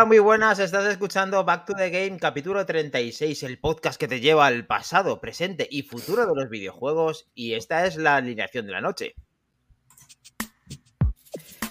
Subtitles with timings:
[0.00, 0.58] Hola, muy buenas.
[0.58, 5.20] Estás escuchando Back to the Game, capítulo 36, el podcast que te lleva al pasado,
[5.20, 7.28] presente y futuro de los videojuegos.
[7.34, 9.14] Y esta es la alineación de la noche.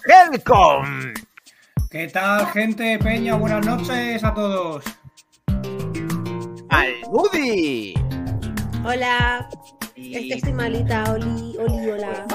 [0.04, 1.12] ¡Helcom!
[1.90, 3.00] ¿Qué tal, gente?
[3.00, 4.84] Peña, buenas noches a todos.
[6.68, 7.94] ¡Al Woody!
[8.84, 9.48] Hola.
[9.96, 12.26] Es que estoy malita, Oli, Oli, hola.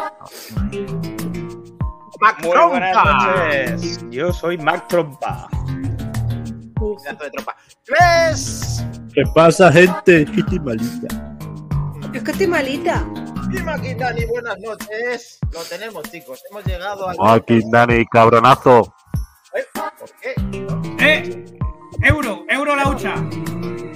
[2.20, 3.28] Mac Muy buenas Trompa.
[3.28, 4.06] noches.
[4.10, 5.48] Yo soy Mac Trompa.
[7.06, 7.56] Pedazo de tropa.
[7.84, 8.84] ¡Tres!
[9.14, 10.24] ¿Qué pasa, gente?
[10.24, 11.08] Es que estoy malita.
[12.14, 13.06] Es que estoy malita.
[14.30, 15.40] Buenas noches.
[15.54, 16.44] Lo tenemos, chicos.
[16.50, 17.16] Hemos llegado al.
[17.20, 18.94] Aquí, Dani, cabronazo.
[19.54, 19.64] ¿Eh?
[19.74, 20.34] ¿Por qué?
[21.00, 21.46] ¡Eh!
[22.04, 23.16] Euro, euro la hucha.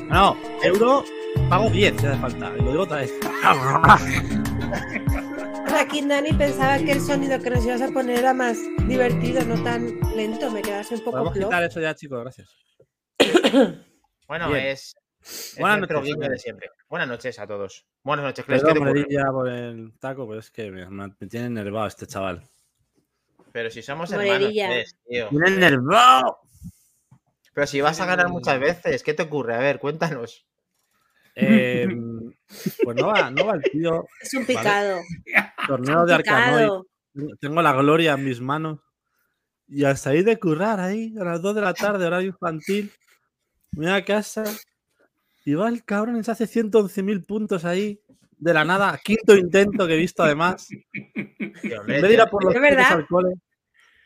[0.10, 1.04] No, euro,
[1.50, 2.50] pago 10 si hace falta.
[2.52, 3.12] Lo digo otra vez.
[5.78, 9.62] Aquí Dani pensaba que el sonido que nos ibas a poner era más divertido, no
[9.64, 10.50] tan lento.
[10.52, 11.50] Me quedase un poco Podemos flojo.
[11.50, 12.50] quitar eso ya, chicos, gracias.
[14.28, 14.68] Bueno, Bien.
[14.68, 14.96] es.
[15.22, 16.70] es Buenas nuestro noches, guiño de siempre.
[16.88, 17.86] Buenas noches a todos.
[18.04, 18.68] Buenas noches, Cles, pero
[20.38, 22.48] es que me, me tiene enervado este chaval.
[23.52, 24.66] Pero si somos Moredilla.
[24.66, 25.30] hermanos, Cles, tío.
[25.30, 26.40] ¡Tiene enervado!
[27.54, 29.56] Pero si vas a ganar muchas veces, ¿qué te ocurre?
[29.56, 30.46] A ver, cuéntanos.
[31.36, 31.88] Eh,
[32.84, 34.06] pues no va, no va el tío.
[34.22, 35.00] Es un picado.
[35.68, 36.84] Torneo de Arcanoid.
[37.40, 38.80] Tengo la gloria en mis manos.
[39.68, 42.92] Y hasta ahí de currar, ahí, a las 2 de la tarde, horario infantil.
[43.72, 44.44] Me voy a casa.
[45.46, 48.00] Y va el cabrón y se hace 111.000 puntos ahí.
[48.38, 50.68] De la nada, quinto intento que he visto además.
[51.62, 53.34] Tío, En vez de ir a por los al cole.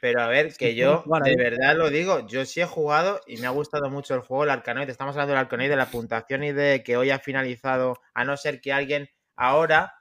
[0.03, 3.47] Pero a ver, que yo de verdad lo digo, yo sí he jugado y me
[3.47, 4.89] ha gustado mucho el juego, el Arcanoid.
[4.89, 8.35] Estamos hablando del Arcanoid, de la puntuación y de que hoy ha finalizado, a no
[8.35, 9.07] ser que alguien
[9.37, 9.93] ahora.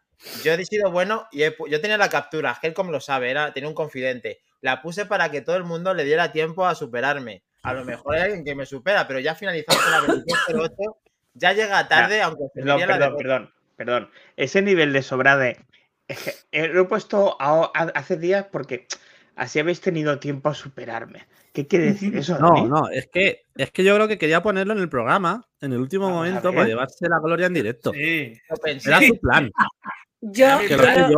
[0.43, 3.69] Yo he sido bueno y he yo tenía la captura, Helcom lo sabe, era, tenía
[3.69, 4.41] un confidente.
[4.61, 7.45] La puse para que todo el mundo le diera tiempo a superarme.
[7.63, 10.75] A lo mejor hay alguien que me supera, pero ya ha finalizado con la 2308.
[11.35, 14.11] Ya llega tarde, aunque se Perdón, diría la perdón, de- perdón, perdón.
[14.37, 15.65] Ese nivel de sobrade
[16.07, 18.87] es que, eh, lo he puesto a- a- hace días porque
[19.35, 21.27] así habéis tenido tiempo a superarme.
[21.55, 22.39] ¿Qué quiere decir eso?
[22.39, 22.69] No, Dani?
[22.69, 25.79] no, es que, es que yo creo que quería ponerlo en el programa en el
[25.81, 27.93] último Vamos momento para llevarse la gloria en directo.
[27.95, 28.39] Sí.
[28.51, 28.91] lo pensé.
[28.91, 29.51] Era su plan.
[30.21, 31.11] Yo, yo, lo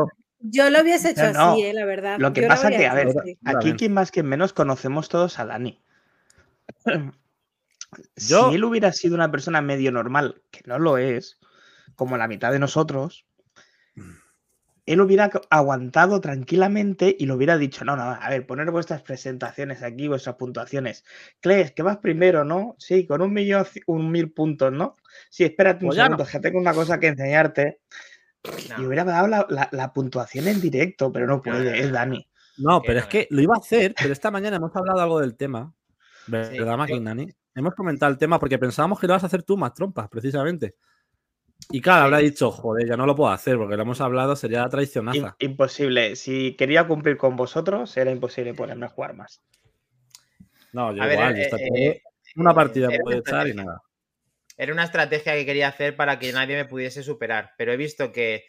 [0.43, 0.81] yo.
[0.83, 1.53] hubiese hecho No, no.
[1.55, 2.19] así, eh, la verdad.
[2.21, 3.37] Lo que Yo pasa que, a ver, así.
[3.45, 5.83] Aquí quien más que menos conocemos todos a Dani.
[8.17, 11.39] Yo- Si él hubiera sido una persona medio normal, que no lo es,
[11.95, 13.25] como la mitad de nosotros,
[14.87, 19.83] él hubiera aguantado tranquilamente y lo hubiera dicho, no, no, a ver, poner vuestras presentaciones
[19.83, 21.05] aquí, vuestras puntuaciones.
[21.41, 22.75] Cles, que vas primero, ¿no?
[22.79, 24.97] Sí, con un millón, un mil puntos, ¿no?
[25.31, 26.05] Sí, espérate un Pues no.
[26.05, 27.81] segundo, que tengo una cosa que enseñarte.
[28.69, 28.83] No.
[28.83, 32.27] Y hubiera dado la, la- la puntuación en directo, pero no puede, es Dani.
[32.57, 35.37] No, pero es que lo iba a hacer, pero esta mañana hemos hablado algo del
[35.37, 35.73] tema.
[36.27, 36.77] ¿Verdad, Sí.
[36.77, 37.29] Maquinani?
[37.55, 40.75] Hemos comentado el tema porque pensábamos que lo vas a hacer tú más trompas, precisamente.
[41.71, 44.69] Y claro, habrá dicho, joder, ya no lo puedo hacer porque lo hemos hablado, sería
[44.69, 45.37] traicionaza.
[45.39, 46.17] imposible.
[46.17, 49.43] Si quería cumplir con vosotros, era imposible ponerme a jugar más.
[50.73, 52.03] No, yo A ver, igual, eh, está eh, eh,
[52.37, 53.81] una partida era puede echar y nada.
[54.57, 58.13] Era una estrategia que quería hacer para que nadie me pudiese superar, pero he visto
[58.13, 58.45] que,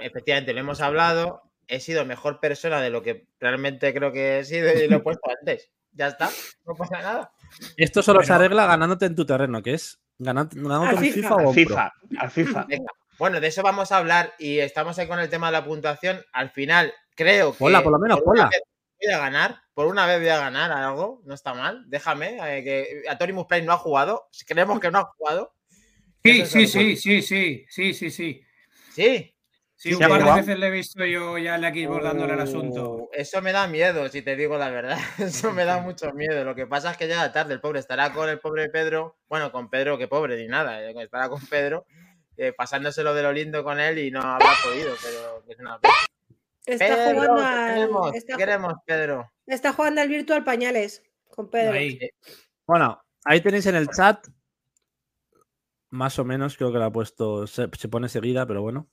[0.00, 4.44] efectivamente lo hemos hablado, he sido mejor persona de lo que realmente creo que he
[4.44, 5.70] sido y lo he puesto antes.
[5.92, 6.30] Ya está,
[6.66, 7.32] no pasa nada.
[7.76, 11.12] Esto solo se arregla ganándote en tu terreno, que es ganándote Al en FIFA.
[11.12, 11.52] FIFA o.
[11.52, 12.64] FIFA, al FIFA.
[12.68, 12.92] Venga.
[13.18, 16.22] Bueno, de eso vamos a hablar y estamos ahí con el tema de la puntuación.
[16.32, 17.58] Al final, creo que.
[17.58, 18.62] Ponla, por lo menos, vez
[19.00, 21.84] Voy a ganar, por una vez voy a ganar algo, no está mal.
[21.88, 24.28] Déjame, eh, que Atorimus Play no ha jugado.
[24.46, 25.54] Creemos que no ha jugado.
[26.24, 28.42] Sí, sí, sí, sí, sí, sí, sí.
[28.92, 29.34] Sí.
[29.80, 32.94] Sí, un par de veces le he visto yo ya le aquí bordándole el asunto.
[32.94, 34.98] Uh, Eso me da miedo, si te digo la verdad.
[35.18, 36.44] Eso me da mucho miedo.
[36.44, 37.54] Lo que pasa es que llega tarde.
[37.54, 39.18] El pobre estará con el pobre Pedro.
[39.28, 40.82] Bueno, con Pedro, que pobre, ni nada.
[40.82, 41.86] eh, Estará con Pedro,
[42.36, 44.94] eh, pasándoselo de lo lindo con él y no habrá podido.
[45.00, 45.94] Pero que es una pena.
[46.66, 47.74] Está Pedro, jugando al.
[47.74, 49.32] queremos, Está, queremos, Pedro.
[49.46, 51.72] está jugando al Virtual Pañales con Pedro.
[51.74, 52.00] Ahí.
[52.66, 54.26] Bueno, ahí tenéis en el chat.
[55.90, 57.46] Más o menos, creo que la ha puesto.
[57.46, 58.88] Se, se pone seguida, pero bueno.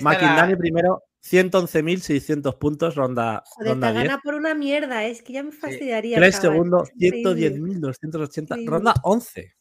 [0.00, 4.04] Maquindani la- primero, 111.600 puntos, ronda, Joder, ronda te 10.
[4.04, 6.16] gana por una mierda, es que ya me fastidiaría.
[6.16, 6.52] Tres chaval.
[6.52, 7.50] segundos, Es increíble.
[7.80, 8.42] 110.280.
[8.54, 8.70] Increíble.
[8.70, 9.54] Ronda 11.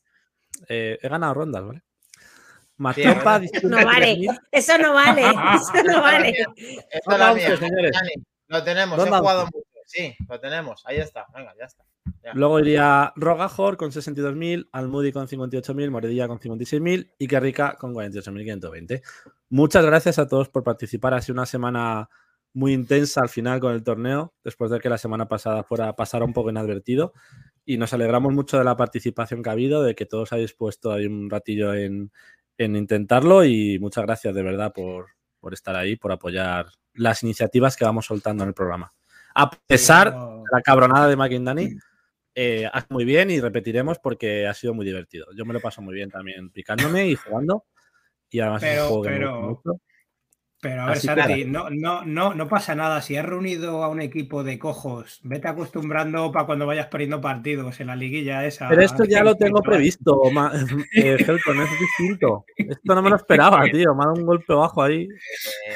[0.67, 1.83] Eh, he ganado rondas, ¿vale?
[2.77, 3.15] Más Sí, No
[3.85, 4.39] vale, 10.000.
[4.51, 5.21] eso no vale,
[5.63, 6.29] eso no vale.
[6.29, 6.51] Esta
[6.91, 7.57] es Ronda la 11, mía.
[7.57, 7.91] señores.
[7.91, 8.11] Dani,
[8.47, 9.51] lo tenemos, he jugado 11.
[9.57, 9.69] mucho.
[9.85, 10.81] Sí, lo tenemos.
[10.85, 11.25] Ahí está.
[11.33, 11.83] Venga, ya está.
[12.33, 19.01] Luego iría Rogajor con 62.000, Almudi con 58.000, Moredilla con 56.000 y Carrica con 48.520.
[19.49, 21.13] Muchas gracias a todos por participar.
[21.13, 22.09] Ha sido una semana
[22.53, 26.25] muy intensa al final con el torneo, después de que la semana pasada fuera pasara
[26.25, 27.13] un poco inadvertido.
[27.65, 30.91] Y nos alegramos mucho de la participación que ha habido, de que todos habéis puesto
[30.91, 32.11] ahí un ratillo en,
[32.57, 35.07] en intentarlo y muchas gracias de verdad por,
[35.39, 38.93] por estar ahí, por apoyar las iniciativas que vamos soltando en el programa.
[39.33, 41.75] A pesar de la cabronada de McIndani,
[42.41, 45.25] eh, haz muy bien y repetiremos porque ha sido muy divertido.
[45.35, 47.65] Yo me lo paso muy bien también picándome y jugando.
[48.29, 49.81] Y además es un Pero, juego que me pero, gusta mucho.
[50.61, 53.01] pero a ver, Así que Santi, no, no, no, no pasa nada.
[53.01, 57.77] Si has reunido a un equipo de cojos, vete acostumbrando para cuando vayas perdiendo partidos
[57.81, 58.69] en la liguilla esa.
[58.69, 60.21] Pero esto ya que lo tengo previsto,
[60.95, 62.45] eh, Helcon, es distinto.
[62.55, 63.93] Esto no me lo esperaba, tío.
[63.95, 65.09] Me ha dado un golpe bajo ahí.
[65.09, 65.73] Eh,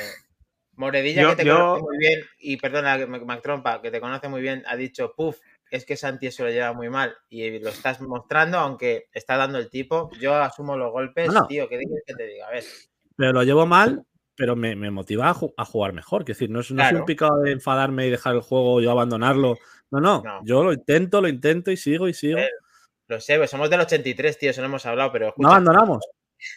[0.76, 4.42] Moredilla, Yo- que te yo- conoce muy bien, y perdona, Trompa, que te conoce muy
[4.42, 5.38] bien, ha dicho, puf,
[5.76, 7.16] es que Santi eso lo lleva muy mal.
[7.30, 10.10] Y lo estás mostrando, aunque está dando el tipo.
[10.20, 11.48] Yo asumo los golpes, No, no.
[11.48, 12.48] tío, ¿qué dices que te diga?
[12.48, 12.64] A ver.
[13.16, 14.04] Pero lo llevo mal,
[14.36, 16.22] pero me, me motiva a, ju- a jugar mejor.
[16.24, 18.92] Es decir, no es, no un picado de enfadarme y dejar el juego y yo
[18.92, 19.58] abandonarlo.
[19.92, 20.24] No, no.
[20.44, 22.40] Yo lo intento, lo intento y sigo y sigo.
[22.40, 22.50] Eh,
[23.08, 26.04] Lo sé, pues somos del 83, tío, eso no hemos hablado, pero no abandonamos.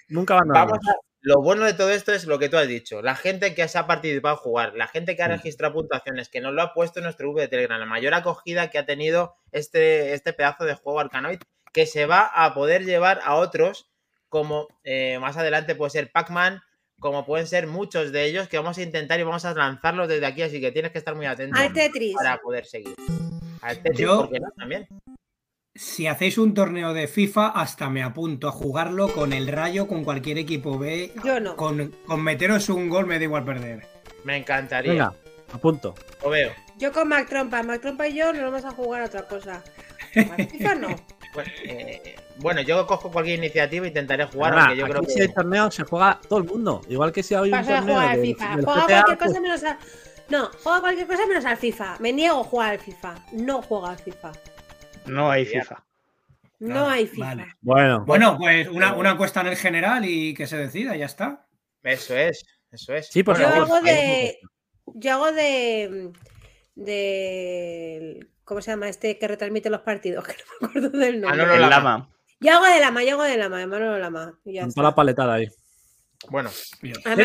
[0.08, 0.72] Nunca abandonamos.
[0.72, 3.02] Vamos a- lo bueno de todo esto es lo que tú has dicho.
[3.02, 5.32] La gente que se ha participado a jugar, la gente que ha Mm.
[5.32, 8.70] registrado puntuaciones, que nos lo ha puesto en nuestro grupo de Telegram, la mayor acogida
[8.70, 11.40] que ha tenido este, este pedazo de juego Arcanoid,
[11.72, 13.90] que se va a poder llevar a otros,
[14.28, 16.62] como eh, más adelante puede ser Pac-Man,
[17.00, 20.26] como pueden ser muchos de ellos, que vamos a intentar y vamos a lanzarlos desde
[20.26, 22.14] aquí, así que tienes que estar muy atento Al Tetris.
[22.14, 22.94] para poder seguir.
[23.62, 24.48] Al Tetris, Yo- ¿por qué no?
[24.56, 24.86] También.
[25.78, 30.04] Si hacéis un torneo de FIFA, hasta me apunto a jugarlo con el Rayo, con
[30.04, 31.12] cualquier equipo B.
[31.24, 31.56] Yo no.
[31.56, 33.86] Con, con meteros un gol me da igual perder.
[34.24, 34.92] Me encantaría.
[34.92, 35.12] Venga,
[35.52, 35.94] a punto.
[36.22, 36.50] Lo veo.
[36.78, 37.62] Yo con Mac Trompa.
[37.62, 39.62] Mac Trompa y yo nos vamos a jugar a otra cosa.
[40.16, 40.88] A FIFA no.
[41.34, 45.06] Bueno, eh, bueno, yo cojo cualquier iniciativa e intentaré jugar, Ahora, aunque yo creo aquí
[45.08, 45.12] que.
[45.12, 46.80] si hay torneo se juega todo el mundo.
[46.88, 48.56] Igual que si hay un a torneo jugar del- FIFA.
[48.56, 49.78] GTA, cualquier pues, cosa menos al.
[50.30, 51.96] No, juega cualquier cosa menos al FIFA.
[52.00, 53.14] Me niego a jugar al FIFA.
[53.32, 54.32] No juega al FIFA.
[55.06, 55.46] No hay.
[55.46, 55.84] FIFA.
[56.58, 57.24] No Ah, hay FIFA.
[57.26, 57.46] vale.
[57.60, 61.46] Bueno, Bueno, pues una, una encuesta en el general y que se decida, ya está.
[61.82, 63.08] Eso es, eso es.
[63.08, 63.62] Sí, por Yo favor.
[63.64, 64.38] hago de.
[64.94, 66.10] Yo hago de.
[66.74, 68.26] De.
[68.44, 70.24] ¿Cómo se llama este que retransmite los partidos?
[70.26, 71.42] Que no me acuerdo del nombre.
[71.56, 72.08] El Lama.
[72.40, 74.38] Yo hago de Lama, yo hago de Lama, de Manolo Lama.
[74.44, 74.82] ya está.
[74.82, 75.48] la paletada ahí.
[76.30, 76.50] Bueno,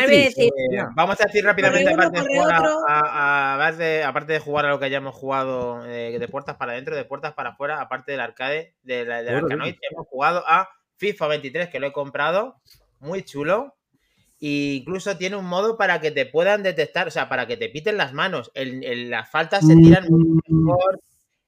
[0.00, 0.50] Tetris, eh,
[0.94, 2.78] vamos a decir rápidamente, aparte de, jugar a- otro.
[2.88, 6.56] a- a- aparte de- aparte de jugar a lo que hayamos jugado eh, de puertas
[6.56, 10.68] para adentro, de puertas para afuera, aparte del arcade, de Bueno, Arcanoid, hemos jugado a
[10.96, 12.60] FIFA 23, que lo he comprado,
[13.00, 13.76] muy chulo.
[14.40, 17.68] E incluso tiene un modo para que te puedan detectar, o sea, para que te
[17.68, 18.50] piten las manos.
[18.54, 21.00] El- el- las faltas se tiran mucho mejor.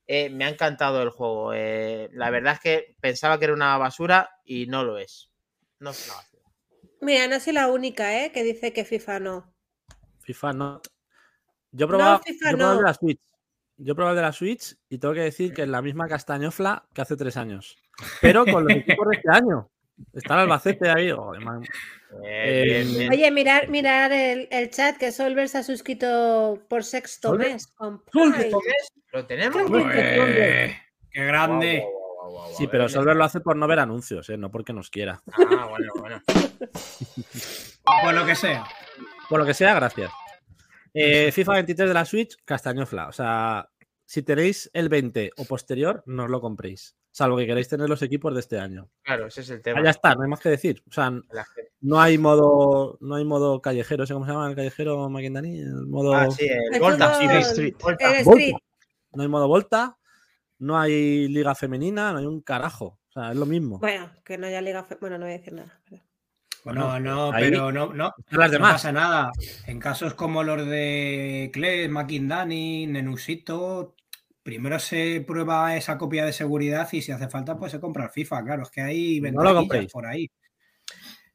[0.07, 1.53] Eh, me ha encantado el juego.
[1.55, 5.31] eh, la verdad es que pensaba que era una basura y no lo es.
[5.81, 6.34] No es una basura.
[7.05, 8.33] Mira, no soy la única, ¿eh?
[8.33, 9.55] Que dice que FIFA no.
[10.21, 10.83] FIFA no.
[11.73, 12.83] Yo he probado, FIFA yo he probado el no.
[12.83, 13.21] de la Switch.
[13.77, 16.07] Yo he probado el de la Switch y tengo que decir que es la misma
[16.09, 17.77] castañofla que hace tres años.
[18.21, 19.69] Pero con los equipos de este año.
[20.13, 21.09] Está el Albacete ahí.
[21.09, 21.65] Eh, bien,
[22.25, 23.13] Eh, bien.
[23.13, 27.53] Oye, mirar, mirar el, el chat que Solver se ha suscrito por sexto ¿Solver?
[27.53, 27.67] mes.
[27.69, 28.03] con.
[29.13, 29.63] ¿Lo tenemos?
[29.69, 29.85] Pues,
[31.13, 31.85] ¡Qué grande!
[32.57, 34.37] Sí, guau, pero ver, Solver lo hace por no ver anuncios, ¿eh?
[34.37, 35.23] no porque nos quiera.
[35.33, 36.23] Ah, bueno, bueno.
[38.03, 38.65] Pues lo que sea.
[39.29, 40.11] Por lo que sea, gracias.
[40.93, 43.09] Eh, FIFA 23 de la Switch, castañofla.
[43.09, 43.69] O sea,
[44.07, 46.97] si tenéis el 20 o posterior, no os lo compréis.
[47.11, 48.89] Salvo que queráis tener los equipos de este año.
[49.03, 49.85] Claro, ese es el Ah, tema.
[49.85, 50.83] ya está, no hay más que decir.
[50.89, 51.13] O sea,
[51.81, 55.61] no hay modo, no hay modo callejero, ¿sé cómo se llama el callejero Maquindani?
[55.61, 57.75] El modo Ah, sí, el Volta, sí, el- Street.
[57.81, 58.19] Volta.
[58.19, 58.41] El Volta.
[58.41, 58.55] Street.
[59.13, 59.97] No hay modo Volta,
[60.59, 62.99] no hay liga femenina, no hay un carajo.
[63.09, 63.79] O sea, es lo mismo.
[63.79, 64.83] Bueno, que no haya liga.
[64.85, 65.81] fe- Bueno, no voy a decir nada.
[65.89, 66.05] perdón.
[66.65, 68.73] No, no, ahí pero no, no, las no demás.
[68.73, 69.31] pasa nada.
[69.67, 73.95] En casos como los de Kles, Makindani, Nenusito,
[74.43, 78.11] primero se prueba esa copia de seguridad y si hace falta, pues se compra el
[78.11, 78.45] FIFA.
[78.45, 79.93] Claro, es que hay No compréis.
[79.93, 80.31] por ahí.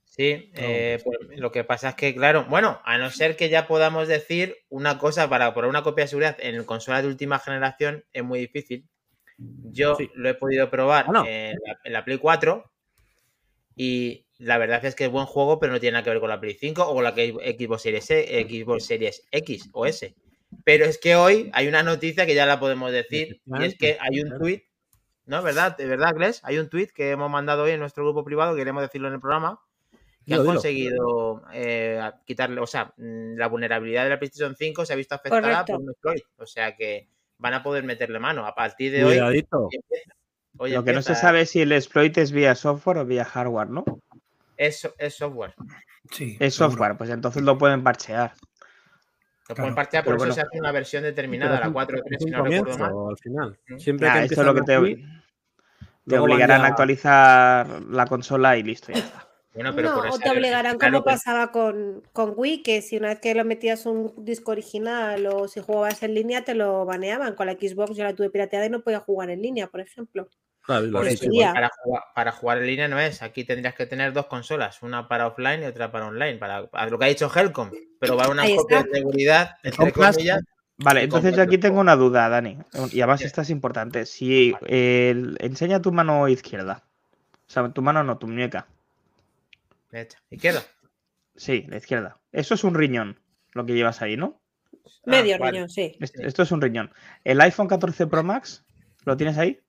[0.03, 3.67] Sí, eh, pues lo que pasa es que, claro, bueno, a no ser que ya
[3.67, 8.03] podamos decir una cosa para poner una copia de seguridad en consolas de última generación
[8.11, 8.85] es muy difícil.
[9.71, 10.09] Yo Sí.
[10.15, 11.25] lo he podido probar Bueno.
[11.27, 12.69] en, la, en la Play 4
[13.75, 16.29] y la verdad es que es buen juego, pero no tiene nada que ver con
[16.29, 20.15] la Play 5 o con la que- Xbox Series, E- Xbox Series X o S.
[20.65, 23.97] Pero es que hoy hay una noticia que ya la podemos decir y es que
[23.99, 24.63] hay un tweet,
[25.25, 25.43] ¿no?
[25.43, 25.77] ¿Verdad?
[25.77, 26.41] ¿De verdad, Gles?
[26.43, 29.19] Hay un tweet que hemos mandado hoy en nuestro grupo privado, queremos decirlo en el
[29.19, 29.59] programa,
[30.25, 30.45] que dilo.
[30.45, 35.15] conseguido eh, quitarle, o sea, mm, la vulnerabilidad de la PlayStation 5 se ha visto
[35.15, 35.73] afectada Correcto.
[35.73, 36.23] por un exploit.
[36.37, 37.07] O sea que
[37.39, 38.45] van a poder meterle mano.
[38.45, 39.13] A partir de hoy.
[39.15, 39.69] Cuidadito.
[40.57, 43.25] hoy Lo que no se sabe es si el exploit es vía software o vía
[43.25, 43.83] hardware, ¿no?
[44.55, 45.55] Es, es software.
[46.11, 46.71] Sí, Es seguro.
[46.71, 48.33] software, pues entonces lo pueden parchear.
[49.47, 50.33] Lo Claro, pueden parchear, por pero eso bueno.
[50.35, 52.93] se hace una versión determinada, la un- 4.3, es si no recuerdo mal.
[53.09, 53.59] al final.
[53.79, 58.91] Siempre Nah, que esto es lo que te, obligarán a actualizar la consola y listo,
[58.91, 59.28] ya está.
[59.59, 62.95] Bueno, pero no, por o te obligarán como que- pasaba con, con Wii, que si
[62.95, 66.85] una vez que lo metías un disco original o si jugabas en línea te lo
[66.85, 67.35] baneaban.
[67.35, 70.29] Con la Xbox yo la tuve pirateada y no podía jugar en línea, por ejemplo.
[70.61, 73.21] Claro, Por eso para, jugar, para jugar en línea no es.
[73.21, 76.35] Aquí tendrías que tener dos consolas, una para offline y otra para online.
[76.37, 77.69] Para, para lo que ha dicho Helcom.
[77.99, 80.41] Pero va una copia de seguridad, entre comillas.
[80.77, 82.59] Vale, entonces yo aquí tengo una duda, Dani.
[82.93, 83.25] Y además Sí.
[83.25, 84.05] esta es importante.
[84.05, 86.83] Si enseña tu mano izquierda.
[87.45, 88.67] O sea, tu mano no, tu muñeca.
[89.91, 90.19] Derecha.
[90.29, 90.63] Izquierda.
[91.35, 92.19] Sí, la izquierda.
[92.31, 93.19] Eso es un riñón,
[93.53, 94.41] lo que llevas ahí, ¿no?
[94.73, 95.51] Ah, Medio vale.
[95.51, 95.97] riñón, sí.
[95.99, 96.21] Es- Sí.
[96.23, 96.91] Esto es un riñón.
[97.23, 98.65] ¿El iPhone 14 Pro Max
[99.05, 99.59] lo tienes ahí?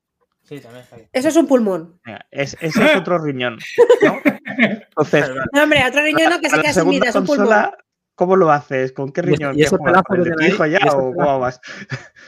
[0.42, 1.08] Sí, también está ahí.
[1.12, 2.00] Eso es un pulmón.
[2.04, 3.58] Venga, es, ese es otro riñón.
[4.02, 4.18] ¿no?
[4.56, 5.30] Entonces.
[5.52, 7.46] No, hombre, otro riñón no que a se queda sin vida, es un pulmón.
[7.46, 7.78] consola,
[8.14, 8.92] ¿cómo lo haces?
[8.92, 9.54] ¿Con qué riñón?
[9.54, 11.60] y ¿Qué ese pedazo ¿Con el que de tu hijo ya o cómo vas?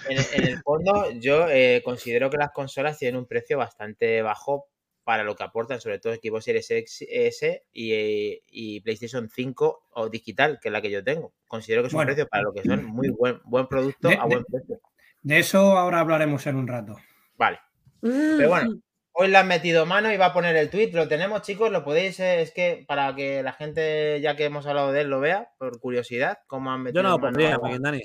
[0.08, 4.66] En, en el fondo, yo eh, considero que las consolas tienen un precio bastante bajo
[5.04, 10.08] para lo que aportan, sobre todo Xbox Series X S y, y PlayStation 5 o
[10.08, 11.32] digital, que es la que yo tengo.
[11.48, 14.24] Considero que es un precio para lo que son muy buen, buen producto De- a
[14.24, 14.80] buen precio.
[15.22, 16.96] De eso ahora hablaremos en un rato.
[17.36, 17.58] Vale.
[18.00, 18.36] Mm.
[18.36, 18.74] Pero bueno,
[19.12, 20.90] hoy le han metido mano y va a poner el tweet.
[20.92, 24.66] Lo tenemos, chicos, lo podéis, eh, es que para que la gente, ya que hemos
[24.66, 28.02] hablado de él, lo vea, por curiosidad, cómo han metido Yo no lo pondría, Maquindani.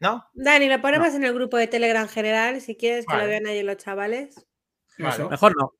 [0.00, 0.24] ¿No?
[0.34, 3.24] Dani, lo ponemos en el grupo de Telegram general, si quieres que Vale.
[3.24, 4.44] lo vean ahí los chavales.
[4.98, 5.28] Vale.
[5.28, 5.74] Mejor no.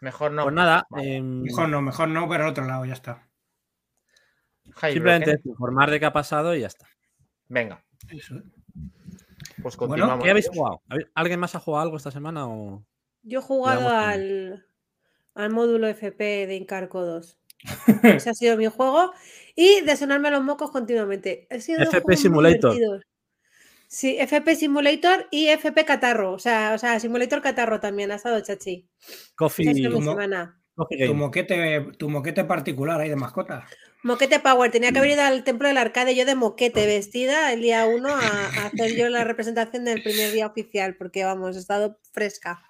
[0.00, 0.42] Mejor no.
[0.44, 1.16] Pues nada, Vale.
[1.16, 3.28] em, Mejor no, mejor no, pero al otro lado ya está.
[4.92, 6.86] Simplemente informar de qué ha pasado y ya está.
[7.48, 8.36] Venga, Eso.
[9.62, 10.24] pues Bueno, continuamos.
[10.24, 10.80] ¿Qué habéis jugado?
[10.88, 12.84] ¿Habéis- ¿Alguien más ha jugado algo esta semana o...?
[13.22, 14.66] Yo he jugado al,
[15.34, 17.38] al módulo FP de Incarco 2.
[18.04, 19.12] Ese ha sido mi juego.
[19.54, 21.46] Y de sonarme los mocos continuamente.
[21.50, 22.72] Ha sido FP Simulator.
[22.74, 23.02] divertidos.
[23.92, 26.32] Sí, FP Simulator y FP Catarro.
[26.32, 28.88] O sea, o sea, Simulator Catarro también ha estado chachi.
[29.34, 30.16] Coffee, Como-.
[30.76, 33.66] Coffee Tu moquete, tu moquete particular ahí de mascota.
[34.04, 34.70] Moquete Power.
[34.70, 38.08] Tenía que haber ido al templo del arcade yo de moquete vestida el día 1
[38.08, 40.94] a, a hacer yo la representación del primer día oficial.
[40.94, 42.62] Porque vamos, he estado fresca.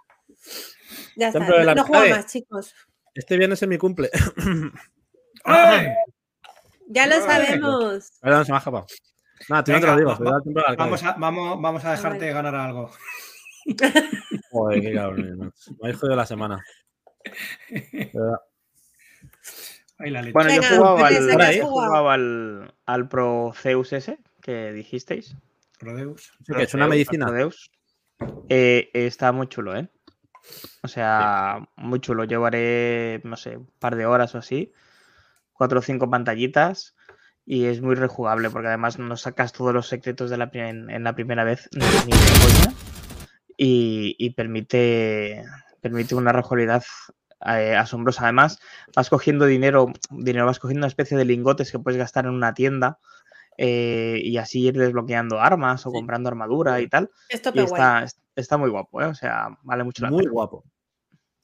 [1.17, 1.41] Ya está.
[1.41, 2.75] No, no juego más, chicos.
[3.15, 4.09] Este viernes es mi cumple.
[5.45, 5.89] ¡Ay!
[6.89, 7.21] Ya lo Ay.
[7.21, 8.11] sabemos.
[8.23, 8.87] Perdón, se me ha escapado.
[9.49, 10.17] Nada, tú no te lo digo.
[10.19, 10.75] va-.
[10.77, 12.33] Vamos a, vamos, vamos a dejarte Vale.
[12.33, 12.91] ganar algo.
[14.51, 15.39] Joder, qué cabrón.
[15.39, 16.65] Me habéis jodido la semana.
[19.99, 20.33] Ahí la leche.
[20.33, 21.89] Bueno, yo Venga, he jugado, al, Teresa, ¿qué has he jugado?
[21.89, 25.37] jugado al, al Pro Zeus ese que dijisteis.
[25.79, 26.33] Rodeus.
[26.47, 27.51] Sí, que es una Proceus, medicina.
[28.49, 29.89] Eh, está muy chulo, ¿eh?
[30.83, 32.25] O sea, muy chulo.
[32.25, 34.73] Llevaré, no sé, un par de horas o así.
[35.53, 36.97] Cuatro o cinco pantallitas.
[37.53, 41.03] Y es muy rejugable porque además no sacas todos los secretos de la, en, en
[41.03, 42.75] la primera vez ni, ni de coña.
[43.57, 45.43] Y, y permite,
[45.81, 46.85] permite una rejugabilidad
[47.47, 48.23] eh, asombrosa.
[48.23, 48.61] Además,
[48.95, 52.55] vas cogiendo dinero, dinero, vas cogiendo una especie de lingotes que puedes gastar en una
[52.55, 52.99] tienda.
[53.63, 55.97] eh, y así ir desbloqueando armas o Sí.
[55.99, 57.11] comprando armadura y tal.
[57.29, 59.07] Esto Y está, está muy guapo, ¿eh?
[59.07, 60.33] O sea, vale mucho la Muy pena.
[60.33, 60.65] guapo.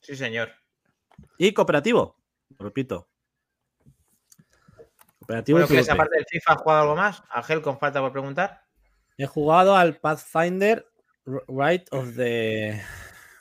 [0.00, 0.50] Sí, señor.
[1.36, 2.16] Y cooperativo.
[2.58, 3.08] Lo repito.
[5.26, 5.98] Cooperativo Bueno, y que esa PvP.
[5.98, 7.22] parte del FIFA ha jugado algo más.
[7.30, 8.62] Ángel, con falta por preguntar.
[9.18, 10.86] He jugado al Pathfinder
[11.48, 12.80] Right of the.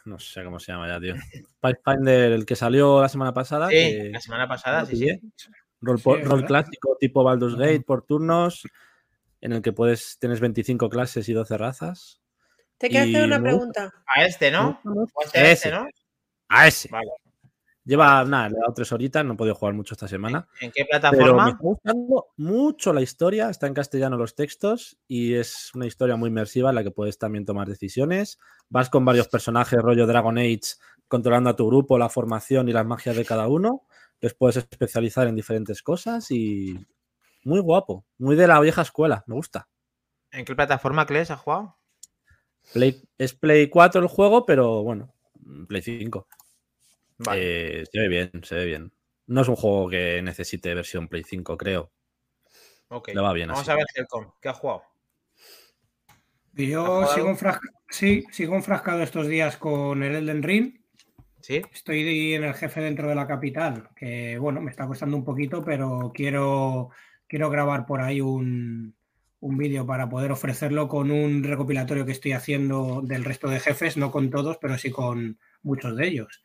[0.06, 1.14] No sé cómo se llama ya, tío.
[1.60, 3.70] Pathfinder, el que salió la semana pasada.
[3.70, 5.20] Sí, que- la semana pasada, sí, sí.
[5.82, 7.56] Rol, Sí, rol clásico tipo Baldur's.
[7.56, 8.64] Gate por turnos,
[9.42, 12.22] en el que puedes tienes 25 clases y 12 razas.
[12.78, 13.94] Te quiero hacer una pregunta.
[14.08, 14.82] A este, ¿no?
[14.84, 15.72] A este, este.
[15.72, 15.88] ¿no?
[16.50, 16.90] A ese.
[16.90, 17.12] Vale.
[17.86, 20.48] Lleva, nada, le he dado tres horitas, no he podido jugar mucho esta semana.
[20.60, 21.50] ¿En qué Pero me plataforma?
[21.50, 26.30] está gustando mucho la historia, está en castellano los textos y es una historia muy
[26.30, 28.40] inmersiva en la que puedes también tomar decisiones.
[28.70, 30.62] Vas con varios personajes, rollo Dragon Age,
[31.08, 33.84] controlando a tu grupo, la formación y las magias de cada uno.
[34.20, 36.84] Les puedes especializar en diferentes cosas y
[37.44, 39.68] muy guapo, muy de la vieja escuela, me gusta.
[40.32, 41.78] ¿En qué plataforma, Kles, has jugado?
[42.74, 45.14] Play- es Play 4 el juego, pero bueno,
[45.68, 46.28] Play 5.
[47.18, 47.82] Vale.
[47.82, 48.92] Eh, se ve bien, se ve bien.
[49.28, 51.92] No es un juego que necesite versión Play 5, creo.
[52.90, 53.10] ok.
[53.14, 53.72] le va bien Vamos así.
[53.72, 54.84] a ver, Helcom, ¿qué has jugado?
[56.58, 60.80] Y ¿Has yo sigo, enfrasca- sí, sigo enfrascado estos días con el Elden Ring.
[61.42, 61.62] ¿Sí?
[61.72, 65.64] Estoy en el jefe dentro de la capital, que bueno, me está costando un poquito,
[65.64, 66.90] pero quiero,
[67.28, 68.96] quiero grabar por ahí un,
[69.42, 73.96] un vídeo para poder ofrecerlo con un recopilatorio que estoy haciendo del resto de jefes,
[73.96, 76.42] no con todos, pero sí con muchos de ellos.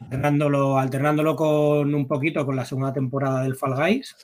[0.00, 4.14] Alternándolo, alternándolo con un poquito con la segunda temporada del Fall Guys,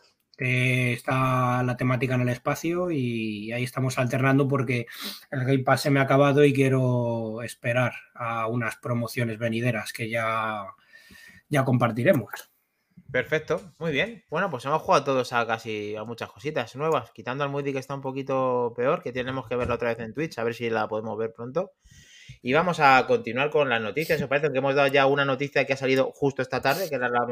[0.41, 4.87] Este está la temática en el espacio y ahí estamos alternando porque
[5.31, 10.09] el Game Pass se me ha acabado y quiero esperar a unas promociones venideras que
[10.09, 10.65] ya,
[11.51, 12.31] ya compartiremos.
[13.13, 14.25] Perfecto, muy bien.
[14.31, 17.79] Bueno, pues hemos jugado todos a casi a muchas cositas nuevas, quitando al Moody que
[17.79, 20.71] está un poquito peor, que tenemos que verlo otra vez en Twitch, a ver si
[20.71, 21.73] la podemos ver pronto.
[22.43, 24.21] Y vamos a continuar con las noticias.
[24.21, 26.95] ¿Os parece que hemos dado ya una noticia que ha salido justo esta tarde, que
[26.97, 27.27] era la-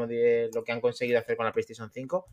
[0.53, 2.27] lo que han conseguido hacer con la PlayStation 5?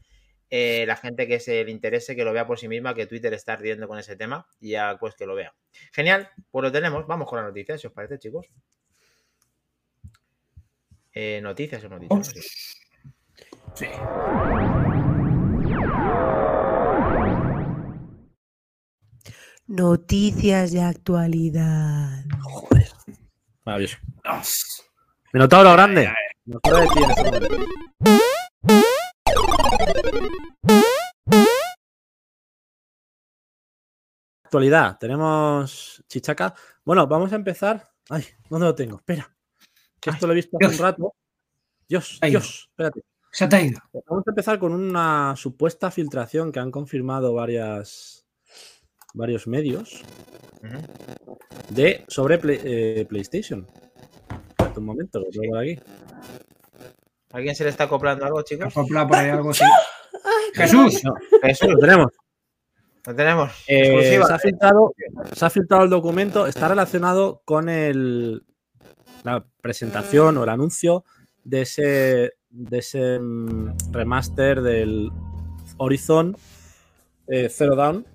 [0.49, 3.35] Eh, la gente que se le interese, que lo vea por sí misma, que Twitter
[3.35, 5.55] está ardiendo con ese tema, y ya pues que lo vea.
[5.93, 7.07] Genial, pues lo tenemos.
[7.07, 8.47] Vamos con las noticias, si os parece, chicos.
[11.13, 12.19] Eh, noticias o noticias.
[12.19, 12.41] no sé.
[13.75, 13.87] Sí.
[19.69, 22.25] Noticias de actualidad.
[22.41, 22.89] Joder.
[23.65, 23.97] Maravilloso.
[25.33, 26.09] Minotauro grande.
[26.45, 27.03] Nos puede decir.
[34.45, 36.55] Actualidad, tenemos chichaca.
[36.85, 37.91] Bueno, vamos a empezar.
[38.09, 38.99] Ay, ¿dónde lo tengo?
[38.99, 39.37] Espera.
[39.99, 41.15] Que esto lo he visto hace un rato.
[41.89, 42.21] Dios.
[42.23, 43.01] Dios, espérate.
[43.33, 43.81] Se te ha ido.
[44.09, 48.26] Vamos a empezar con una supuesta filtración que han confirmado varias,
[49.17, 50.03] varios medios
[51.71, 53.67] de sobre Play- eh, PlayStation.
[54.51, 55.79] Espérate Un momento, lo tengo por aquí.
[57.33, 58.67] ¿Alguien se le está acoplando algo, chicos?
[58.69, 59.65] Acopla por ahí algo así.
[60.25, 61.03] Ay, Jesús.
[61.43, 62.13] Jesús, Lo tenemos.
[63.07, 63.53] lo tenemos.
[63.69, 64.95] Eh, se, ha filtrado,
[65.33, 68.45] se ha filtrado el documento, está relacionado con el,
[69.23, 71.05] la presentación o el anuncio
[71.45, 75.11] de ese, de ese mm, remaster del
[75.77, 76.37] Horizon
[77.29, 78.07] eh, Zero Dawn.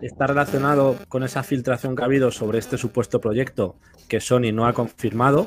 [0.00, 3.76] Está relacionado con esa filtración que ha habido sobre este supuesto proyecto
[4.08, 5.46] que Sony no ha confirmado.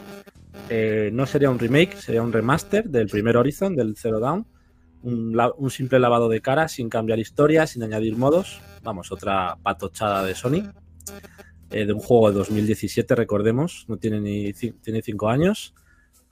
[0.69, 4.45] Eh, no sería un remake, sería un remaster del primer Horizon, del Zero Dawn
[5.05, 8.59] un, un simple lavado de cara sin cambiar historia, sin añadir modos.
[8.83, 10.63] Vamos, otra patochada de Sony.
[11.69, 15.73] eh, de un juego de 2017, recordemos, no tiene ni tiene cinco años.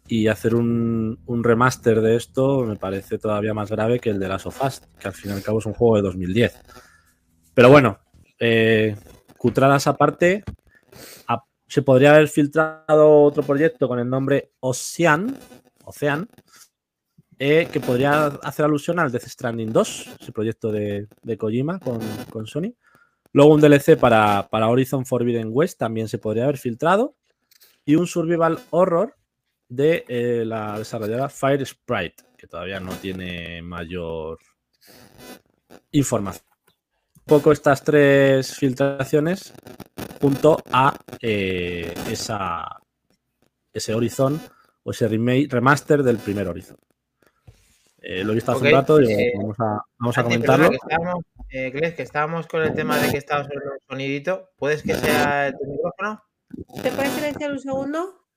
[0.08, 4.28] Y hacer un, un remaster de esto me parece todavía más grave que el de
[4.28, 4.62] Last of
[5.00, 6.60] que al fin y al cabo es un juego de 2010.
[7.54, 8.00] Pero bueno,
[8.40, 8.96] eh,
[9.38, 10.44] cutradas aparte,
[11.68, 15.36] se podría haber filtrado otro proyecto con el nombre Ocean,
[15.86, 16.30] Ocean,
[17.40, 22.00] eh, que podría hacer alusión al Death Stranding 2, ese proyecto de, de Kojima con,
[22.30, 22.76] con Sony.
[23.32, 27.16] Luego un DLC para, para Horizon Forbidden West también se podría haber filtrado.
[27.86, 29.18] Y un survival horror
[29.68, 34.38] de eh, la desarrolladora Fire Sprite, que todavía no tiene mayor
[35.92, 36.53] información.
[37.26, 39.54] Poco estas tres filtraciones
[40.22, 42.80] junto a eh, esa,
[43.72, 44.42] ese Horizon
[44.84, 46.78] o ese remake, remaster del primer Horizon.
[48.06, 50.70] Eh, lo he visto hace un rato y eh, vamos a, vamos a comentarlo.
[50.70, 53.80] perdona, que estábamos, eh, Gles, que estábamos con el tema de que estaba sobre el
[53.88, 54.50] sonidito.
[54.58, 56.22] ¿Puedes que sea tu micrófono?
[56.82, 58.28] ¿Te puedes silenciar un segundo?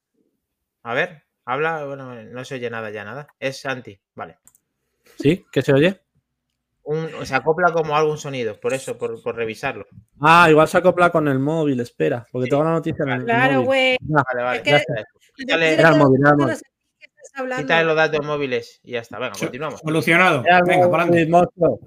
[0.84, 1.84] A ver, habla.
[1.84, 3.26] Bueno, no se oye nada ya, nada.
[3.40, 4.38] Es Santi, vale.
[5.18, 5.44] ¿Sí?
[5.50, 6.00] ¿Qué se oye?
[6.88, 9.86] Un, se acopla como algún sonido, por eso, por, por revisarlo.
[10.20, 13.54] Ah, igual se acopla con el móvil, espera, porque tengo la noticia en el, Claro,
[13.54, 13.66] móvil.
[13.66, 13.96] güey.
[14.02, 14.56] Vale, vale.
[14.58, 14.94] Es que- ya está.
[15.34, 16.56] Quítale, Era el móvil, era el No móvil.
[16.56, 17.62] sé de qué estás hablando.
[17.64, 19.18] quítale los datos móviles y ya está.
[19.18, 19.80] Venga, continuamos.
[19.80, 20.44] Solucionado.
[20.46, 21.30] El Venga, para adelante.
[21.30, 21.80] monstruo.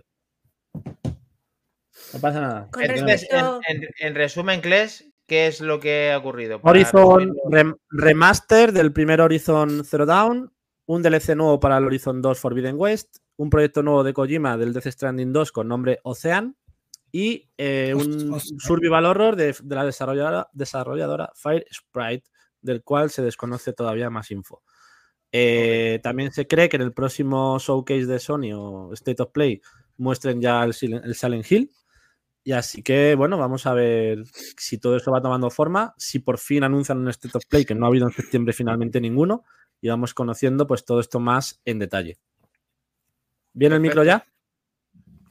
[2.14, 2.68] No pasa nada.
[2.72, 6.60] Con Entonces, respecto- en, en- en resumen, Gles, ¿qué es lo que ha ocurrido?
[6.60, 10.52] Para Horizon rem- remaster del primer Horizon Zero Dawn,
[10.88, 14.74] un DLC nuevo para el Horizon 2 Forbidden West, un proyecto nuevo de Kojima del
[14.74, 16.58] Death Stranding 2 con nombre Ocean
[17.12, 18.58] y eh, un Hostia.
[18.60, 22.30] survival horror de, de la desarrolladora, desarrolladora Fire Sprite,
[22.62, 24.62] del cual se desconoce todavía más info.
[25.32, 29.62] Eh, También se cree que en el próximo showcase de Sony o State of Play
[29.98, 31.72] muestren ya el, Sil- el Silent Hill.
[32.44, 34.24] Y así que, bueno, vamos a ver
[34.58, 37.76] si todo eso va tomando forma, si por fin anuncian un State of Play, que
[37.76, 39.44] no ha habido en septiembre finalmente ninguno,
[39.82, 42.18] y vamos conociendo pues todo esto más en detalle.
[43.60, 44.26] ¿Bien el micro ya?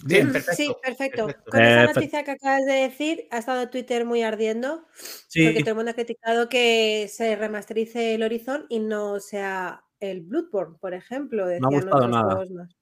[0.04, 0.30] Bien.
[0.30, 1.26] Perfecto, Sí, perfecto.
[1.26, 1.50] perfecto.
[1.50, 4.86] Con esa noticia que acabas de decir, ha estado Twitter muy ardiendo
[5.28, 9.82] Sí, porque todo el mundo ha criticado que se remasterice el Horizon y no sea
[9.98, 11.44] el Bloodborne, por ejemplo.
[11.44, 12.24] ha Decían gustado otros nada.
[12.34, 12.76] juegos más.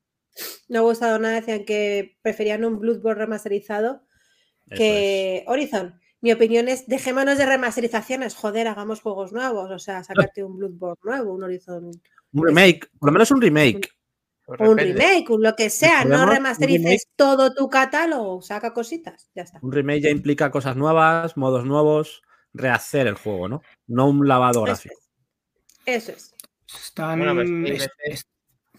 [0.68, 4.02] No ha gustado nada, decían que preferían un Bloodborne remasterizado
[4.66, 6.00] eso que Horizon.
[6.22, 10.98] Mi opinión es, dejémonos de remasterizaciones, joder, hagamos juegos nuevos, o sea, sacarte un Bloodborne
[11.04, 12.00] nuevo, un Horizon, es.
[12.32, 13.88] Un remake, por lo menos un remake.
[14.46, 19.42] Pues un remake, un lo que sea, no remasterices todo tu catálogo, saca cositas, ya
[19.42, 19.58] está.
[19.60, 22.22] Un remake ya implica cosas nuevas, modos nuevos,
[22.54, 23.62] rehacer el juego, ¿no?
[23.88, 24.94] No un lavado Eso gráfico.
[25.84, 26.04] es.
[26.04, 26.34] Eso es.
[26.72, 27.18] Están.
[27.18, 27.54] Bueno, pues, sí,
[27.84, 28.26] es- me- es-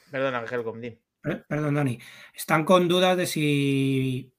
[0.10, 0.46] Perdona,
[0.80, 0.98] di.
[1.22, 2.00] per- perdón, Dani,
[2.34, 4.34] están con dudas de si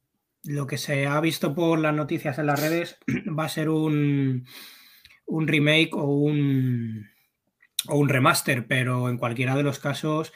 [0.44, 2.98] lo que se ha visto por las noticias en las redes
[3.38, 4.46] va a ser un,
[5.26, 7.06] un remake o un,
[7.88, 10.32] o un remaster, pero en cualquiera de los casos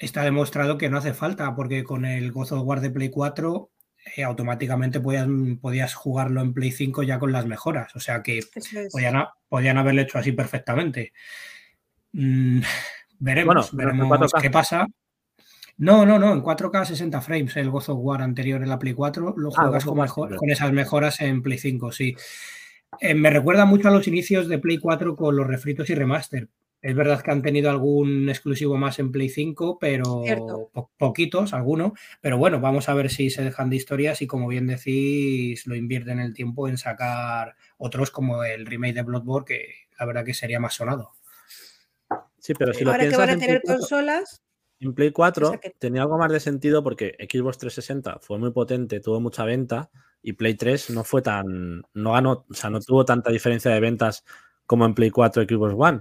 [0.00, 3.70] está demostrado que no hace falta, porque con el God of War de Play 4
[4.16, 5.28] eh, automáticamente podías,
[5.60, 8.50] podías jugarlo en Play 5 ya con las mejoras, o sea que es.
[8.90, 11.12] podían, podían haberlo hecho así perfectamente.
[12.12, 12.60] Mm,
[13.20, 14.40] veremos, Bueno, veremos 4K.
[14.40, 14.86] qué pasa.
[15.76, 18.92] No, no, no, en 4K 60 frames el God of War anterior en la Play
[18.94, 22.14] 4, lo Ah, juegas mejor- con esas mejoras en Play 5, sí.
[23.00, 26.48] Eh, me recuerda mucho a los inicios de Play 4 con los refritos y remaster.
[26.82, 30.22] Es verdad que han tenido algún exclusivo más en Play 5, pero
[30.72, 31.92] po- poquitos, algunos.
[32.22, 35.74] Pero bueno, vamos a ver si se dejan de historias y como bien decís, lo
[35.74, 39.66] invierten el tiempo en sacar otros como el remake de Bloodborne, que
[39.98, 41.12] la verdad que sería más sonado.
[42.38, 44.42] Sí, pero si lo Ahora que van a en Play tener 4, consolas,
[44.80, 48.38] en Play 4 O sea que- tenía algo más de sentido porque Xbox 360 fue
[48.38, 49.90] muy potente, tuvo mucha venta
[50.22, 53.80] y Play 3 no fue tan, no ganó, o sea, no tuvo tanta diferencia de
[53.80, 54.24] ventas
[54.66, 56.00] como en Play 4 y Xbox One.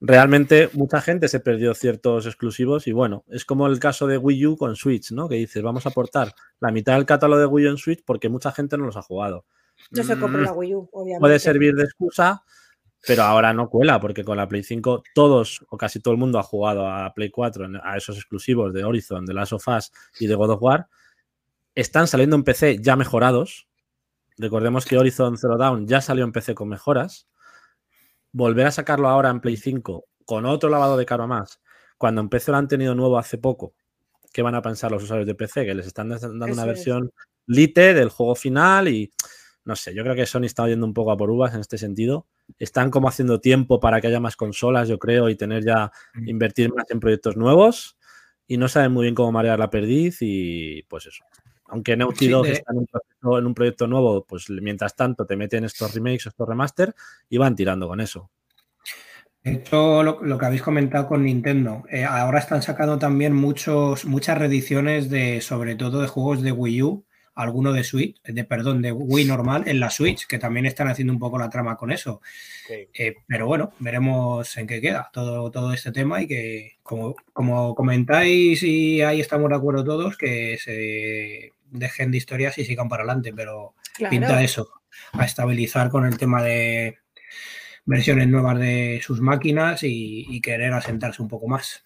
[0.00, 4.46] Realmente mucha gente se perdió ciertos exclusivos y bueno, es como el caso de Wii
[4.48, 5.28] U con Switch, ¿no?
[5.28, 8.28] Que dices, vamos a aportar la mitad del catálogo de Wii U en Switch porque
[8.28, 9.46] mucha gente no los ha jugado.
[9.90, 11.20] no se compró Mm, la Wii U, obviamente.
[11.20, 12.42] puede servir de excusa,
[13.06, 16.38] pero ahora no cuela, porque con la Play 5 todos o casi todo el mundo
[16.38, 19.90] ha jugado a Play 4, en- a esos exclusivos de Horizon, de Last of Us
[20.20, 20.86] y de God of War.
[21.74, 23.68] Están saliendo en PC ya mejorados.
[24.38, 27.26] Recordemos que Horizon Zero Dawn ya salió en PC con mejoras.
[28.36, 31.60] Volver a sacarlo ahora en Play 5 con otro lavado de cara más,
[31.98, 33.74] cuando PC lo han tenido nuevo hace poco,
[34.32, 35.64] ¿qué van a pensar los usuarios de PC?
[35.64, 36.66] Que les están dando Eso una es.
[36.66, 37.12] versión
[37.46, 39.12] lite del juego final y
[39.64, 41.78] no sé, yo creo que Sony está yendo un poco a por uvas en este
[41.78, 42.26] sentido.
[42.58, 46.28] Están como haciendo tiempo para que haya más consolas, yo creo, y tener ya, Mm.
[46.28, 47.96] invertir más en proyectos nuevos.
[48.48, 51.24] Y no saben muy bien cómo marear la perdiz y pues eso.
[51.74, 54.94] Aunque Naughty Sí, Dog de- está en un, proceso- en un proyecto nuevo, pues mientras
[54.94, 56.94] tanto te meten estos remakes, estos remaster
[57.28, 58.30] y van tirando con eso.
[59.42, 64.04] De hecho, lo, lo que habéis comentado con Nintendo, eh, ahora están sacando también muchos,
[64.04, 68.80] muchas reediciones de, sobre todo de juegos de Wii U, alguno de Switch, de perdón,
[68.80, 71.90] de Wii normal en la Switch, que también están haciendo un poco la trama con
[71.90, 72.22] eso.
[72.94, 77.74] Eh, pero bueno, veremos en qué queda todo, todo este tema y que, como, como
[77.74, 83.02] comentáis y ahí estamos de acuerdo todos, que se dejen de historias y sigan para
[83.02, 84.10] adelante, pero Claro.
[84.10, 84.72] pinta eso,
[85.12, 86.98] a estabilizar con el tema de
[87.84, 91.84] versiones nuevas de sus máquinas y, y querer asentarse un poco más.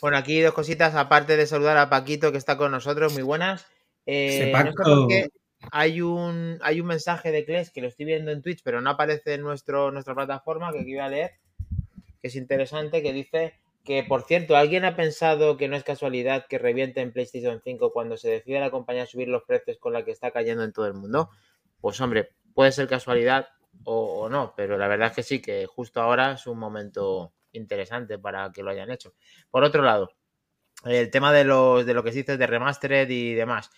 [0.00, 3.66] Bueno, aquí dos cositas, aparte de saludar a Paquito que está con nosotros, muy buenas.
[4.06, 5.28] Eh, no sé qué
[5.72, 8.90] hay un, hay un mensaje de Kles que lo estoy viendo en Twitch, pero no
[8.90, 11.32] aparece en nuestro, nuestra plataforma, que aquí voy a leer,
[12.20, 16.46] que es interesante, que dice que, por cierto, ¿alguien ha pensado que no es casualidad
[16.48, 19.92] que reviente en PlayStation 5 cuando se decide la compañía a subir los precios con
[19.92, 21.30] la que está cayendo en todo el mundo?
[21.80, 23.48] Pues hombre, puede ser casualidad
[23.84, 28.18] o, no, pero la verdad es que sí, que justo ahora es un momento interesante
[28.18, 29.14] para que lo hayan hecho.
[29.50, 30.12] Por otro lado,
[30.84, 33.70] el tema de, los, de lo que se dice de remastered y demás.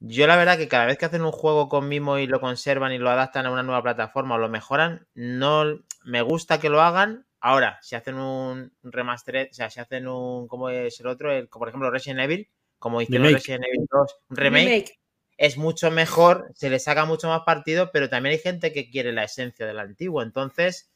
[0.00, 2.92] Yo la verdad que cada vez que hacen un juego con mimo y lo conservan
[2.92, 5.64] y lo adaptan a una nueva plataforma o lo mejoran, no
[6.04, 7.26] me gusta que lo hagan.
[7.40, 11.32] Ahora, si hacen un remastered, o sea, si hacen un, ¿cómo es el otro?
[11.32, 12.48] El, por ejemplo, Resident Evil,
[12.78, 13.38] como hicieron Remake.
[13.38, 14.98] Resident Evil 2, un remake, Remake.
[15.36, 19.12] es mucho mejor, se le saca mucho más partido, pero también hay gente que quiere
[19.12, 20.22] la esencia del antiguo.
[20.22, 20.90] Entonces,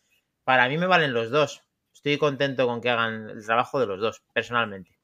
[0.44, 1.62] para mí me valen los dos.
[1.94, 4.98] Estoy contento con que hagan el trabajo de los dos, personalmente.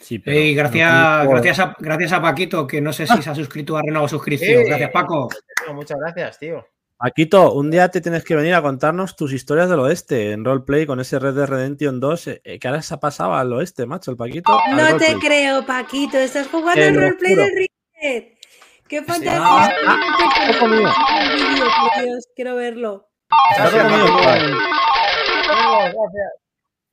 [0.00, 3.76] Sí, pero gracias, gracias, a, gracias a Paquito, que no sé si se ha suscrito
[3.76, 4.62] a renovado suscripción.
[4.62, 4.68] Sí.
[4.68, 5.28] Gracias, Paco.
[5.74, 6.66] Muchas gracias, tío.
[7.00, 10.84] Paquito, un día te tienes que venir a contarnos tus historias del oeste en roleplay
[10.84, 12.26] con ese Red Dead Redemption 2.
[12.44, 14.52] eh, que ahora se ha pasado al oeste, macho, el Paquito.
[14.72, 15.14] No te roleplay.
[15.18, 16.18] creo, Paquito.
[16.18, 18.38] Estás jugando el roleplay de Ricket.
[18.86, 19.40] ¡Qué fantasía!
[19.86, 23.08] Ah, por Dios, quiero verlo.
[23.56, 23.86] Gracias.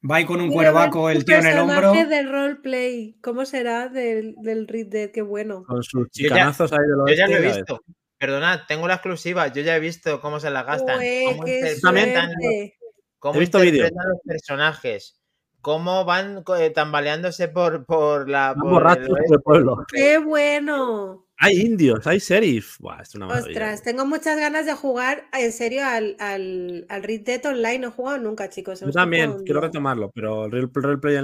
[0.10, 1.92] Va con un cuervaco el tío en el hombro.
[1.92, 3.18] del roleplay.
[3.22, 5.12] ¿Cómo será del, del Red Dead?
[5.12, 5.64] Qué bueno.
[5.68, 7.18] Con sus Yo chicanazos ahí del Yo oeste.
[7.18, 7.82] ya lo he visto.
[8.18, 9.48] Perdonad, tengo la exclusiva.
[9.48, 11.00] Yo ya he visto cómo se la gastan.
[11.00, 12.78] Ué, cómo qué interpretan, suerte.
[13.20, 15.22] cómo He visto interpretan los personajes.
[15.62, 18.56] Cómo van eh, tambaleándose por, por la.
[18.58, 19.86] Por borrachos el pueblo.
[19.94, 21.26] ¡Qué bueno!
[21.40, 22.80] Hay indios, hay sheriff.
[22.80, 23.50] Buah, es una maravilla.
[23.50, 27.80] Ostras, tengo muchas ganas de jugar en serio al, al, al Red Dead Online.
[27.80, 28.80] No he jugado nunca, chicos.
[28.80, 31.18] Yo también, quiero retomarlo, pero el real- roleplay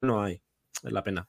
[0.00, 0.40] no hay.
[0.82, 1.28] Es la pena.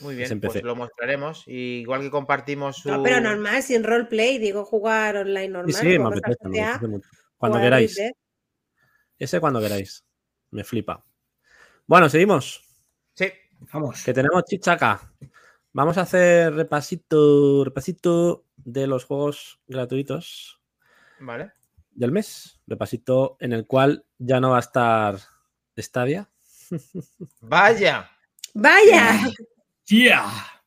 [0.00, 1.44] Muy bien, en pues lo mostraremos.
[1.46, 2.88] Y igual que compartimos su.
[2.88, 4.38] No, pero normal, sin roleplay.
[4.38, 5.74] Digo jugar online normal.
[5.74, 7.08] sí, me apetece, me GTA, apetece mucho.
[7.36, 8.00] Cuando queráis.
[9.18, 10.04] Ese cuando queráis.
[10.50, 11.04] Me flipa.
[11.86, 12.62] Bueno, seguimos.
[13.14, 13.32] Sí.
[13.72, 14.04] Vamos.
[14.04, 15.12] Que tenemos chichaca.
[15.72, 20.60] Vamos a hacer repasito, repasito de los juegos gratuitos
[21.20, 21.52] Vale.
[21.90, 22.60] del mes.
[22.66, 25.18] Repasito en el cual ya no va a estar
[25.76, 26.28] Stadia.
[27.40, 28.10] Vaya.
[28.54, 29.30] ¡Vaya!
[29.88, 30.24] ¡Yeah!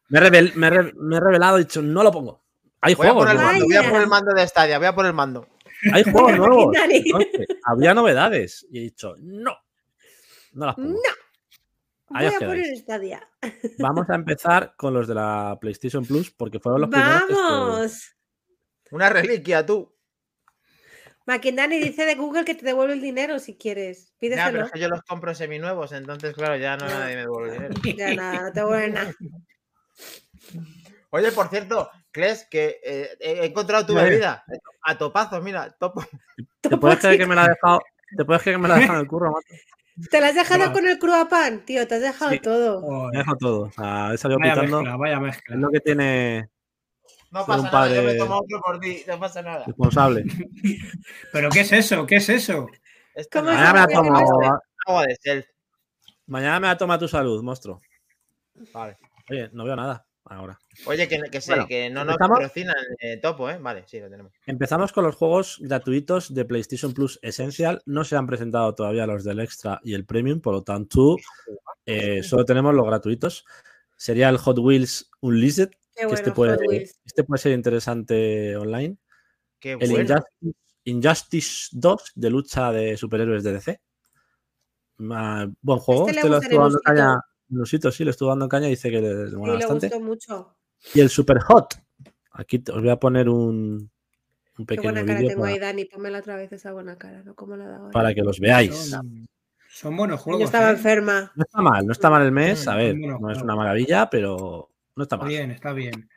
[0.10, 2.43] Me he, revel- me he re- me he revelado y he dicho, no lo pongo.
[2.81, 4.77] Hay Voy a juegos, por el nuevos, mando, voy a por el mando de Stadia,
[4.79, 5.47] voy a por el mando.
[5.93, 6.75] hay juegos nuevos.
[6.89, 9.55] Entonces, había novedades y he dicho, no,
[10.53, 10.89] no las pongo.
[10.89, 10.99] No.
[12.13, 13.29] Ahí Voy a poner esta día.
[13.79, 17.23] Vamos a empezar con los de la PlayStation Plus porque fueron los primeros.
[17.27, 18.15] que ¡Vamos!
[18.91, 19.95] Una reliquia, tú.
[21.27, 24.07] Maquindani dice de Google que te devuelve el dinero si quieres.
[24.07, 24.65] Ya, pero Pídeselo.
[24.65, 27.73] es que yo los compro seminuevos, entonces, claro, ya no nadie me devuelve el dinero.
[27.97, 29.13] Ya nada, no te devuelve nada.
[31.12, 34.43] Oye, por cierto, Kles, que eh, he encontrado tu bebida.
[34.84, 36.03] A topazos, mira, topo.
[36.62, 37.81] ¿Te puedes creer que me la ha dejado?
[38.17, 39.62] ¿Te puedes creer que me la ha dejado en el curro, macho?
[40.10, 40.73] ¿Te la has dejado No.
[40.73, 41.65] con el cruapan?
[41.65, 42.39] Tío, te has dejado Sí.
[42.39, 42.81] todo.
[42.81, 43.62] Me Joder, dejado todo.
[43.63, 44.77] O sea, he salido Vaya pitando.
[44.81, 45.55] mezcla, vaya Es mezcla.
[45.57, 46.49] lo que tiene
[47.31, 49.63] No pasa un nada, yo me padre- tomo otro por ti, no pasa nada.
[49.65, 50.23] responsable.
[51.31, 52.05] ¿Pero qué es eso?
[52.05, 52.67] ¿Qué es eso?
[53.15, 54.59] Esto ¿Cómo no se es Mañana me tomo.
[54.87, 55.45] agua de self.
[56.27, 57.81] Mañana me la toma tu salud, monstruo.
[58.73, 58.97] Vale.
[59.29, 60.57] Oye, no veo nada ahora.
[60.85, 63.57] Oye, que, que, sé, Bueno, que no nos patrocinan eh, Topo, ¿eh?
[63.59, 64.31] Vale, sí, lo tenemos.
[64.45, 67.81] Empezamos con los juegos gratuitos de PlayStation Plus Essential.
[67.85, 71.17] No se han presentado todavía los del Extra y el Premium, por lo tanto,
[71.85, 73.45] eh, solo tenemos los gratuitos.
[73.97, 75.69] Sería el Hot Wheels Unleashed,
[76.01, 78.97] que bueno, este, puede, este puede ser interesante online.
[79.59, 79.99] Qué El bueno.
[80.03, 83.81] Injustice, Injustice 2 de lucha de superhéroes de DC.
[84.97, 86.07] Ma- buen juego.
[86.07, 87.21] Este le Este, lo estuvo dando caña.
[87.49, 89.87] Nenusito, sí, le estuvo dando caña y dice que le, le mola Sí, le bastante.
[89.87, 90.55] gustó mucho.
[90.93, 91.75] Y el Super Hot.
[92.31, 93.91] Aquí os voy a poner un,
[94.57, 95.85] un Qué pequeño buena cara tengo para, ahí, Dani.
[95.85, 97.35] Pónmela otra vez esa buena cara, ¿no?
[97.35, 97.91] Como la da ahora.
[97.91, 98.73] para que los veáis.
[98.75, 99.27] Son,
[99.69, 100.43] son buenos Yo juegos.
[100.45, 100.73] estaba ¿eh?
[100.73, 101.31] enferma.
[101.35, 102.67] No está mal, no está mal el mes.
[102.67, 105.27] A ver, bueno, no es una maravilla, pero no está mal.
[105.27, 106.10] bien, está bien.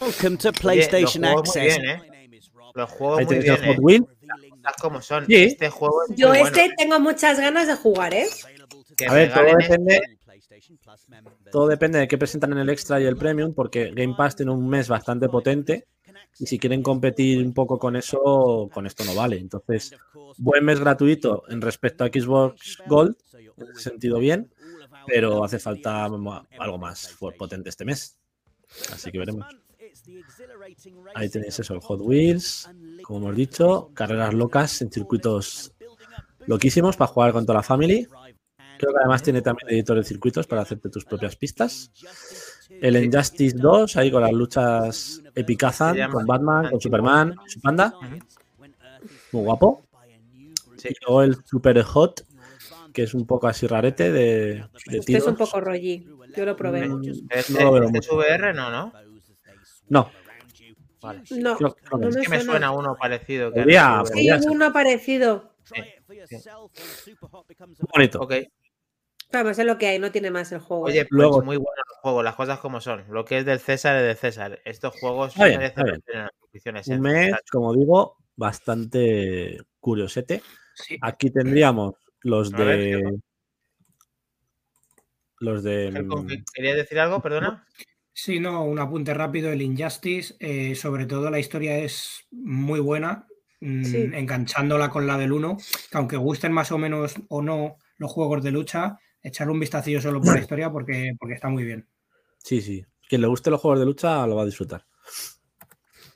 [0.00, 1.78] Welcome to PlayStation los juegos muy Access.
[1.78, 2.40] bien, ¿eh?
[2.74, 3.80] Los juegos Ahí muy bien, el Hot ¿eh?
[3.80, 4.06] Wheel.
[4.62, 5.26] Las como son.
[5.26, 5.34] Sí.
[5.34, 6.74] Este juego es Yo este bueno.
[6.78, 8.26] tengo muchas ganas de jugar, ¿eh?
[8.96, 10.00] Que A ver, todo regalen este, depende,
[11.50, 14.52] todo depende de qué presentan en el Extra y el Premium, porque Game Pass tiene
[14.52, 15.86] un mes bastante potente.
[16.38, 19.36] Y si quieren competir un poco con eso, con esto no vale.
[19.36, 19.94] Entonces,
[20.38, 24.50] buen mes gratuito en respecto a Xbox Gold, en ese sentido bien,
[25.06, 28.18] pero hace falta algo más potente este mes.
[28.92, 29.46] Así que veremos.
[31.14, 32.68] Ahí tenéis eso, el Hot Wheels,
[33.02, 35.72] como hemos dicho, carreras locas en circuitos
[36.46, 38.06] loquísimos para jugar con toda la family.
[38.78, 41.92] Creo que además tiene también editor de circuitos para hacerte tus propias pistas.
[42.80, 46.80] El Injustice 2, ahí con las luchas epicazan, con Batman, con.
[46.80, 47.94] Superman, su panda,
[49.30, 49.82] muy guapo.
[50.76, 50.88] Sí.
[50.88, 52.26] Y luego el Super Hot,
[52.92, 56.06] que es un poco así rarete de, de Este es un poco rolli.
[56.36, 56.88] Yo lo probé.
[56.88, 58.22] Mm, Este, no lo veo este mucho.
[58.22, 58.92] es VR, no, ¿no?
[59.88, 60.10] No,
[61.00, 61.22] Vale.
[61.30, 62.08] No, creo- creo que no.
[62.10, 63.52] Es que me suena uno parecido.
[63.52, 65.52] Que Podría- Sí, uno parecido.
[67.68, 68.20] muy bonito.
[68.20, 68.34] Ok.
[69.32, 70.84] Vamos, es lo que hay, no tiene más el juego.
[70.84, 73.04] Oye, pues Luego- muy buenos los juegos, las cosas como son.
[73.08, 74.60] Lo que es del César es del César.
[74.64, 76.98] Estos juegos bien, merecen las suscripciones, Un ¿eh?
[77.30, 80.42] mes, como digo, bastante curiosete.
[80.74, 80.98] Sí.
[81.00, 83.18] Aquí tendríamos los ver, de.
[85.38, 85.90] Los de.
[85.90, 87.20] mm, ¿Querías decir algo?
[87.20, 87.66] Perdona.
[88.12, 89.50] Sí, no, un apunte rápido.
[89.50, 93.26] El Injustice, eh, sobre todo la historia es muy buena,
[93.60, 94.10] mm, Sí.
[94.12, 95.56] enganchándola con la del 1,
[95.90, 100.00] que aunque gusten más o menos o no los juegos de lucha, echarle un vistacillo
[100.00, 101.88] solo por la historia porque, porque está muy bien.
[102.38, 102.84] Sí, sí.
[103.08, 104.84] Quien le guste los juegos de lucha lo va a disfrutar.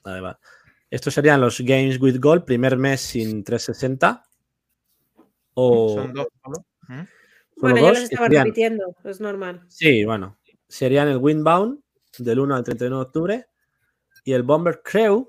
[0.05, 0.37] Además,
[0.91, 4.25] estos serían los Games with Gold, primer mes sin 360.
[5.59, 6.27] O Son dos.
[6.47, 6.95] ¿no?
[6.95, 7.07] ¿Mm?
[7.57, 9.63] bueno, ya los estaba serían- repitiendo, es normal.
[9.69, 10.39] Sí, bueno.
[10.69, 11.81] Serían el Windbound
[12.19, 13.47] del 1 al 31 de octubre
[14.25, 15.29] y el Bomber Crew,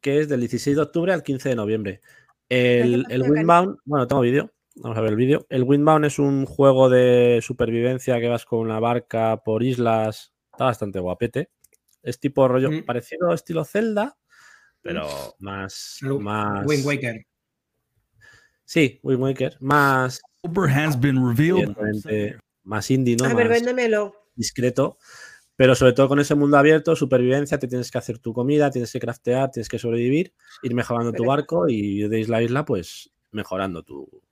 [0.00, 2.00] que es del 16 de octubre al 15 de noviembre.
[2.48, 3.22] El, el.
[3.22, 4.52] Windbound, bueno, tengo vídeo.
[4.76, 5.46] Vamos a ver el vídeo.
[5.48, 10.32] El Windbound es un juego de supervivencia que vas con una barca por islas.
[10.52, 11.50] Está bastante guapete.
[12.02, 12.84] Es tipo rollo Mm.
[12.84, 14.16] parecido estilo Zelda,
[14.80, 15.06] pero
[15.40, 15.98] más.
[16.02, 17.26] El más Wind Waker.
[18.66, 19.56] Sí, Wind Waker.
[19.60, 20.20] Más,
[20.68, 21.74] has been revealed.
[22.64, 23.24] más indie, ¿no?
[23.24, 24.14] A ver, Más- véndemelo.
[24.34, 24.98] discreto,
[25.56, 28.92] pero sobre todo con ese mundo abierto, supervivencia, te tienes que hacer tu comida, tienes
[28.92, 33.10] que craftear, tienes que sobrevivir, ir mejorando tu barco y de isla a isla, pues
[33.30, 34.22] mejorando tu-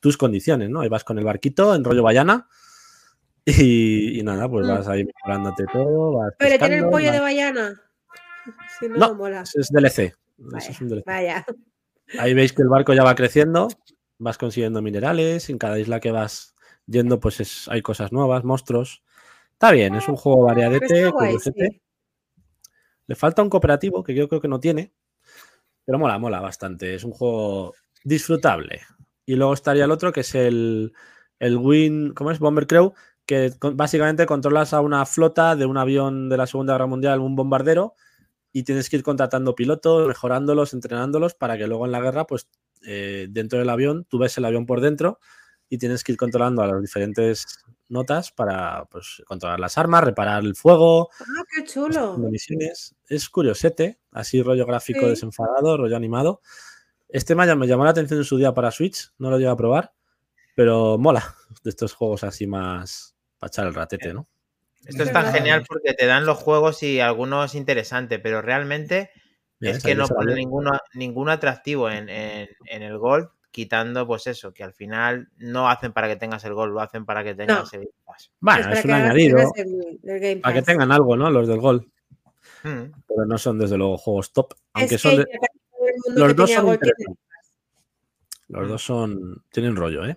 [0.00, 0.80] tus condiciones, ¿no?
[0.80, 2.46] Ahí vas con el barquito en rollo Bayana
[3.46, 4.70] y, y nada, pues Mm.
[4.70, 6.12] vas ahí mejorándote todo.
[6.18, 7.80] Vas Pero tiene el pollo de Bayana.
[8.78, 9.42] Si no, No, no mola.
[9.42, 10.12] es DLC.
[10.36, 11.04] Vaya, es un DLC.
[11.06, 11.46] vaya.
[12.18, 13.68] Ahí veis que el barco ya va creciendo,
[14.18, 16.54] vas consiguiendo minerales, en cada isla que vas
[16.86, 19.02] yendo, pues es- hay cosas nuevas, monstruos.
[19.52, 21.52] Está bien, es un juego variadete, guay, sí.
[23.06, 24.92] Le falta un cooperativo, que yo creo que no tiene.
[25.84, 26.94] Pero mola, mola bastante.
[26.94, 28.82] Es un juego disfrutable.
[29.26, 30.92] Y luego estaría el otro, que es el,
[31.38, 32.38] el Win, ¿cómo es?
[32.38, 32.94] Bomber Crew,
[33.26, 37.36] que básicamente controlas a una flota de un avión de la Segunda Guerra Mundial, un
[37.36, 37.94] bombardero,
[38.54, 42.48] y tienes que ir contratando pilotos, mejorándolos, entrenándolos, para que luego en la guerra, pues
[42.86, 45.18] eh, dentro del avión, tú ves el avión por dentro
[45.68, 47.44] y tienes que ir controlando a las diferentes
[47.88, 52.16] notas para pues, controlar las armas, reparar el fuego, Ah, qué chulo.
[52.16, 52.94] misiones.
[53.08, 55.08] Es curiosete, así rollo gráfico Sí.
[55.10, 56.40] desenfadado, rollo animado.
[57.08, 59.56] Este me, me llamó la atención en su día para Switch, no lo llegué a
[59.56, 59.92] probar,
[60.54, 64.28] pero mola de estos juegos así más para echar el ratete, ¿no?
[64.86, 65.32] Esto Es verdad.
[65.32, 69.10] genial porque te dan los juegos y algunos interesantes, pero realmente
[69.60, 74.52] es que no pone ninguno, ningún atractivo en, en- en el Gold, quitando pues eso,
[74.52, 77.72] que al final no hacen para que tengas el Gold, lo hacen para que tengas
[77.72, 78.30] el Game Pass.
[78.40, 81.30] Bueno, para es un añadido tienes el- el Game para que tengan algo, ¿no?
[81.30, 81.90] Los del Gol,
[82.62, 82.92] Mm.
[83.08, 85.26] pero no son desde luego juegos top, aunque Es son de-
[86.16, 86.78] los dos son.
[88.48, 90.16] Los dos son tienen rollo, ¿eh?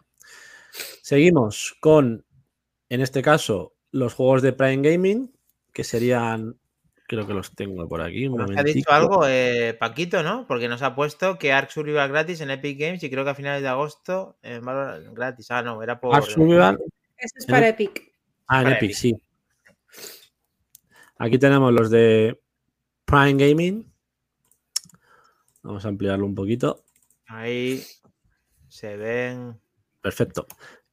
[1.01, 2.25] Seguimos con,
[2.89, 5.33] en este caso, los juegos de Prime Gaming,
[5.73, 6.57] que serían,
[7.07, 8.27] creo que los tengo por aquí.
[8.27, 10.45] Un Nos ha dicho algo eh, Paquito, ¿no?
[10.47, 13.35] Porque nos ha puesto que Ark Survival gratis en Epic Games y creo que a
[13.35, 15.51] finales de agosto en Valorant gratis.
[15.51, 16.15] Ah, no, era por.
[16.15, 16.77] Ark Survival,
[17.17, 18.11] Eso es para Epic.
[18.47, 18.95] Ah, en Epic, Epic.
[18.95, 19.15] sí.
[21.19, 22.39] Aquí tenemos los de
[23.05, 23.91] Prime Gaming.
[25.63, 26.83] Vamos a ampliarlo un poquito.
[27.27, 27.83] Ahí
[28.67, 29.59] se ven.
[30.01, 30.45] Perfecto.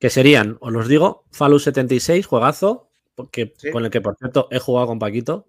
[0.04, 3.70] Que serían, os los digo, Fallout 76, juegazo, porque, Sí.
[3.70, 5.48] con el que por cierto he jugado con Paquito.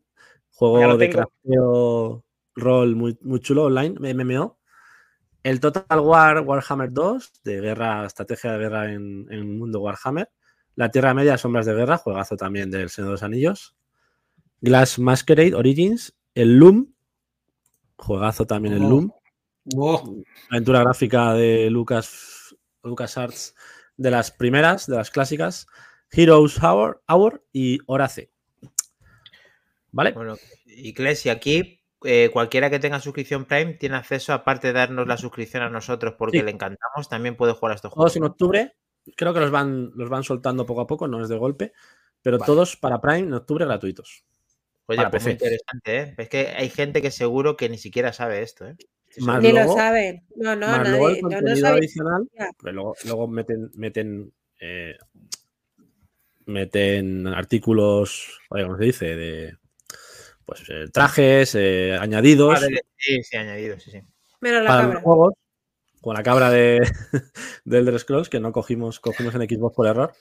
[0.54, 2.24] Juego de crafteo
[2.56, 4.58] rol muy, muy chulo online, MMO.
[5.44, 10.30] El Total War Warhammer 2, de guerra, estrategia de guerra en, en el mundo Warhammer.
[10.76, 13.76] La Tierra Media, Sombras de Guerra, juegazo también del Señor de los Anillos.
[14.62, 16.16] Glass Masquerade Origins.
[16.34, 16.94] El Loom,
[17.98, 18.90] juegazo también el Oh.
[18.90, 19.12] Loom
[19.66, 20.24] Wow.
[20.50, 23.55] aventura gráfica de Lucas LucasArts
[23.98, 25.68] de las primeras, de las clásicas,
[26.12, 28.32] Heroes Hour, Hour y Horace.
[29.92, 30.12] ¿Vale?
[30.12, 35.18] Bueno, Iglesia, aquí eh, cualquiera que tenga suscripción Prime tiene acceso, aparte de darnos la
[35.18, 36.44] suscripción a nosotros porque Sí.
[36.46, 38.12] le encantamos, también puede jugar a estos juegos.
[38.14, 38.76] Todos en octubre.
[39.16, 41.74] Creo que los van, los van soltando poco a poco, no es de golpe.
[42.22, 42.48] Pero Vale.
[42.48, 44.26] todos para Prime en octubre gratuitos.
[44.88, 46.16] Oye, pues muy interesante, ¿eh?
[46.18, 48.76] Es que hay gente que seguro que ni siquiera sabe esto, ¿eh?
[49.20, 50.24] Más Ni luego- lo saben.
[50.36, 51.22] No, no, más luego el nadie.
[51.22, 51.78] Yo no contenido sabía.
[51.80, 54.96] adicional, pues luego, luego meten, meten, eh,
[56.46, 59.06] meten artículos, oye, ¿cómo se dice?
[59.16, 59.58] De
[60.46, 62.60] pues eh, trajes, eh, añadidos.
[62.62, 64.02] Ah, de- Sí, sí, añadido, sí, sí.
[64.42, 64.94] Menos la para cabra.
[64.96, 65.34] los juegos,
[66.02, 66.80] con la cabra de,
[67.66, 70.14] de Elder Scrolls, que no cogimos, cogimos en Xbox por error.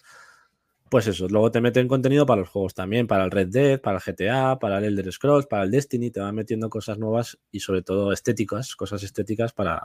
[0.94, 3.98] Pues eso, luego te meten contenido para los juegos también, para el Red Dead, para
[3.98, 7.58] el GTA, para el Elder Scrolls, para el Destiny, te van metiendo cosas nuevas y
[7.58, 9.84] sobre todo estéticas, cosas estéticas para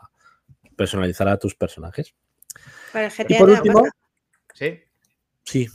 [0.75, 2.13] personalizar a tus personajes.
[2.93, 3.83] Para el Y GTA por te da último.
[4.53, 4.79] Sí.
[5.43, 5.67] sí.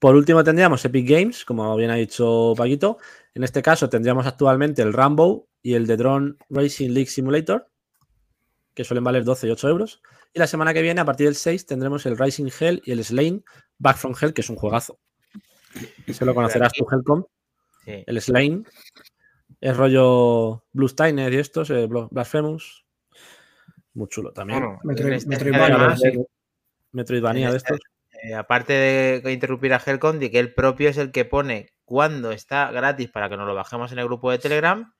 [0.00, 2.98] Por último tendríamos Epic Games, como bien ha dicho Paquito.
[3.34, 7.70] En este caso tendríamos actualmente el Rambo y el The Drone Racing League Simulator,
[8.74, 10.02] que suelen valer 12 y 8 euros.
[10.36, 13.02] Y la semana que viene, a partir del 6, tendremos el Rising Hell y el
[13.02, 13.42] Slain
[13.78, 14.98] Back from Hell, que es un juegazo.
[16.12, 17.24] Se lo conocerás tú, Hellcom.
[17.86, 18.04] sí.
[18.06, 18.66] El Slain
[19.62, 22.84] es rollo Blue Steiner y estos, eh, Blasphemous.
[23.94, 24.60] Muy chulo también.
[24.60, 26.08] Bueno, Metroid- en este- Metroidvania, además, de
[27.56, 27.80] este- estos.
[28.22, 28.72] eh, aparte
[29.24, 33.08] de interrumpir a Helcom, de que él propio es el que pone cuando está gratis
[33.10, 34.92] para que nos lo bajemos en el grupo de Telegram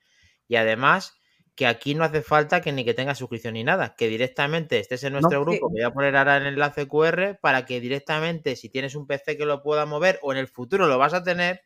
[0.48, 1.15] y además
[1.56, 5.02] que aquí no hace falta que ni que tengas suscripción ni nada, que directamente estés
[5.04, 8.68] en nuestro grupo, que voy a poner ahora el enlace QR para que directamente si
[8.68, 11.62] tienes un PC que lo pueda mover o en el futuro lo vas a tener,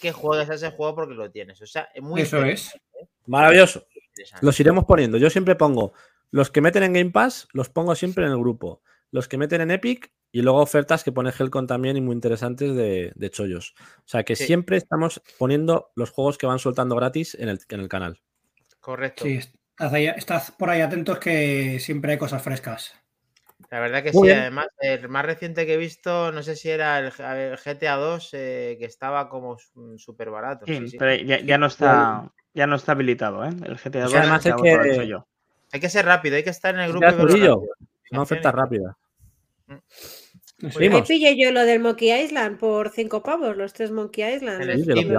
[0.00, 1.60] que juegues a ese juego porque lo tienes.
[1.60, 2.72] O sea, es muy Eso es.
[3.26, 3.86] Maravilloso.
[3.94, 4.44] interesante.
[4.46, 5.18] Los iremos poniendo.
[5.18, 5.92] Yo siempre pongo
[6.30, 8.82] los que meten en Game Pass, los pongo siempre en el grupo.
[9.10, 12.74] Los que meten en Epic y luego ofertas que pone Helcon también y muy interesantes
[12.74, 13.74] de, de chollos.
[13.98, 14.46] O sea que Sí.
[14.46, 18.20] siempre estamos poniendo los juegos que van soltando gratis en el, en el canal.
[18.80, 19.24] Correcto.
[19.24, 19.40] Sí,
[19.78, 22.94] ahí- estad por ahí atentos que siempre hay cosas frescas.
[23.70, 24.40] La verdad que Muy sí, bien.
[24.40, 28.76] además, el más reciente que he visto, no sé si era el, GTA 2, eh,
[28.78, 29.58] que estaba como
[29.96, 30.66] súper barato.
[30.66, 30.96] Sí, sí, sí.
[30.98, 33.50] pero ya, ya no está ya no está habilitado, ¿eh?
[33.64, 35.26] El GTA 2 que además ya hay lo que- yo.
[35.72, 37.06] Hay que ser rápido, hay que estar en el grupo.
[37.06, 37.62] Rápido.
[38.10, 38.98] Una oferta rápida.
[39.68, 44.62] Ahí pillé yo lo del Monkey Island por 5 pavos, los tres Monkey Island.
[44.62, 45.18] El Sí, Steam,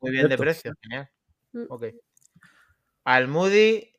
[0.00, 1.10] muy bien de precio, genial.
[1.52, 1.64] Mm.
[1.68, 1.84] Ok.
[3.04, 3.92] Al Moody,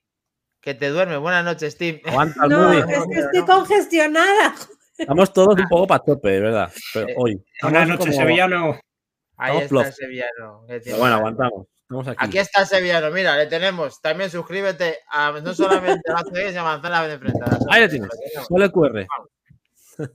[0.61, 1.17] que te duerme.
[1.17, 2.01] Buenas noches, Steve.
[2.05, 2.79] Aguanta el No, Moody.
[2.93, 4.55] es que estoy congestionada.
[4.97, 6.71] Estamos todos un poco para tope, de verdad.
[6.93, 7.45] Pero Eh, hoy.
[7.61, 8.79] Buenas noches, como- Sevillano.
[9.37, 10.63] Ahí está el sevillano.
[10.67, 11.67] Pero bueno, aguantamos.
[11.81, 12.25] Estamos aquí.
[12.25, 14.01] Aquí está sevillano, mira, le tenemos.
[14.01, 17.59] También suscríbete a no solamente a la y a Manzana de enfrentada.
[17.69, 18.09] Ahí lo tienes.
[18.47, 19.05] Solo QR.
[19.97, 20.09] pues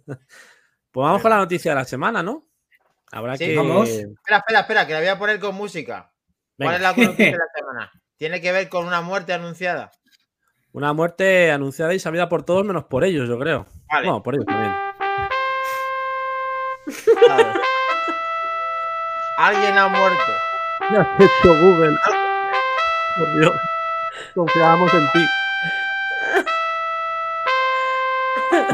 [0.92, 2.48] vamos con la noticia de la semana, ¿no?
[3.12, 3.56] Habrá Sí, que.
[3.56, 3.88] vamos.
[3.90, 6.10] Espera, espera, espera, que la voy a poner con música.
[6.56, 7.92] Venga, ¿Cuál es la noticia de la semana?
[8.20, 9.92] Tiene que ver con una muerte anunciada.
[10.72, 13.64] Una muerte anunciada y sabida por todos menos por ellos, yo creo.
[13.90, 14.06] Vale.
[14.06, 14.74] No, por ellos también.
[19.38, 20.22] Alguien ha muerto.
[20.90, 21.96] ¿Qué has hecho Google?
[23.16, 23.52] Por Dios.
[24.34, 25.26] Confiábamos en ti.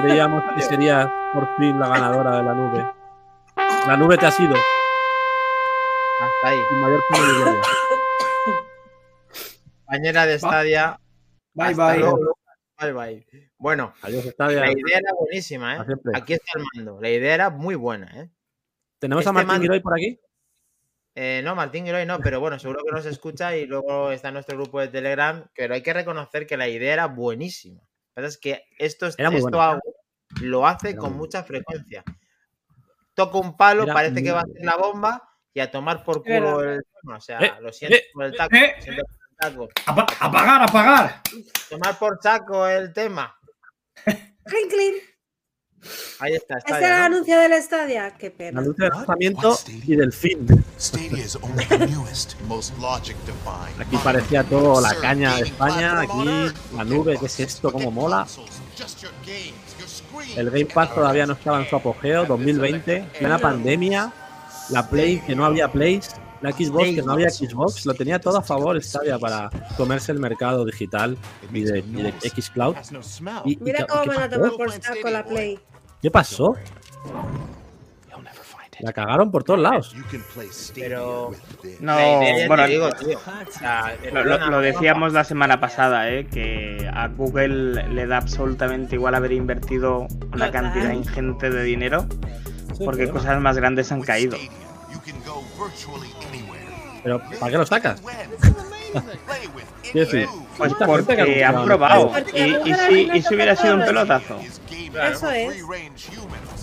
[0.03, 2.93] Creíamos que serías por fin la ganadora de la nube.
[3.87, 4.57] La nube te ha sido.
[6.21, 6.59] Hasta ahí.
[6.81, 7.01] Mayor.
[9.87, 11.01] Compañera de Stadia.
[11.55, 11.99] Bye, bye.
[11.99, 12.39] luego.
[12.79, 13.27] Bye, bye.
[13.57, 14.61] Bueno, Adiós, Stadia.
[14.61, 15.81] la idea era buenísima, ¿eh?
[16.15, 17.01] Aquí está el mando.
[17.01, 18.31] La idea era muy buena, ¿eh?
[18.99, 20.21] ¿Tenemos a este Martín mando- Giroy por aquí?
[21.15, 24.35] Eh, no, Martín Giroy no, pero bueno, seguro que nos escucha y luego está en
[24.35, 25.47] nuestro grupo de Telegram.
[25.55, 27.81] Pero hay que reconocer que la idea era buenísima.
[27.81, 29.81] Lo que pasa es que esto, esto hago-
[30.43, 32.05] lo hace Era con muy mucha frecuencia.
[33.15, 35.23] Toca un palo, Era parece que va a ser la bomba
[35.55, 36.75] y a tomar por culo verdad.
[36.75, 37.17] el tema.
[37.17, 38.55] O sea, Eh, lo siento eh, por el taco.
[38.57, 39.03] eh, siento
[39.41, 39.69] el.
[39.87, 41.23] Apa- apagar, apagar.
[41.69, 43.35] Tomar por saco el tema.
[44.05, 44.95] Clink, clink.
[46.19, 48.11] Ahí está, está ¿Este era el anuncio del Stadia?
[48.13, 48.61] Qué La pena.
[48.61, 48.97] luz del What?
[48.99, 49.83] lanzamiento Stadia?
[49.87, 50.65] y del fin.
[50.79, 51.25] Stadia.
[53.79, 57.71] Aquí parecía todo la caña de España, aquí la nube, ¿qué es esto?
[57.73, 58.27] ¿Cómo mola?
[60.37, 64.13] El Game Pass todavía no estaba en su apogeo, 2020, plena pandemia,
[64.71, 66.11] la Play que no había Plays,
[66.43, 70.19] la Xbox que no había Xbox, lo tenía todo a favor Stadia para comerse el
[70.19, 71.17] mercado digital
[71.53, 72.77] y de, y de Xcloud.
[73.45, 75.59] Y- y Mira ¿qué- cómo van a tomar por saco la Play.
[76.03, 76.55] ¿Qué pasó?
[78.81, 79.97] La cagaron por todos lados.
[80.75, 81.31] Pero-.
[81.81, 81.97] No,
[82.47, 83.19] bueno, digo, tío.
[83.19, 86.27] O sea, Lo, lo- lo decíamos la semana pasada, ¿eh?
[86.27, 92.07] que a Google le da absolutamente igual haber invertido una cantidad ingente de dinero
[92.85, 94.37] porque cosas más grandes han caído.
[97.03, 98.03] Pero ¿para qué lo sacas?
[99.95, 102.13] Decir, any Pues porque han probado.
[102.35, 104.39] Y, si, y hubiera sido un pelotazo.
[104.41, 105.63] Eso es.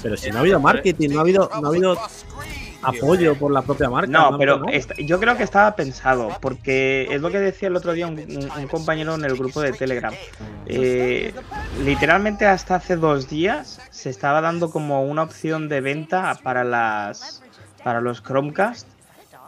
[0.01, 1.97] pero si no ha habido marketing, no ha habido, no ha habido
[2.81, 4.11] apoyo por la propia marca.
[4.11, 4.69] No, pero no.
[4.69, 8.19] esta- yo creo que estaba pensado, porque es lo que decía el otro día un,
[8.19, 10.13] un- un compañero en el grupo de Telegram.
[10.65, 11.33] Eh,
[11.85, 17.42] literalmente hasta hace dos días se estaba dando como una opción de venta para las
[17.83, 18.87] para los Chromecast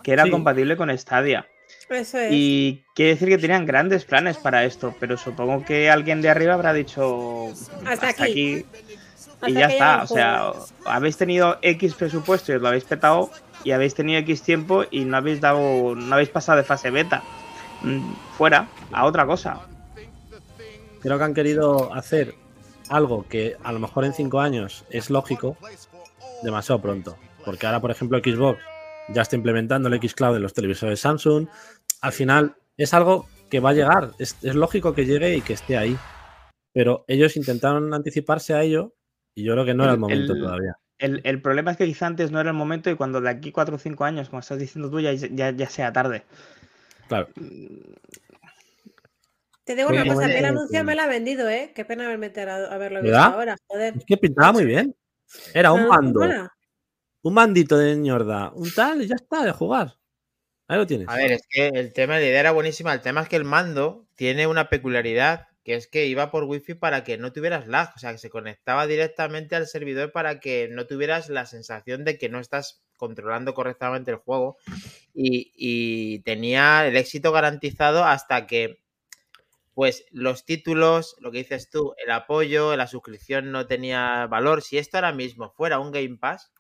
[0.04, 0.30] que era Sí.
[0.32, 1.48] compatible con Stadia.
[1.90, 2.32] Eso es.
[2.32, 6.54] Y quiere decir que tenían grandes planes para esto, pero supongo que alguien de arriba
[6.54, 7.48] habrá dicho
[7.86, 8.66] Hasta aquí".
[9.34, 10.04] Hasta y ya está.
[10.04, 10.54] O sea,
[10.86, 13.32] habéis tenido X presupuesto y os lo habéis petado
[13.64, 17.24] y habéis tenido X tiempo y no habéis dado, no habéis pasado de fase beta.
[17.82, 19.60] Mm, Fuera, a otra cosa.
[21.02, 22.34] Creo que han querido hacer
[22.90, 25.58] algo que a lo mejor en cinco años es lógico
[26.44, 27.18] demasiado pronto.
[27.46, 28.60] Porque ahora, por ejemplo, Xbox
[29.10, 31.48] ya está implementando el Xcloud en los televisores Samsung.
[32.02, 34.12] Al final es algo que va a llegar.
[34.20, 35.96] Es, es lógico que llegue y que esté ahí.
[36.74, 38.94] Pero ellos intentaron anticiparse a ello
[39.36, 40.78] y yo creo que no era el momento el- todavía.
[40.98, 43.52] El, el problema es que quizá antes no era el momento y cuando de aquí
[43.52, 46.24] 4 o 5 años, como estás diciendo tú, ya, ya, ya sea tarde.
[47.10, 47.28] Claro.
[49.66, 51.72] Te digo una un cosa, que el anuncio me la ha vendido, ¿eh?
[51.76, 53.34] Qué pena haberme enterado, haberlo visto ¿Verdad?
[53.34, 53.98] ahora, joder.
[53.98, 54.96] Es que pintaba muy bien.
[55.54, 56.55] Era un No, mando, mola.
[57.26, 59.98] Un mandito de ñorda, un tal y ya está, de jugar.
[60.68, 61.10] Ahí lo tienes.
[61.10, 62.94] A ver, es que el tema, la idea era buenísima.
[62.94, 66.76] El tema es que el mando tiene una peculiaridad, que es que iba por wifi
[66.76, 67.92] para que no tuvieras lag.
[67.96, 72.20] O sea, que se conectaba directamente al servidor para que no tuvieras la sensación de
[72.20, 74.58] que no estás controlando correctamente el juego.
[75.16, 78.84] Y tenía el éxito garantizado hasta que,
[79.74, 84.62] pues, los títulos, lo que dices tú, el apoyo, la suscripción no tenía valor.
[84.62, 86.52] Si esto ahora mismo fuera un Game Pass,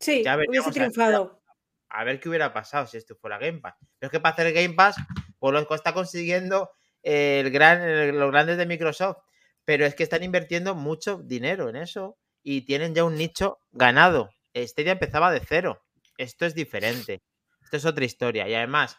[0.00, 1.42] Sí, Ya hubiese a- triunfado.
[1.88, 3.74] a ver qué hubiera pasado si esto fuera Game Pass.
[3.98, 4.96] Pero es que para hacer Game Pass,
[5.38, 6.70] pues lo está consiguiendo
[7.02, 9.18] el gran, el- los grandes de Microsoft.
[9.64, 14.30] Pero es que están invirtiendo mucho dinero en eso y tienen ya un nicho ganado.
[14.54, 15.82] Stadia empezaba de cero.
[16.18, 17.22] Esto es diferente.
[17.62, 18.48] Esto es otra historia.
[18.48, 18.98] Y además,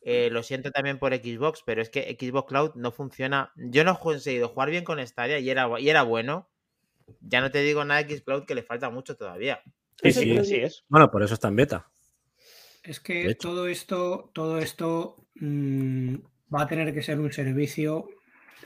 [0.00, 3.52] eh, lo siento también por Xbox, pero es que Xbox Cloud no funciona.
[3.56, 6.50] Yo no he conseguido jugar bien con Stadia y era, y era bueno.
[7.20, 9.62] Ya no te digo nada de Xcloud que le falta mucho todavía.
[10.02, 10.30] Sí, sí.
[10.32, 10.84] es Así es.
[10.88, 11.88] Bueno, por eso está en beta.
[12.82, 16.16] Es que todo esto, todo esto mm,
[16.52, 18.08] va a tener que ser un servicio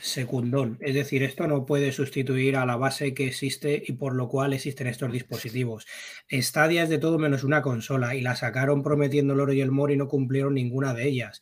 [0.00, 0.78] secundón.
[0.80, 4.52] Es decir, esto no puede sustituir a la base que existe y por lo cual
[4.52, 5.86] existen estos dispositivos.
[6.30, 9.70] Stadia es de todo menos una consola y la sacaron prometiendo el oro y el
[9.70, 11.40] moro y no cumplieron ninguna de ellas.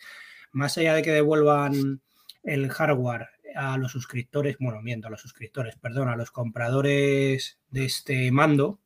[0.53, 2.01] Más allá de que devuelvan
[2.43, 7.85] el hardware a los suscriptores, bueno, miento, a los suscriptores, perdón, a los compradores de
[7.85, 8.81] este mando,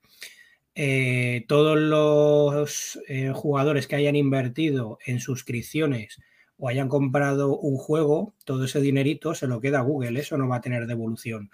[0.81, 6.19] eh, todos los eh, jugadores que hayan invertido en suscripciones
[6.57, 10.47] o hayan comprado un juego, todo ese dinerito se lo queda a Google, eso no
[10.47, 11.51] va a tener devolución.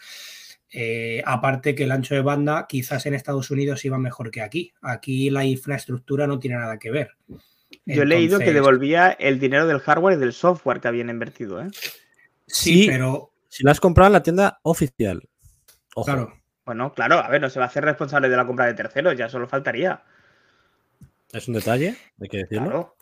[0.70, 4.74] Eh, aparte que el ancho de banda quizás en Estados Unidos iba mejor que aquí.
[4.82, 7.12] Aquí la infraestructura no tiene nada que ver.
[7.86, 11.62] Yo he leído que devolvía el dinero del hardware y del software que habían invertido.
[11.62, 11.70] ¿eh?
[12.46, 12.86] Sí, Sí.
[12.88, 15.26] pero Si la has comprado en la tienda oficial.
[15.94, 16.04] Ojo.
[16.04, 18.74] claro, Bueno, claro, a ver, no se va a hacer responsable de la compra de
[18.74, 20.02] terceros, ya solo faltaría.
[21.32, 22.64] Es un detalle, hay que decirlo.
[22.70, 22.96] Claro.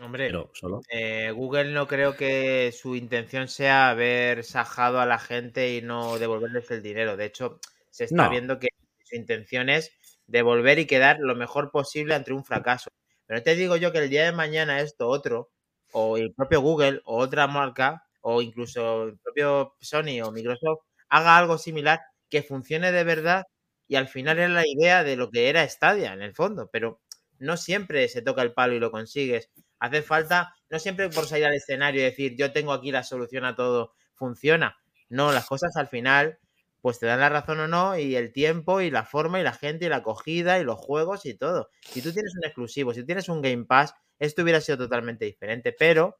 [0.00, 0.80] Hombre, Pero solo.
[0.88, 6.18] eh, Google no creo que su intención sea haber sajado a la gente y no
[6.18, 7.16] devolverles el dinero.
[7.16, 7.60] De hecho,
[7.90, 8.30] se está No.
[8.30, 8.68] viendo que
[9.04, 9.92] su intención es
[10.26, 12.88] devolver y quedar lo mejor posible ante un fracaso.
[13.26, 15.50] Pero no te digo yo que el día de mañana esto otro,
[15.92, 21.36] o el propio Google, o otra marca, o incluso el propio Sony o Microsoft, haga
[21.36, 22.00] algo similar
[22.32, 23.44] que funcione de verdad
[23.86, 27.02] y al final era la idea de lo que era Stadia en el fondo, pero
[27.38, 29.50] no siempre se toca el palo y lo consigues.
[29.78, 33.44] Hace falta, no siempre por salir al escenario y decir yo tengo aquí la solución
[33.44, 34.78] a todo, funciona.
[35.10, 36.38] No, las cosas al final
[36.80, 39.52] pues te dan la razón o no y el tiempo y la forma y la
[39.52, 41.68] gente y la acogida y los juegos y todo.
[41.82, 45.74] Si tú tienes un exclusivo, si tienes un Game Pass, esto hubiera sido totalmente diferente,
[45.78, 46.16] pero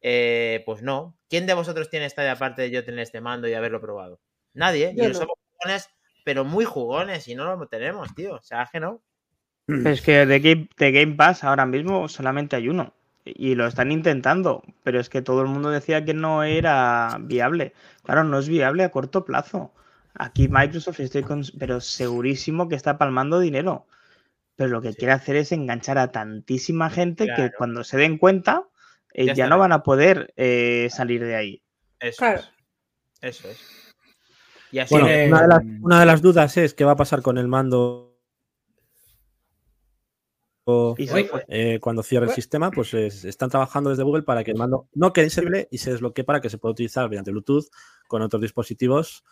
[0.00, 1.18] eh, pues no.
[1.28, 4.20] ¿Quién de vosotros tiene esta de aparte de yo tener este mando y haberlo probado?
[4.54, 4.94] Nadie.
[4.96, 5.14] Yo y no.
[5.14, 5.88] somos jugones,
[6.24, 8.34] pero muy jugones y no lo tenemos, tío.
[8.34, 9.00] O sea, que no.
[9.68, 12.92] Es que de Game, de Game Pass ahora mismo solamente hay uno.
[13.24, 17.72] Y lo están intentando, pero es que todo el mundo decía que no era viable.
[18.04, 19.72] Claro, no es viable a corto plazo.
[20.14, 23.86] Aquí Microsoft estoy con- pero segurísimo que está palmando dinero.
[24.54, 28.68] Pero lo que quiere hacer es enganchar a tantísima gente que cuando se den cuenta
[29.12, 29.48] eh, Ya ya, estará.
[29.50, 31.62] no van a poder eh, salir de ahí.
[31.98, 32.38] Eso Claro.
[32.38, 32.50] es.
[33.20, 33.75] Eso es.
[34.72, 37.22] Y así Bueno, una de, las, una de las dudas es qué va a pasar
[37.22, 38.16] con el mando
[41.48, 42.70] eh, cuando cierre el sistema.
[42.70, 45.92] Pues es- están trabajando desde Google para que el mando no quede inservible y se
[45.92, 47.66] desbloquee para que se pueda utilizar mediante Bluetooth
[48.08, 49.24] con otros dispositivos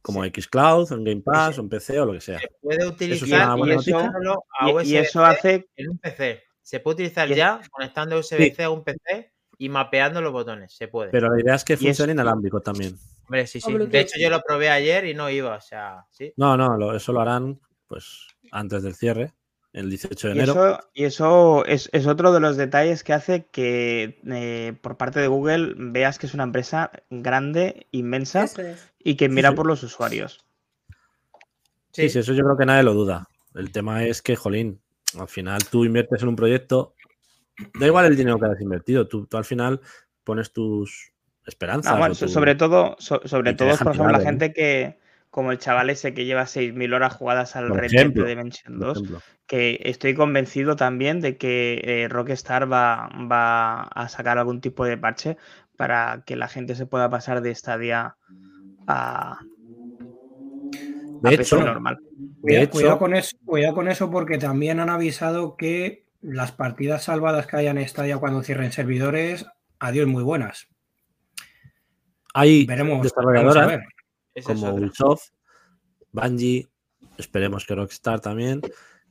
[0.00, 2.38] como Xcloud, en Game Pass, en PC o lo que sea.
[2.38, 3.98] se puede utilizar buena y eso,
[4.60, 6.42] a Y, eso hace en un PC.
[6.62, 10.72] Se puede utilizar ya conectando USB-C a un PC y mapeando los botones.
[10.72, 11.10] Se puede.
[11.10, 12.96] Pero la idea es que funcione inalámbrico también.
[13.28, 13.72] Hombre, sí, sí.
[13.72, 15.54] De hecho, yo lo probé ayer y no iba.
[15.56, 16.32] O sea, sí.
[16.36, 19.32] No, no, lo- eso lo harán pues antes del cierre,
[19.72, 20.52] el 18 de Y enero.
[20.52, 25.20] eso, y eso es, es otro de los detalles que hace que eh, por parte
[25.20, 28.92] de Google veas que es una empresa grande, inmensa es.
[28.98, 29.56] y que mira sí.
[29.56, 30.44] por los usuarios.
[31.92, 33.28] Sí, sí, eso yo creo que nadie lo duda.
[33.54, 34.80] El tema es que, jolín,
[35.18, 36.94] al final tú inviertes en un proyecto,
[37.78, 39.80] da igual el dinero que hayas invertido, tú, tú al final
[40.24, 41.12] pones tus
[41.48, 41.92] esperanzas.
[41.92, 44.24] Ah, bueno, tu- sobre todo, so- sobre todo, por ejemplo, la ¿no?
[44.24, 44.98] gente que,
[45.30, 48.98] como el chaval ese que lleva 6.000 horas jugadas al Red Dead Redemption por 2,
[48.98, 49.20] ejemplo.
[49.46, 54.96] que estoy convencido también de que eh, Rockstar va, va a sacar algún tipo de
[54.96, 55.36] parche
[55.76, 58.16] para que la gente se pueda pasar de Stadia
[58.86, 59.38] a, a
[61.30, 61.98] De PC hecho, normal.
[62.40, 67.04] Cuidado, hecho- cuidado con eso, cuidado con eso porque también han avisado que las partidas
[67.04, 69.46] salvadas que hayan en Stadia cuando cierren servidores,
[69.78, 70.68] adiós muy buenas.
[72.38, 73.02] Hay Veremos.
[73.02, 73.80] desarrolladoras ver.
[74.34, 74.74] Esa es como.
[74.74, 75.30] Ubisoft,
[76.12, 76.68] Bungie,
[77.16, 78.60] esperemos que Rockstar también,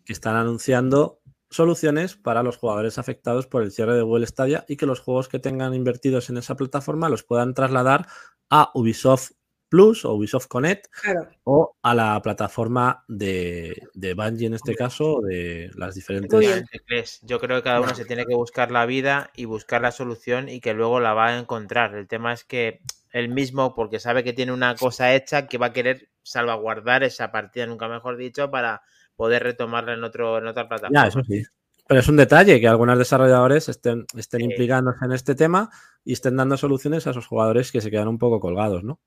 [0.05, 1.19] que están anunciando
[1.49, 5.27] soluciones para los jugadores afectados por el cierre de Google Stadia y que los juegos
[5.29, 8.07] que tengan invertidos en esa plataforma los puedan trasladar
[8.49, 9.31] a Ubisoft
[9.69, 11.29] Plus o Ubisoft Connect Claro.
[11.43, 17.19] o a la plataforma de, de Bungie en este caso, o de las diferentes...
[17.21, 20.47] Yo creo que cada uno se tiene que buscar la vida y buscar la solución
[20.47, 21.95] y que luego la va a encontrar.
[21.95, 22.79] El tema es que
[23.17, 27.31] él mismo, porque sabe que tiene una cosa hecha, que va a querer salvaguardar esa
[27.31, 28.81] partida, nunca mejor dicho, para
[29.15, 31.01] poder retomarla en, otro, en otra plataforma.
[31.03, 31.43] Ya, eso sí.
[31.87, 34.45] Pero es un detalle que algunos desarrolladores estén, estén Sí.
[34.45, 35.69] implicándose en este tema
[36.03, 38.99] y estén dando soluciones a esos jugadores que se quedan un poco colgados, ¿no?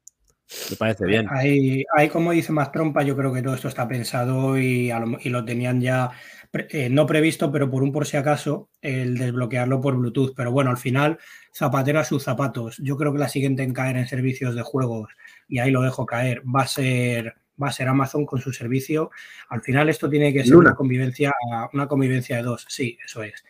[0.70, 1.26] Me parece bien.
[1.30, 4.98] Hay, hay, como dice más trompa, yo creo que todo esto está pensado y, a
[4.98, 6.10] lo, y lo tenían ya
[6.52, 10.34] eh, no previsto, pero por un por si acaso, el desbloquearlo por Bluetooth.
[10.36, 11.18] Pero bueno, al final,
[11.52, 12.76] zapatero a sus zapatos.
[12.82, 15.10] Yo creo que la siguiente en caer en servicios de juegos,
[15.48, 19.10] y ahí lo dejo caer, va a ser, va a ser Amazon con su servicio.
[19.48, 20.70] Al final esto tiene que ser Luna.
[20.70, 21.32] una convivencia,
[21.72, 22.66] una convivencia de dos.
[22.68, 23.44] Sí, eso es.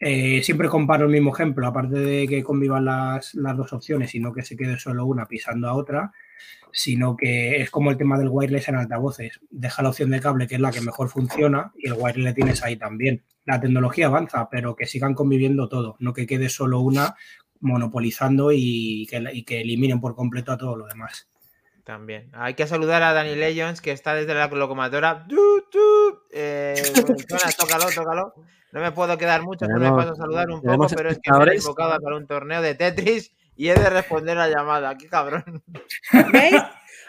[0.00, 4.20] eh, siempre comparo el mismo ejemplo, aparte de que convivan las, las dos opciones y
[4.20, 6.12] no que se quede solo una pisando a otra,
[6.72, 9.40] sino que es como el tema del wireless en altavoces.
[9.50, 12.32] Deja la opción de cable, que es la que mejor funciona, y el wireless le
[12.32, 13.22] tienes ahí también.
[13.44, 17.14] La tecnología avanza, pero que sigan conviviendo todo, no que quede solo una
[17.60, 21.28] monopolizando y que, y que eliminen por completo a todo lo demás.
[21.84, 22.30] También.
[22.32, 25.26] Hay que saludar a Dani Legends, que está desde la locomotora.
[25.28, 25.36] ¡Tu,
[25.70, 25.78] tu!
[26.32, 26.74] Eh,
[27.58, 28.34] tócalo, tócalo.
[28.72, 31.30] No me puedo quedar mucho, pero me paso a saludar un poco, pero es que
[31.30, 34.96] me he para un torneo de Tetris y he de responder la llamada.
[34.96, 35.62] ¡Qué cabrón!
[36.32, 36.54] ¿Veis?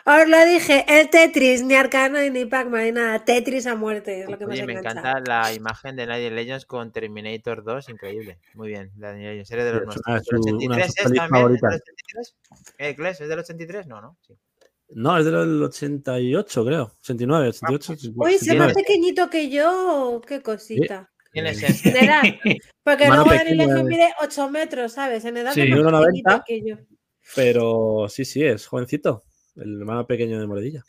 [0.05, 3.23] Os lo dije, el Tetris, ni Arcano ni Pac-Man, ni nada.
[3.23, 4.99] Tetris a muerte, es lo que más Oye, me engancha.
[4.99, 8.37] encanta la imagen de Dani Legends con Terminator 2, increíble.
[8.53, 10.05] Muy bien, Dani Legends, eres de los Es nuestros.
[10.05, 11.23] una- ¿Del su- una de 83 sus es también?
[11.23, 11.73] ¿Es del favoritas.
[11.75, 12.35] 83?
[12.79, 13.87] ¿Eh, Kles, ¿Es del 83?
[13.87, 14.17] No, no.
[14.27, 14.33] Sí.
[14.89, 16.91] No, es del 88, creo.
[16.99, 17.93] 89, 88.
[17.93, 18.73] Uy, se más 89.
[18.75, 21.09] pequeñito que yo, qué cosita.
[21.33, 21.89] ¿Quién es En ese?
[21.89, 22.21] edad.
[22.83, 25.25] Porque Mano luego Dani pequeña Legend de- mide 8 metros, ¿sabes?
[25.25, 26.05] En edad Sí, es más 1,90.
[26.05, 26.77] pequeñito que yo.
[27.35, 29.23] Pero sí, sí, es jovencito.
[29.55, 30.83] El hermano pequeño de Moredilla.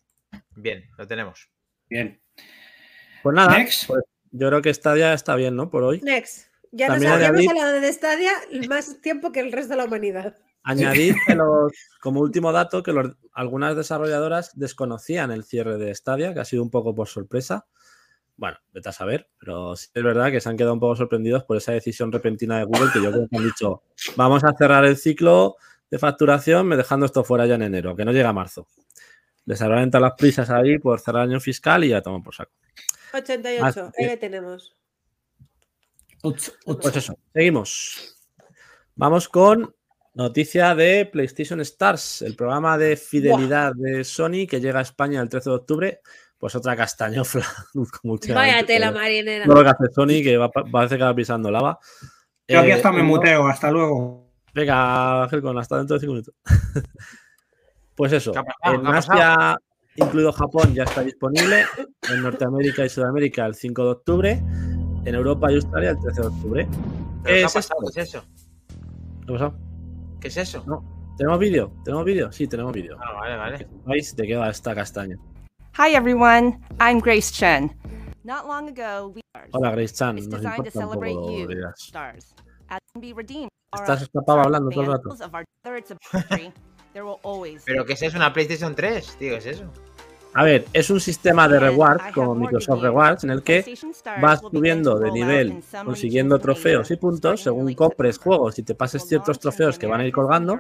[0.57, 1.51] Bien, lo tenemos.
[1.89, 2.21] Bien.
[3.23, 3.87] Pues nada, Next.
[3.87, 5.71] pues yo creo que Stadia está bien, ¿no?
[5.71, 6.01] Por hoy.
[6.03, 6.49] Next.
[6.73, 8.33] Ya nos También habíamos añadir- hablado de Stadia
[8.69, 10.37] más tiempo que el resto de la humanidad.
[10.65, 16.35] Añadir que los- como último dato que los- algunas desarrolladoras desconocían el cierre de Stadia,
[16.35, 17.67] que ha sido un poco por sorpresa.
[18.37, 21.45] Bueno, vete a saber, pero sí es verdad que se han quedado un poco sorprendidos
[21.45, 23.83] por esa decisión repentina de Google que yo creo que han dicho,
[24.17, 25.57] vamos a cerrar el ciclo
[25.91, 28.67] de facturación me dejando esto fuera ya en enero, que no llega a marzo.
[29.47, 32.35] Les habrán entrado las prisas ahí por cerrar el año fiscal y ya toman por
[32.35, 32.51] saco.
[33.13, 34.75] 88, Así que- ahí le tenemos.
[36.23, 38.17] Pues eso, seguimos.
[38.97, 39.75] Vamos con
[40.15, 45.29] noticia de PlayStation Stars, el programa de fidelidad de Sony que llega a España el
[45.29, 46.01] 13 de octubre.
[46.45, 47.47] Pues otra castañofla.
[48.03, 49.47] como Vaya tela todo- marinera.
[49.47, 51.79] lo que hace Sony, que va, pa- parece que va pisando lava.
[52.47, 54.31] Yo aquí Eh, hasta me uno- muteo, hasta luego.
[54.53, 56.35] Venga, Helcon, hasta dentro de cinco minutos.
[57.95, 59.57] pues eso, en ¿Qué ha Asia,
[59.97, 61.65] incluido Japón, ya está disponible.
[62.13, 64.31] En Norteamérica y Sudamérica el 5 de octubre.
[65.07, 66.69] En Europa y Australia el 13 de octubre.
[67.23, 67.81] ¿Pero qué ha es pasado?
[67.95, 68.23] ¿Qué es eso?
[69.27, 69.59] ¿Qué ha pasado?
[70.21, 70.63] ¿Qué es eso?
[70.67, 71.15] No.
[71.17, 71.73] ¿Tenemos vídeo?
[71.87, 72.31] ¿Tenemos vídeo?
[72.33, 72.99] Sí, tenemos vídeo.
[73.03, 73.69] Ah, vale, vale.
[73.87, 75.17] ¿Veis de qué va esta castaña?
[75.75, 77.71] Hi everyone, I'm Grace Chen.
[78.25, 79.21] Not long ago, we
[79.53, 80.17] Hola, Grace Chan.
[80.17, 82.35] Nos designed to importa un poco celebrate you, stars.
[82.71, 83.51] As can be redeemed.
[83.73, 85.03] are Estás a escapado hablando todo el rato.
[85.09, 85.97] vandals of our- whether it's a
[86.93, 89.17] there will always be ¿Pero qué es ¿Una PlayStation 3?
[89.19, 89.65] Tío, ¿qué es eso?
[90.35, 92.83] A ver, es un sistema de rewards como Microsoft.
[92.83, 93.79] Rewards en el que
[94.21, 99.39] vas subiendo de nivel consiguiendo trofeos y puntos según compres juegos y te pases ciertos
[99.39, 100.59] trofeos que van a ir colgando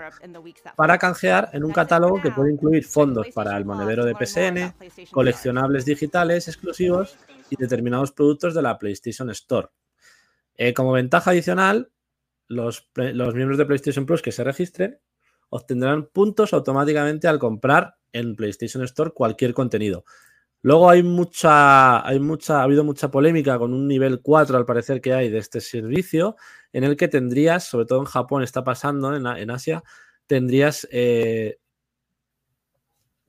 [0.77, 4.75] para canjear en un catálogo que puede incluir fondos para el monedero de PSN,
[5.11, 7.17] coleccionables digitales exclusivos
[7.51, 9.69] y determinados productos de la PlayStation Store.
[10.57, 11.91] Eh, como ventaja adicional,
[12.47, 15.01] los, los miembros de PlayStation Plus que se registren
[15.49, 20.07] obtendrán puntos automáticamente al comprar en PlayStation Store cualquier contenido.
[20.63, 25.03] Luego hay mucha, hay mucha, ha habido mucha polémica con un nivel 4 al parecer
[25.03, 26.37] que hay de este servicio,
[26.73, 29.85] en el que tendrías, sobre todo en Japón está pasando, en, en Asia,
[30.27, 31.59] tendrías, eh,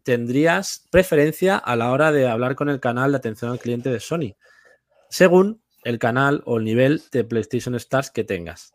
[0.04, 4.00] tendrías preferencia a la hora de hablar con el canal de atención al cliente de
[4.00, 4.38] Sony,
[5.10, 8.74] según el canal o el nivel de PlayStation Stars que tengas.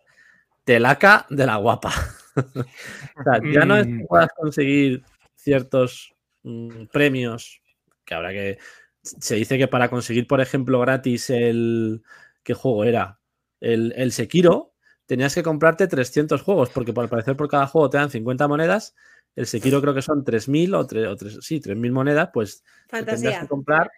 [0.65, 1.93] Telaca de la guapa.
[2.37, 4.07] O sea, ya no es que Mm.
[4.07, 5.03] puedas conseguir
[5.43, 7.63] ciertos mm, premios,
[8.05, 8.59] que habrá que...
[9.03, 12.03] Se dice que para conseguir, por ejemplo, gratis el...
[12.43, 13.21] ¿Qué juego era?
[13.61, 14.75] El, el Sekiro,
[15.07, 18.47] tenías que comprarte 300 juegos, porque por- al parecer por cada juego te dan 50
[18.49, 18.95] monedas.
[19.37, 22.99] El Sekiro creo que son 3.000 o, tre- o tres- sí, 3.000 monedas, pues te
[22.99, 23.41] tendrás Fantasía.
[23.41, 23.91] que comprar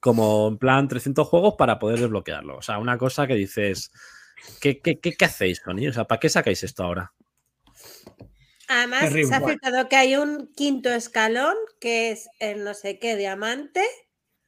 [0.00, 2.56] como en plan 300 juegos para poder desbloquearlo.
[2.58, 3.90] O sea, una cosa que dices,
[4.60, 5.88] ¿qué, qué, qué, qué hacéis, Sony?
[5.88, 7.12] O sea, ¿para qué sacáis esto ahora?
[8.68, 9.26] Además, Terrible.
[9.28, 13.82] se ha filtrado que hay un quinto escalón, que es el no sé qué diamante,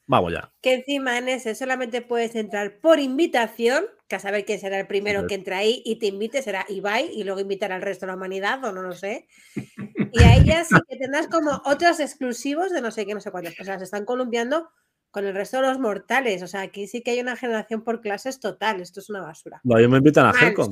[0.06, 0.52] Vamos ya.
[0.60, 4.86] que encima en ese solamente puedes entrar por invitación, que a saber quién será el
[4.86, 8.12] primero que entra ahí y te invite, será Ibai, y luego invitar al resto de
[8.12, 9.26] la humanidad, o no lo sé.
[10.12, 13.30] Y ahí ya sí que tendrás como otros exclusivos de no sé qué, no sé
[13.30, 13.58] cuántos.
[13.60, 14.68] O sea, se están columpiando
[15.12, 16.42] con el resto de los mortales.
[16.42, 18.80] O sea, aquí sí que hay una generación por clases total.
[18.80, 19.60] Esto es una basura.
[19.62, 20.68] Lo me invitan a Mal, Helcom.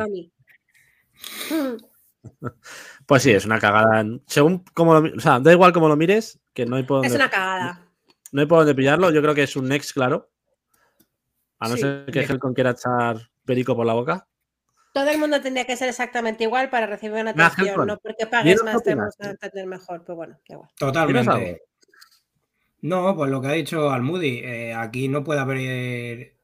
[3.06, 4.04] Pues sí, es una cagada.
[4.26, 7.12] Según como lo o sea, da igual cómo lo mires, que no hay por Es
[7.12, 7.86] dónde, una cagada.
[8.32, 9.10] no hay por dónde pillarlo.
[9.10, 10.30] Yo creo que es un next, claro.
[11.58, 11.82] A no Sí.
[11.82, 14.28] ser que Helcom quiera echar perico por la boca.
[14.92, 18.26] Todo el mundo tendría que ser exactamente igual para recibir una atención, Helcon, no porque
[18.26, 20.68] pagues más qué tenemos opinas, que entender mejor, pero bueno, igual.
[20.78, 21.62] Totalmente.
[22.80, 26.34] No, pues lo que ha dicho Almudi, eh, aquí no puede haber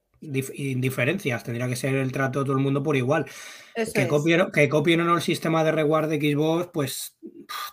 [0.57, 3.27] indiferencias, tendría que ser el trato de todo el mundo por igual.
[3.75, 7.17] Eso Que copien, que copien o no el sistema de reward de Xbox, pues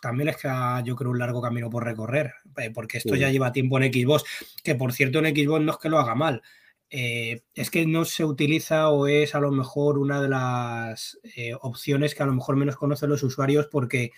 [0.02, 3.20] también les queda, yo creo, un largo camino por recorrer, eh, porque esto Sí.
[3.20, 4.24] ya lleva tiempo en Xbox,
[4.64, 6.42] que por cierto en Xbox no es que lo haga mal,
[6.90, 11.54] eh, es que no se utiliza o es a lo mejor una de las eh,
[11.62, 14.12] opciones que a lo mejor menos conocen los usuarios porque.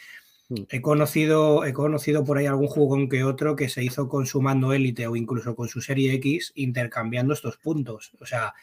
[0.69, 4.41] He conocido, he conocido por ahí algún jugón que otro que se hizo con su
[4.41, 8.11] mando élite o incluso con su serie X intercambiando estos puntos.
[8.19, 8.53] O sea,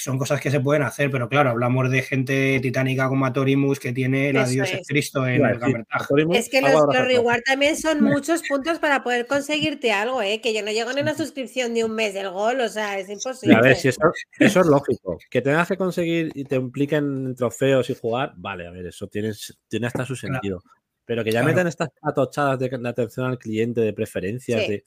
[0.00, 3.92] son cosas que se pueden hacer, pero claro, hablamos de gente titánica como Atorimus que
[3.92, 4.86] tiene la Eso Dios es.
[4.86, 5.84] Cristo en el.
[5.90, 10.40] Atorimus, Es que los, los reward también son muchos puntos para poder conseguirte algo, ¿eh?
[10.40, 12.98] Que yo no llego ni a una suscripción de un mes del gol, o sea,
[12.98, 13.56] es imposible.
[13.56, 14.00] a ver, si eso,
[14.38, 15.18] eso es lógico.
[15.30, 19.32] Que tengas que conseguir y te impliquen trofeos y jugar, vale, a ver, eso tiene,
[19.68, 20.60] tiene hasta su Claro.
[21.08, 21.54] Pero que ya Claro.
[21.54, 24.68] metan estas atochadas de, de atención al cliente, de preferencias, Sí.
[24.70, 24.84] de.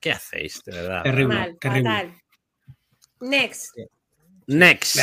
[0.00, 1.02] ¿Qué hacéis, de verdad?
[1.02, 1.90] Terrible, Mal, terrible.
[1.90, 2.14] fatal.
[3.20, 3.76] Next.
[4.46, 4.96] Next.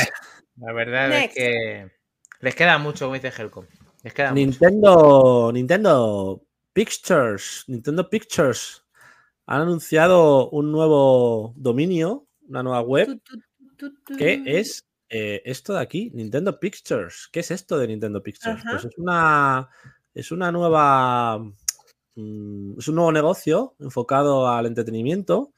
[0.56, 1.36] La verdad Next.
[1.38, 1.90] es que
[2.40, 3.64] les queda mucho, como dice Helcom.
[4.02, 4.40] Les queda mucho.
[4.40, 8.84] Nintendo, Nintendo Pictures, Nintendo Pictures
[9.46, 13.20] han anunciado un nuevo dominio, una nueva web,
[14.18, 17.28] que es eh, esto de aquí, Nintendo Pictures.
[17.30, 18.58] ¿Qué es esto de Nintendo Pictures?
[18.60, 18.70] Ajá.
[18.72, 19.68] Pues es una,
[20.14, 21.38] es una nueva,
[22.14, 25.52] mm, es un nuevo negocio enfocado al entretenimiento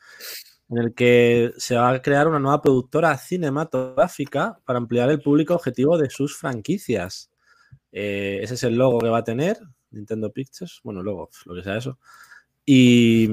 [0.68, 5.54] en el que se va a crear una nueva productora cinematográfica para ampliar el público
[5.54, 7.30] objetivo de sus franquicias.
[7.92, 9.58] Eh, ese es el logo que va a tener
[9.90, 10.80] Nintendo Pictures.
[10.82, 11.98] Bueno, luego, lo que sea eso.
[12.66, 13.24] Y,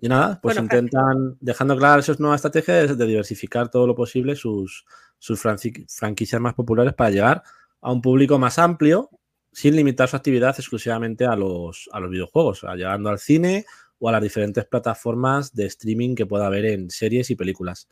[0.00, 4.34] y nada, pues Bueno, intentan, dejando claras sus nuevas estrategias de diversificar todo lo posible
[4.34, 4.86] sus,
[5.18, 7.42] sus franqui- franquicias más populares para llegar
[7.82, 9.10] a un público más amplio
[9.52, 13.64] sin limitar su actividad exclusivamente a los, a los videojuegos, llegando al cine
[13.98, 17.88] o a las diferentes plataformas de streaming que pueda haber en series y películas.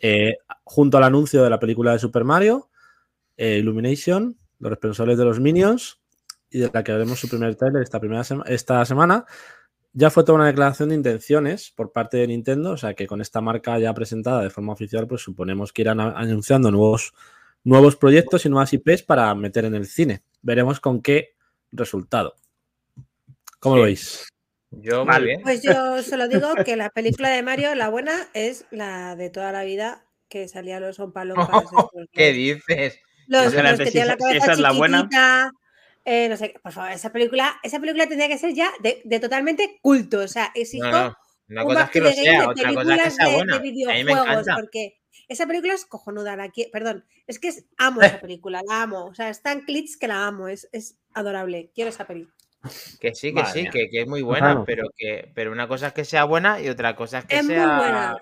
[0.00, 2.70] Eh, junto al anuncio de la película de Super Mario,
[3.36, 5.98] eh, Illumination, los responsables de los Minions,
[6.50, 9.24] y de la que veremos su primer trailer esta, primera esta semana,
[9.94, 13.20] ya fue toda una declaración de intenciones por parte de Nintendo, o sea que con
[13.20, 17.12] esta marca ya presentada de forma oficial, pues suponemos que irán anunciando nuevos,
[17.64, 20.22] nuevos proyectos y nuevas IPs para meter en el cine.
[20.42, 21.36] Veremos con qué
[21.70, 22.34] resultado.
[23.60, 23.86] ¿Cómo lo Sí.
[23.86, 24.28] veis?
[24.70, 25.42] Yo, muy bien.
[25.42, 29.52] Pues yo solo digo que la película de Mario, la buena, es la de toda
[29.52, 31.64] la vida que salía los Ompalompas.
[31.64, 32.36] estos, ¿Qué los-
[32.68, 32.98] dices?
[33.28, 35.08] Los, Espérate, los que tienen la cabeza esa es la buena.
[36.04, 39.20] eh, no sé, por favor, esa película, esa película tendría que ser ya de, de
[39.20, 40.18] totalmente culto.
[40.20, 41.16] O sea, exijo No, no.
[41.52, 43.52] Una un cosa es que lo sea, de otra cosa es que sea buena.
[43.54, 44.54] de, A mí me videojuegos, encanta.
[44.56, 44.98] porque
[45.28, 46.36] esa película es cojonuda.
[46.36, 49.06] La qui- perdón, es que es, amo esa película, la amo.
[49.06, 51.70] O sea, es tan clits que la amo, es, es adorable.
[51.74, 52.34] Quiero esa película.
[53.00, 54.64] Que sí, que Madre sí, que, que es muy buena, Claro.
[54.64, 57.44] pero que pero una cosa es que sea buena y otra cosa es que Es
[57.44, 58.16] muy sea buena.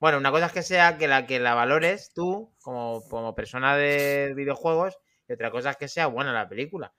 [0.00, 3.76] Bueno, una cosa es que sea que la que la valores tú como, como persona
[3.76, 4.98] de videojuegos
[5.28, 6.92] y otra cosa es que sea buena la película.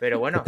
[0.00, 0.42] Pero bueno.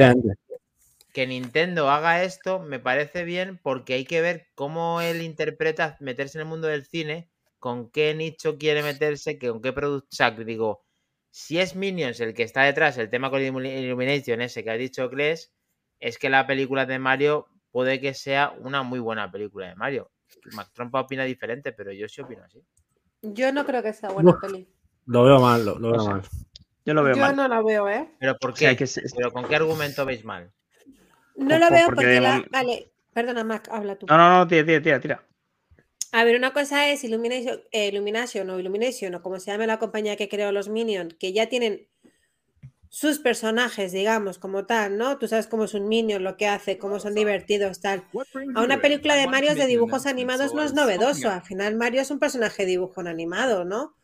[1.19, 6.39] Que Nintendo haga esto me parece bien porque hay que ver cómo él interpreta meterse
[6.39, 10.07] en el mundo del cine, con qué nicho quiere meterse, con qué producto.
[10.13, 10.85] O sea, que digo,
[11.29, 14.75] si es Minions el que está detrás, el tema con Illumi- Illumination ese que ha
[14.75, 15.53] dicho Kles,
[15.99, 20.13] es que la película de Mario puede que sea una muy buena película de Mario.
[20.53, 22.63] Mac Trompa opina diferente, pero yo sí opino así.
[23.23, 24.41] Yo no creo que sea buena Uf.
[24.41, 24.69] peli.
[25.07, 26.23] Lo veo mal, lo, veo mal.
[26.85, 27.35] Yo lo veo Yo mal.
[27.35, 28.09] no la veo, ¿eh?
[28.21, 28.61] ¿Pero por O qué?
[28.61, 30.53] sea, que se- ¿Pero con qué argumento veis mal?
[31.39, 32.45] No lo veo porque la...
[32.51, 34.07] Vale, perdona, Mac, habla tú.
[34.07, 35.25] No, no, no, tira, tira, tira, tira.
[36.13, 39.79] A ver, una cosa es Illumination, eh, Illumination o Illumination, o como se llame la
[39.79, 41.87] compañía que creó los Minions, que ya tienen
[42.89, 45.19] sus personajes, digamos, como tal, ¿no?
[45.19, 48.05] Tú sabes cómo es un Minion, lo que hace, cómo son divertidos, tal.
[48.55, 51.31] A una película de Mario de dibujos animados no es novedoso.
[51.31, 53.95] Al final Mario es un personaje de dibujo animado, ¿no?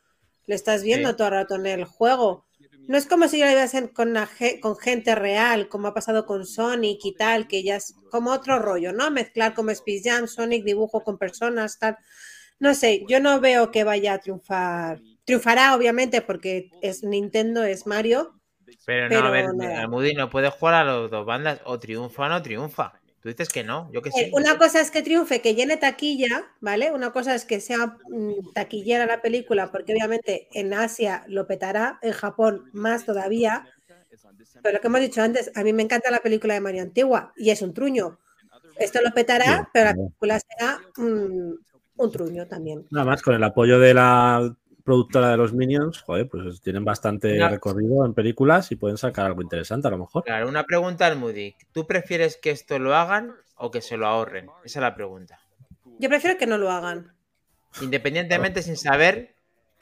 [0.47, 1.17] Lo estás viendo Sí.
[1.17, 2.45] todo el rato en el juego.
[2.87, 6.27] No es como si lo viesen con, la ge- con gente real, como ha pasado
[6.27, 9.11] con Sonic y tal, que ya es como otro rollo, ¿no?
[9.11, 11.97] Mezclar como Space Jam, Sonic, dibujo con personas, tal.
[12.59, 15.03] No sé, yo no veo que vaya a triunfar.
[15.25, 18.41] Triunfará, obviamente, porque es Nintendo, es Mario.
[19.07, 19.89] Pero no, a ver.
[19.89, 21.61] Moody no puede jugar a las dos bandas.
[21.65, 23.01] O triunfa o no triunfa.
[23.25, 24.21] Tú dices que no, yo que sí.
[24.21, 26.93] Eh, una cosa es que triunfe, que llene taquilla, ¿vale?
[26.93, 31.99] Una cosa es que sea mm, taquillera la película, porque obviamente en Asia lo petará,
[32.03, 33.67] en Japón más todavía.
[34.63, 37.33] Pero lo que hemos dicho antes, a mí me encanta la película de Mario Antigua
[37.35, 38.19] y es un truño.
[38.77, 41.55] Esto lo petará, Sí, pero la película será mm,
[41.97, 42.87] un truño también.
[42.91, 44.55] Nada más, con el apoyo de la
[44.85, 49.27] productora de los Minions, joder, pues tienen bastante Una- recorrido en películas y pueden sacar
[49.27, 50.25] algo interesante a lo mejor.
[50.25, 51.57] Claro, una pregunta al Moody.
[51.73, 54.47] ¿Tú prefieres que esto lo hagan o que se lo ahorren?
[54.65, 55.41] Esa es la pregunta.
[55.99, 57.13] Yo prefiero que no lo hagan.
[57.81, 59.35] Independientemente sin saber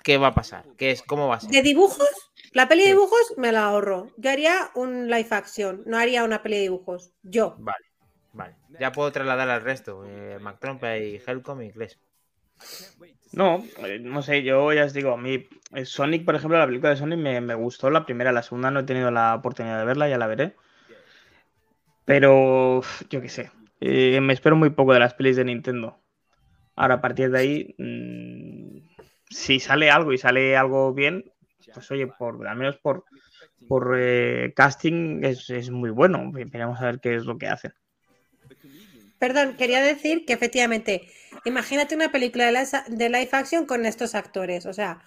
[0.03, 0.64] ¿qué va a pasar?
[0.76, 1.03] ¿Qué es?
[1.03, 1.50] ¿Cómo va a ser?
[1.50, 2.09] De dibujos,
[2.53, 4.11] la peli de dibujos me la ahorro.
[4.16, 7.12] Yo haría un live action, no haría una peli de dibujos.
[7.22, 7.57] Yo.
[7.59, 7.84] Vale,
[8.32, 8.57] vale.
[8.80, 10.05] Ya puedo trasladar al resto.
[10.07, 11.98] Eh, McTrompe y Helcom y inglés.
[13.32, 16.66] No, eh, no sé, yo ya os digo, a mí eh, Sonic, por ejemplo, la
[16.66, 19.86] película de Sonic me, gustó, la primera, la segunda no he tenido la oportunidad de
[19.86, 20.54] verla, ya la veré.
[22.04, 23.50] Pero yo qué sé,
[23.80, 25.98] eh, me espero muy poco de las pelis de Nintendo.
[26.76, 28.78] Ahora, a partir de ahí, mm,
[29.30, 31.24] si sale algo y sale algo bien,
[31.72, 33.04] pues oye, por, al menos por,
[33.68, 33.96] por
[34.54, 36.30] casting es, es muy bueno.
[36.32, 37.72] Veremos a ver qué es lo que hacen.
[39.22, 41.02] Perdón, quería decir que efectivamente,
[41.44, 44.66] imagínate una película de, la- de live action con estos actores.
[44.66, 44.98] O sea,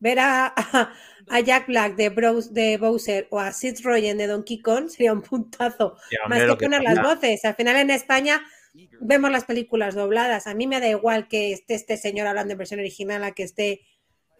[0.00, 0.92] ver a, a-
[1.28, 5.12] a Jack Black de, Bros- de Bowser o a Sid Rogen de Donkey Kong sería
[5.12, 5.96] un puntazo.
[6.10, 7.44] Ya, Más hombre, que poner las voces.
[7.44, 8.40] Al final en España
[9.02, 10.46] vemos las películas dobladas.
[10.46, 13.42] A mí me da igual que esté este señor hablando en versión original a que
[13.42, 13.82] esté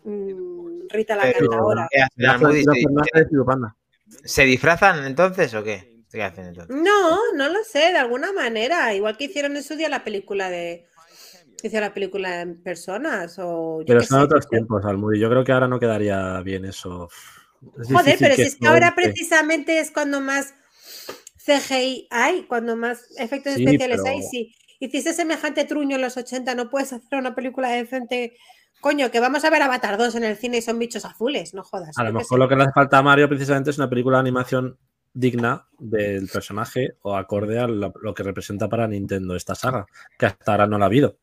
[0.04, 1.86] mm, Rita la cantadora.
[1.90, 2.12] ¿qué hacen?
[2.16, 3.76] La Almudi, Fernanda ¿se- Fernández de Pirupanda.
[4.24, 5.97] ¿Se disfrazan entonces o qué?
[6.10, 6.74] ¿Qué hacen entonces?
[6.74, 8.94] No, no lo sé, de alguna manera.
[8.94, 10.86] Igual que hicieron en su día la película de.
[11.62, 13.80] Hicieron la película en personas o.
[13.80, 15.18] yo Pero son sé, otros tiempos, Almuri.
[15.20, 17.08] Yo creo que ahora no quedaría bien eso.
[17.80, 20.54] Es Joder, pero si es que ahora precisamente es cuando más
[21.44, 24.22] CGI hay, cuando más efectos Sí, especiales pero- hay.
[24.22, 28.36] Si hiciste semejante truño en los 80, no puedes hacer una película decente.
[28.80, 31.64] Coño, que vamos a ver Avatar 2 en el cine y son bichos azules, no
[31.64, 31.98] jodas.
[31.98, 32.38] A lo mejor sé.
[32.38, 34.78] lo que le hace falta a Mario precisamente es una película de animación
[35.14, 39.86] digna del personaje o acorde a lo, lo que representa para Nintendo esta saga,
[40.18, 41.16] que hasta ahora no la ha habido.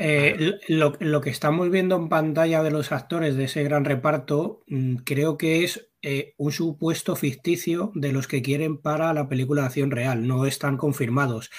[0.00, 4.62] Eh, lo, lo que estamos viendo en pantalla de los actores de ese gran reparto,
[4.68, 9.62] mm, creo que es eh, un supuesto ficticio de los que quieren para la película
[9.62, 11.50] de acción real, no están confirmados.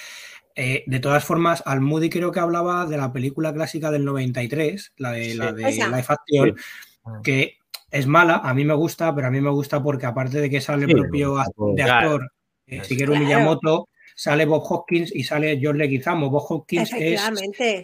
[0.56, 5.12] Eh, de todas formas, Almudi creo que hablaba de la película clásica del 93, la
[5.12, 5.54] de, la Sí.
[5.56, 5.88] de Esa.
[5.88, 7.10] Life Action, Sí.
[7.22, 7.58] que
[7.90, 10.60] es mala, a mí me gusta, pero a mí me gusta porque aparte de que
[10.60, 12.06] sale Sí, el propio act- tampoco- de Claro.
[12.10, 12.32] actor,
[12.66, 12.84] eh, Claro.
[12.88, 13.24] Shigeru Claro.
[13.26, 16.30] Miyamoto, sale Bob Hopkins y sale John Leguizamo.
[16.30, 17.20] Bob Hopkins es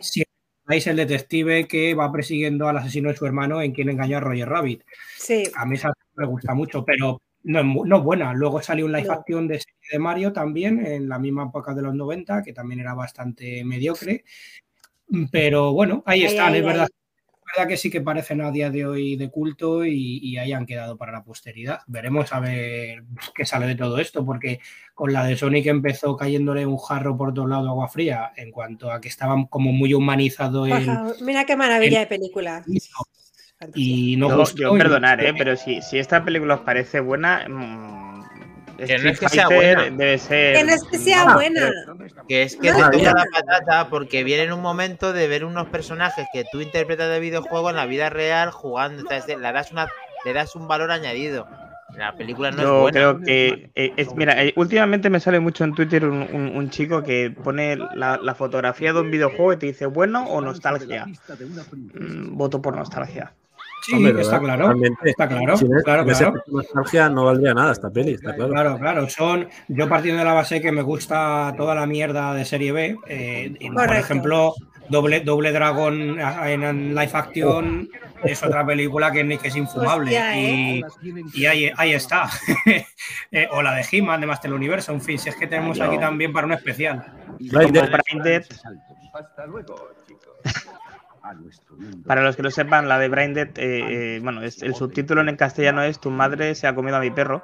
[0.02, 0.22] si
[0.68, 4.20] es el detective que va persiguiendo al asesino de su hermano en quien engañó a
[4.20, 4.82] Roger Rabbit.
[5.16, 5.44] Sí.
[5.54, 8.34] A mí esa me gusta mucho, pero no es, no buena.
[8.34, 9.12] Luego salió un live No.
[9.12, 12.80] action de, serie de Mario también, en la misma época de los 90, que también
[12.80, 14.24] era bastante mediocre.
[15.30, 16.82] Pero bueno, ahí Ahí, están, ahí, es verdad.
[16.90, 17.05] ahí.
[17.54, 20.66] Verdad que sí que parecen a día de hoy de culto y, y ahí han
[20.66, 21.80] quedado para la posteridad.
[21.86, 24.60] Veremos a ver qué sale de todo esto, porque
[24.94, 28.50] con la de Sonic empezó cayéndole un jarro por todos lados de agua fría, en
[28.50, 30.86] cuanto a que estaban como muy humanizado el,
[31.22, 32.64] Mira qué maravilla de película.
[33.74, 35.34] y no Yo, gustó, yo perdonar, ¿eh?
[35.36, 38.05] pero si, si esta película os parece buena, mm,
[38.76, 39.84] Que no es que sea buena.
[39.90, 40.56] debe ser.
[40.56, 41.70] Que no es que sea Ah, buena.
[42.28, 43.16] Que es que No, te toca no.
[43.18, 47.20] la patata porque viene en un momento de ver unos personajes que tú interpretas de
[47.20, 49.02] videojuego en la vida real jugando.
[49.02, 49.86] Entonces, le das, una,
[50.24, 51.46] le das un valor añadido.
[51.96, 52.98] La película no es Yo buena.
[52.98, 56.68] creo que eh, es, mira, eh, últimamente me sale mucho en Twitter un, un- un
[56.68, 61.06] chico que pone la, la fotografía de un videojuego y te dice bueno o nostalgia.
[61.06, 63.32] Mm, voto por nostalgia.
[63.86, 64.74] Sí, Hombre, está claro.
[65.04, 66.34] Está claro, Sin, claro, claro.
[66.48, 68.52] nostalgia no valdría nada esta peli, está claro.
[68.52, 69.48] Claro, claro, son.
[69.68, 72.96] Yo partiendo de la base que me gusta toda la mierda de serie B.
[73.06, 74.54] eh, por ejemplo,
[74.88, 77.88] Doble, Doble Dragon en, live action
[78.24, 80.10] es otra película que, que es infumable.
[80.10, 80.82] Hostia, ¿eh?
[81.34, 82.28] y ahí, ahí está.
[83.30, 84.92] Eh, o la de He-Man de Master Universo.
[84.92, 87.04] En fin, si es que tenemos aquí también para un especial.
[87.38, 87.72] Blind
[88.22, 88.44] Dead.
[92.06, 95.20] Para los que lo sepan, la de Brain Dead, eh, eh, bueno, es- el subtítulo
[95.22, 97.42] en castellano es Tu madre se ha comido a mi perro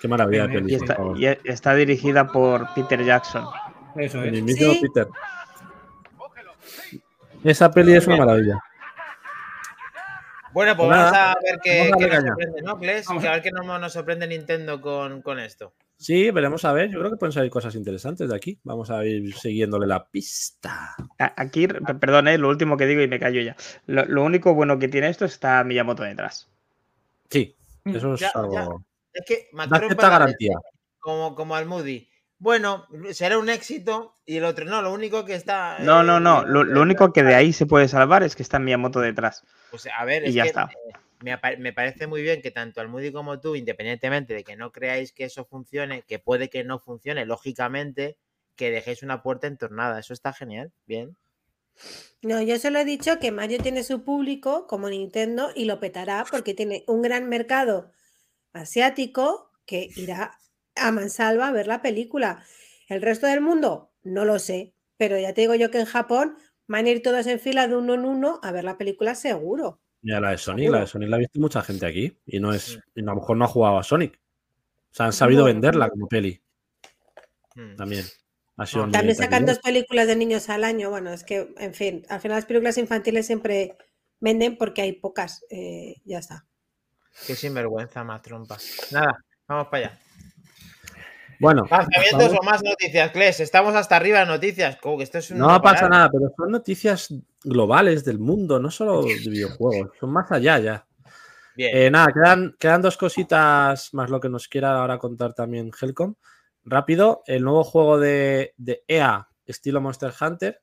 [0.00, 0.74] Qué maravilla de peli.
[0.74, 1.20] y por está, favor.
[1.20, 3.44] y está dirigida por Peter Jackson.
[3.96, 4.32] Eso El es.
[4.42, 4.80] mismísimo Sí.
[4.88, 5.08] Peter.
[7.44, 8.58] Esa peli es una maravilla.
[10.52, 12.74] Bueno, pues Pues vamos a ver qué, nos sorprende, ¿no?
[13.06, 15.72] Vamos a- a ver qué nos, nos sorprende Nintendo con, con esto.
[16.02, 16.88] Sí, veremos a ver.
[16.90, 18.58] Yo creo que pueden salir cosas interesantes de aquí.
[18.64, 20.94] Vamos a ir siguiéndole la pista.
[21.36, 23.54] Aquí, perdón, eh, lo último que digo y me callo ya.
[23.86, 26.48] Lo, lo único bueno que tiene esto está Miyamoto detrás.
[27.28, 28.54] Sí, eso es Ya, algo.
[28.54, 28.66] ya.
[29.12, 30.54] Es que Macron para- garantía.
[31.00, 32.08] como, como al Moody.
[32.38, 34.80] Bueno, será un éxito y el otro no.
[34.80, 35.80] Lo único que está.
[35.80, 36.46] No, eh, no, no.
[36.46, 39.44] Lo, lo único que de ahí se puede salvar es que está Miyamoto detrás.
[39.70, 40.62] Pues a ver, Y es ya que, está.
[40.64, 40.92] eh,
[41.22, 45.12] me, me parece muy bien que tanto Almudi como tú, independientemente de que no creáis
[45.12, 48.16] que eso funcione, que puede que no funcione, lógicamente,
[48.56, 50.00] que dejéis una puerta entornada.
[50.00, 50.72] Eso está genial.
[50.86, 51.16] Bien.
[52.22, 56.24] No, yo solo he dicho que Mario tiene su público como Nintendo y lo petará
[56.30, 57.92] porque tiene un gran mercado
[58.52, 60.38] asiático que irá
[60.74, 62.44] a mansalva a ver la película.
[62.88, 66.36] El resto del mundo, no lo sé, pero ya te digo yo que en Japón
[66.66, 69.80] van a ir todos en fila de uno en uno a ver la película seguro.
[70.02, 72.52] Mira la de Sonic, la de Sonic la ha visto mucha gente aquí y no
[72.54, 74.18] es, y a lo mejor no ha jugado a Sonic.
[74.90, 75.46] O sea, han sabido No.
[75.46, 76.40] venderla como peli
[77.54, 77.76] Mm.
[77.76, 78.04] también.
[78.56, 80.90] Ha sido muy También sacan dos películas de niños al año.
[80.90, 83.76] Bueno, es que, en fin, al final las películas infantiles siempre
[84.20, 85.44] venden porque hay pocas.
[85.50, 86.46] eh, ya está.
[87.26, 88.56] Qué sinvergüenza más trompa.
[88.92, 89.98] Nada, vamos para allá.
[91.40, 93.40] Bueno, Lanzamientos o más noticias, Kles.
[93.40, 94.76] Estamos hasta arriba de noticias.
[94.76, 99.02] Como que esto es no pasa nada, pero son noticias globales del mundo, no solo
[99.02, 100.86] de videojuegos, son más allá ya.
[101.56, 101.76] Bien.
[101.76, 106.14] Eh, nada, quedan, quedan dos cositas más lo que nos quiera ahora contar también Helcom.
[106.62, 110.60] Rápido, el nuevo juego de, de EA, estilo Monster Hunter,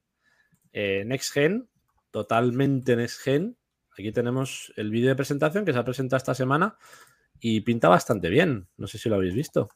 [0.73, 1.67] eh, Next Gen,
[2.11, 3.57] totalmente Next Gen.
[3.97, 6.77] Aquí tenemos el vídeo de presentación que se ha presentado esta semana
[7.39, 8.67] y pinta bastante bien.
[8.77, 9.69] No sé si lo habéis visto.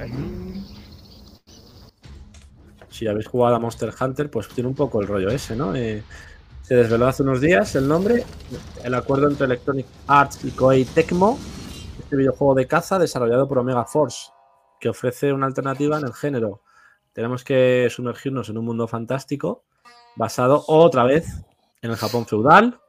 [0.00, 0.10] Ver.
[2.88, 5.74] Si habéis jugado a Monster Hunter, pues tiene un poco el rollo ese, ¿no?
[5.74, 6.02] Eh,
[6.62, 8.24] se desveló hace unos días el nombre,
[8.84, 11.38] el acuerdo entre Electronic Arts y Koei Tecmo,
[11.98, 14.30] este videojuego de caza desarrollado por Omega Force,
[14.78, 16.62] que ofrece una alternativa en el género.
[17.12, 19.64] Tenemos que sumergirnos en un mundo fantástico
[20.16, 21.26] basado otra vez
[21.82, 22.80] en el Japón feudal.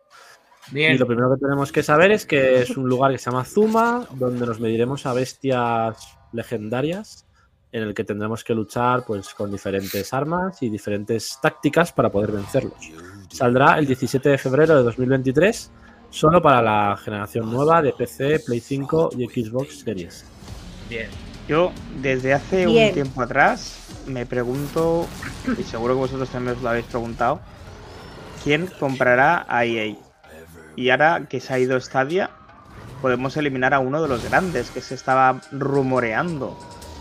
[0.71, 3.45] Y lo primero que tenemos que saber es que es un lugar que se llama
[3.45, 7.25] Zuma, donde nos mediremos a bestias legendarias,
[7.71, 12.31] en el que tendremos que luchar pues, con diferentes armas y diferentes tácticas para poder
[12.31, 12.91] vencerlos.
[13.29, 15.71] Saldrá el 17 de febrero de 2023,
[16.09, 20.25] solo para la generación nueva de PC, Play 5 y Xbox Series.
[20.89, 21.07] Bien.
[21.47, 21.71] Yo,
[22.01, 22.89] desde hace Bien.
[22.89, 25.07] un tiempo atrás, me pregunto,
[25.57, 27.41] y seguro que vosotros también os lo habéis preguntado,
[28.43, 29.95] ¿quién comprará a EA?
[30.75, 32.29] Y ahora que se ha ido Stadia,
[33.01, 36.57] podemos eliminar a uno de los grandes que se estaba rumoreando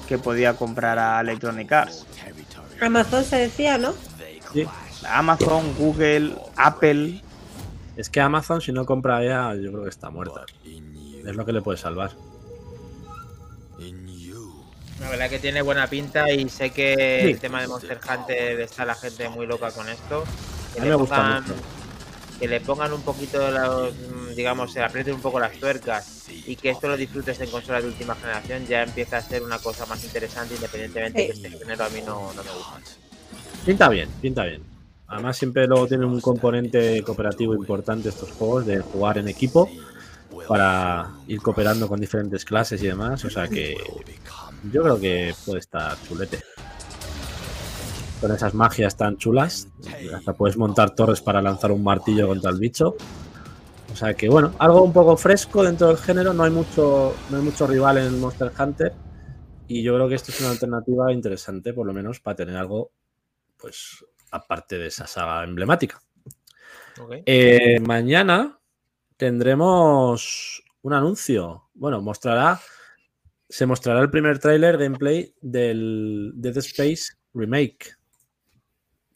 [0.08, 2.06] que podía comprar a Electronic Arts.
[2.80, 3.92] Amazon se decía, ¿no?
[4.52, 4.66] Sí,
[5.08, 7.22] Amazon, Google, Apple.
[7.96, 10.44] es que Amazon, si no compra EA, yo creo que está muerta.
[10.64, 12.12] Es lo que le puede salvar.
[15.00, 17.30] La verdad que tiene buena pinta y sé que Sí.
[17.32, 20.24] el tema de Monster Hunter está la gente muy loca con esto.
[20.74, 21.54] Que A mí me gusta mucho.
[22.40, 26.56] Que le pongan un poquito los, mm, digamos, se aprieten un poco las tuercas y
[26.56, 29.84] que esto lo disfrutes en consolas de última generación ya empieza a ser una cosa
[29.86, 31.26] más interesante independientemente Sí.
[31.26, 32.80] que este género a mí no, no me gusta.
[33.66, 34.62] Pinta bien, pinta bien.
[35.06, 39.68] Además, siempre luego tiene un componente cooperativo importante estos juegos de jugar en equipo
[40.48, 43.24] para ir cooperando con diferentes clases y demás.
[43.24, 43.76] O sea que
[44.72, 46.40] yo creo que puede estar chulete.
[48.20, 49.68] Con esas magias tan chulas,
[50.14, 52.96] hasta puedes montar torres para lanzar un martillo contra el bicho.
[53.92, 56.32] O sea que bueno, algo un poco fresco dentro del género.
[56.34, 58.92] No hay mucho, no hay mucho rival en Monster Hunter.
[59.68, 62.90] Y yo creo que esto es una alternativa interesante, por lo menos, para tener algo
[63.56, 66.00] pues aparte de esa saga emblemática.
[67.24, 68.58] Eh, mañana
[69.16, 71.70] tendremos un anuncio.
[71.74, 72.60] Bueno, mostrará.
[73.48, 77.99] Se mostrará el primer tráiler gameplay del Dead Space Remake.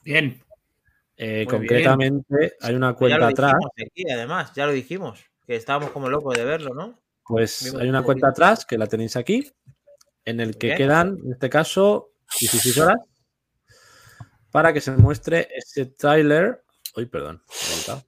[0.04, 0.40] Bien.
[1.16, 3.54] Eh, concretamente, hay una Ya cuenta lo atrás.
[3.86, 7.00] aquí, además, ya lo dijimos, que estábamos como locos de verlo, ¿no?
[7.26, 9.50] Pues Vimos hay un una cuenta atrás que la tenéis aquí,
[10.24, 10.76] en el que Bien.
[10.78, 12.98] quedan, en este caso, 16 horas
[14.50, 16.62] para que se muestre ese tráiler.
[16.96, 18.04] Uy, perdón, he.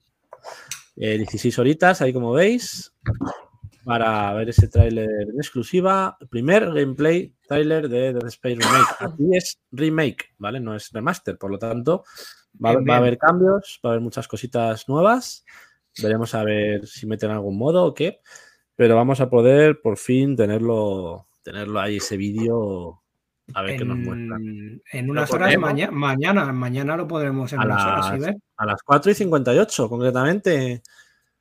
[0.95, 2.93] Eh, 16 horitas, ahí como veis,
[3.87, 6.17] para ver ese tráiler en exclusiva.
[6.29, 8.95] Primer gameplay tráiler de Dead Space Remake.
[8.99, 10.59] Aquí es remake, ¿vale?
[10.59, 12.03] No es remaster, por lo tanto,
[12.63, 15.45] va, Bien, va a haber cambios, va a haber muchas cositas nuevas.
[16.03, 18.19] Veremos a ver si meten algún modo o qué.
[18.75, 23.01] Pero vamos a poder por fin tenerlo, tenerlo ahí, ese vídeo,
[23.53, 24.35] a ver qué nos muestra.
[24.91, 28.35] En, unas horas, maña- mañana, mañana lo podremos en A unas horas, ¿sí las- ves?
[28.57, 30.81] A las 4 y 58, concretamente,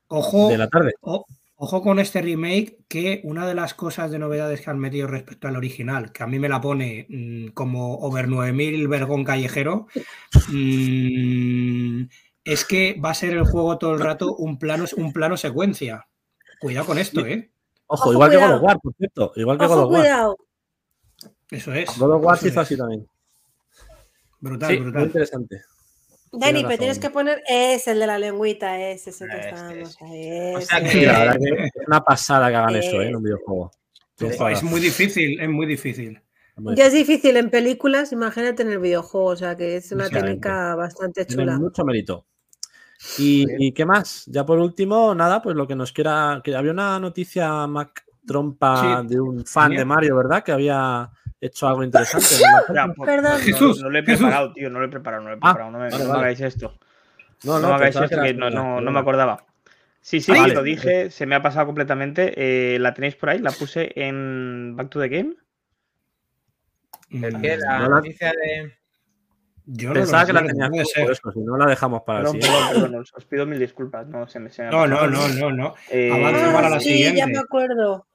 [0.06, 0.94] Ojo, de la tarde.
[1.00, 1.26] o-
[1.56, 5.48] ojo con este remake, que una de las cosas de novedades que han metido respecto
[5.48, 9.86] al original, que a mí me la pone mm, como over 9000 vergón callejero,
[10.48, 12.02] mm,
[12.44, 16.06] es que va a ser el juego todo el rato un plano, un plano secuencia.
[16.60, 17.50] Cuidado con esto, ¿eh?
[17.86, 19.32] Ojo, Ojo, igual que God of War, por cierto.
[19.36, 20.00] Igual que God Ojo, of War.
[20.02, 20.36] cuidado.
[21.50, 21.98] Eso es.
[21.98, 22.56] God of War hizo es.
[22.56, 23.06] así también.
[24.40, 25.06] Brutal, Sí, muy brutal.
[25.06, 25.62] interesante.
[26.32, 27.42] Dani, Tienes pero tienes que poner.
[27.48, 30.54] Es el de la lengüita, es ese que estábamos ahí.
[30.54, 30.84] O sea ese.
[30.84, 33.08] que- Sí, la verdad que es una pasada que hagan eso, ¿eh?
[33.08, 33.70] En un videojuego.
[34.50, 36.20] Es muy difícil, es muy difícil.
[36.74, 40.74] Ya es difícil en películas, imagínate en el videojuego, o sea que es una técnica
[40.74, 41.58] bastante Tiene chula.
[41.58, 42.24] mucho mérito.
[43.18, 44.24] Y, y qué más?
[44.26, 46.40] Ya por último, nada, pues lo que nos quiera.
[46.42, 49.78] Que había una noticia Mac Trompa Sí, de un fan tenía.
[49.80, 50.42] de Mario, ¿verdad?
[50.42, 51.10] Que había
[51.40, 52.26] hecho algo interesante.
[52.74, 52.94] ¿no?
[52.94, 53.32] Pues, Perdón.
[53.32, 54.18] no- Jesús, no, lo he Jesús.
[54.20, 55.70] preparado, tío, no lo he preparado, no lo he Ah, preparado.
[55.70, 56.20] no me, vale, no me vale.
[56.22, 56.74] hagáis esto.
[57.44, 59.44] No, No, no, me hagáis esto, que no, no- no me acordaba.
[60.00, 60.54] Sí, sí, sí, vale.
[60.54, 62.32] lo dije, se me ha pasado completamente.
[62.74, 65.34] eh, la tenéis por ahí, la puse en Back to the Game.
[67.10, 67.56] ¿El qué?
[67.56, 68.72] La no la- noticia de.
[69.68, 70.80] Yo no Pensaba lo que la por
[71.10, 72.66] eso, si no la dejamos para el Perdón, siguiente.
[72.68, 74.06] perdón, perdón, os- pido mil disculpas.
[74.06, 75.74] No, se me, se me No, no, no, no, no.
[75.90, 77.18] Eh, Avanza Ah, para la sí, siguiente.
[77.18, 78.06] ya me acuerdo.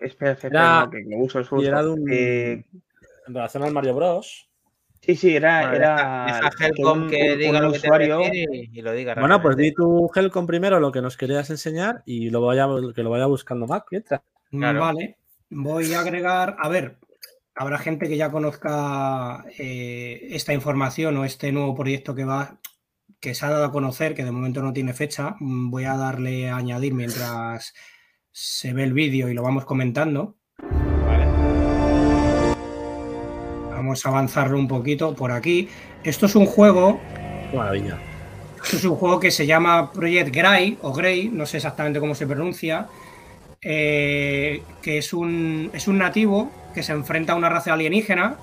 [0.00, 2.02] Espera, espera, Era- no, que me uso el Y era de susto.
[2.02, 2.08] un.
[2.12, 2.64] Eh,
[3.26, 4.48] En relación al Mario Bros.
[5.00, 8.20] sí, sí, era, Bueno, era que Helcom un- que un- diga un lo que usuario-
[8.32, 9.14] y, y lo diga.
[9.14, 13.02] Bueno, pues di tu Helcom primero lo que nos querías enseñar y lo vaya, que
[13.02, 14.20] lo vaya buscando Mac mientras.
[14.50, 14.80] Claro.
[14.80, 15.16] Vale,
[15.50, 16.96] voy a agregar, a ver,
[17.54, 22.58] habrá gente que ya conozca eh, esta información o este nuevo proyecto que va,
[23.20, 25.36] que se ha dado a conocer, que de momento no tiene fecha.
[25.40, 27.74] Mm, Voy a darle a añadir mientras
[28.32, 30.36] se ve el vídeo y lo vamos comentando.
[30.58, 31.26] Vale.
[33.70, 35.68] Vamos a avanzarlo un poquito por aquí.
[36.04, 37.00] Esto es un juego
[37.54, 37.98] maravilla.
[38.62, 42.14] Esto es un juego que se llama Project Grey o Grey, no sé exactamente cómo
[42.14, 42.88] se pronuncia,
[43.62, 48.36] eh, que es un, es un nativo que se enfrenta a una raza alienígena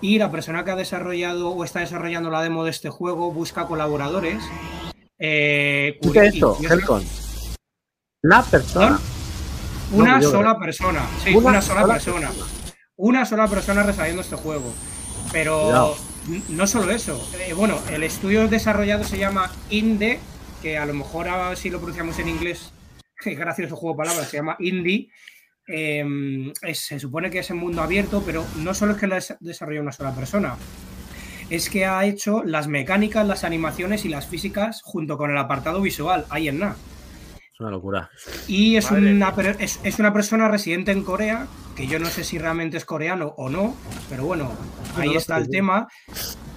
[0.00, 3.66] y la persona que ha desarrollado o está desarrollando la demo de este juego busca
[3.66, 4.42] colaboradores.
[5.18, 6.58] eh, ¿Qué es esto?
[8.22, 8.98] La persona.
[9.92, 12.30] Una No, sola persona, sí, Una una, sola, sola persona.
[12.96, 14.72] Una sola persona desarrollando este juego.
[15.32, 15.96] Pero Cuidado.
[16.48, 17.28] no solo eso.
[17.38, 20.18] eh, bueno, el estudio desarrollado se llama Inde,
[20.62, 22.72] que a lo mejor ahora si lo pronunciamos en inglés,
[23.24, 25.08] gracioso juego de palabras, se llama Indie.
[25.68, 26.04] Eh,
[26.62, 29.36] es- se supone que es en mundo abierto, pero no solo es que lo des-
[29.40, 30.56] desarrolla una sola persona.
[31.50, 35.80] Es que ha hecho las mecánicas, las animaciones y las físicas junto con el apartado
[35.80, 36.76] visual, ahí en nada.
[37.56, 38.10] Es una locura.
[38.48, 42.36] Y es una, es, es una persona residente en Corea, que yo no sé si
[42.36, 43.74] realmente es coreano o no,
[44.10, 44.52] pero bueno,
[44.94, 45.88] ahí no lo está el tema.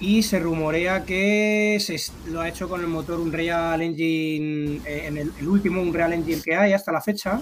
[0.02, 1.96] Y se rumorea que se
[2.30, 6.42] lo ha hecho con el motor Unreal Engine, eh, en el, el último Unreal Engine
[6.44, 7.40] que hay hasta la fecha.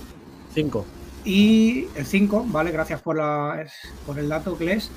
[0.53, 0.85] Cinco.
[1.25, 2.69] Y el 5, ¿vale?
[2.69, 3.65] Gracias por, la,
[4.05, 4.91] por el dato, Kles.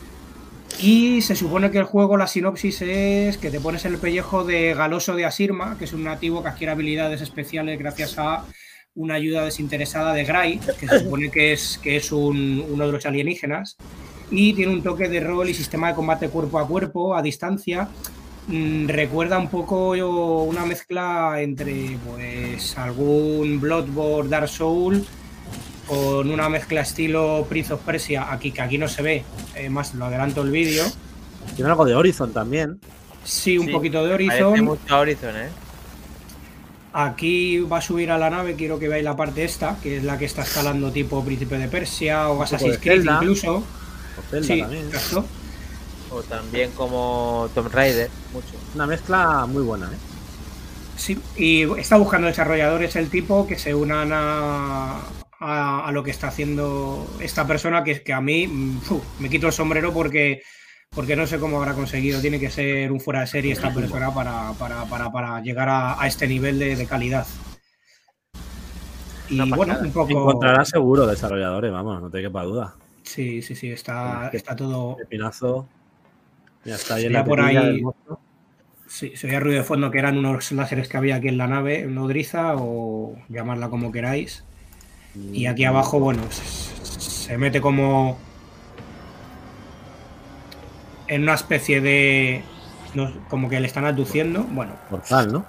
[0.78, 4.44] Y se supone que el juego, la sinopsis es que te pones en el pellejo
[4.44, 8.44] de Galoso de Asirma, que es un nativo que adquiere habilidades especiales gracias a
[8.94, 12.92] una ayuda desinteresada de Gray, que se supone que es, que es un- uno de
[12.92, 13.76] los alienígenas.
[14.30, 17.88] Y tiene un toque de rol y sistema de combate cuerpo a cuerpo, a distancia.
[18.46, 19.90] Mm, recuerda un poco
[20.44, 25.04] una mezcla entre pues algún Bloodborne, Dark Soul
[25.90, 29.24] con una mezcla estilo Prince of Persia, aquí que aquí no se ve,
[29.56, 30.84] eh, más lo adelanto el vídeo.
[31.56, 32.78] Tiene algo de Horizon también.
[33.24, 34.64] Sí, un Sí, poquito de Horizon.
[34.64, 35.48] mucho Horizon, ¿eh?
[36.92, 40.04] Aquí va a subir a la nave, quiero que veáis la parte esta, que es
[40.04, 43.18] la que está escalando tipo Príncipe de Persia o Assassin's Creed Zelda.
[43.20, 43.56] incluso.
[43.58, 43.62] O
[44.30, 44.86] Zelda Sí, también.
[44.86, 45.24] exacto.
[46.12, 48.46] O también como Tomb Raider, mucho.
[48.74, 49.96] Una mezcla muy buena, ¿eh?
[50.96, 54.98] Sí, y está buscando desarrolladores el tipo que se unan a,
[55.40, 58.80] a- a lo que está haciendo esta persona, que es que a mí mm,
[59.20, 60.42] me quito el sombrero porque,
[60.90, 62.20] porque no sé cómo habrá conseguido.
[62.20, 66.00] Tiene que ser un fuera de serie esta persona para, para, para, para llegar a,
[66.00, 67.26] a este nivel de, de calidad.
[69.28, 70.10] Y Una bueno, un poco.
[70.10, 72.74] Encontrará seguro desarrolladores, vamos, no te quepa duda.
[73.02, 74.96] Sí, sí, sí, está, está todo.
[74.96, 75.68] Pepinazo.
[76.64, 77.82] Ya está ahí en la por ahí-.
[78.86, 81.46] Sí, se oía ruido de fondo que eran unos láseres que había aquí en la
[81.46, 84.44] nave nodriza o llamarla como queráis.
[85.14, 88.18] Y aquí abajo, bueno, se, se mete como
[91.08, 92.42] en una especie de.
[92.94, 94.44] no- como que le están aduciendo.
[94.44, 95.46] Bueno, Portal, ¿no?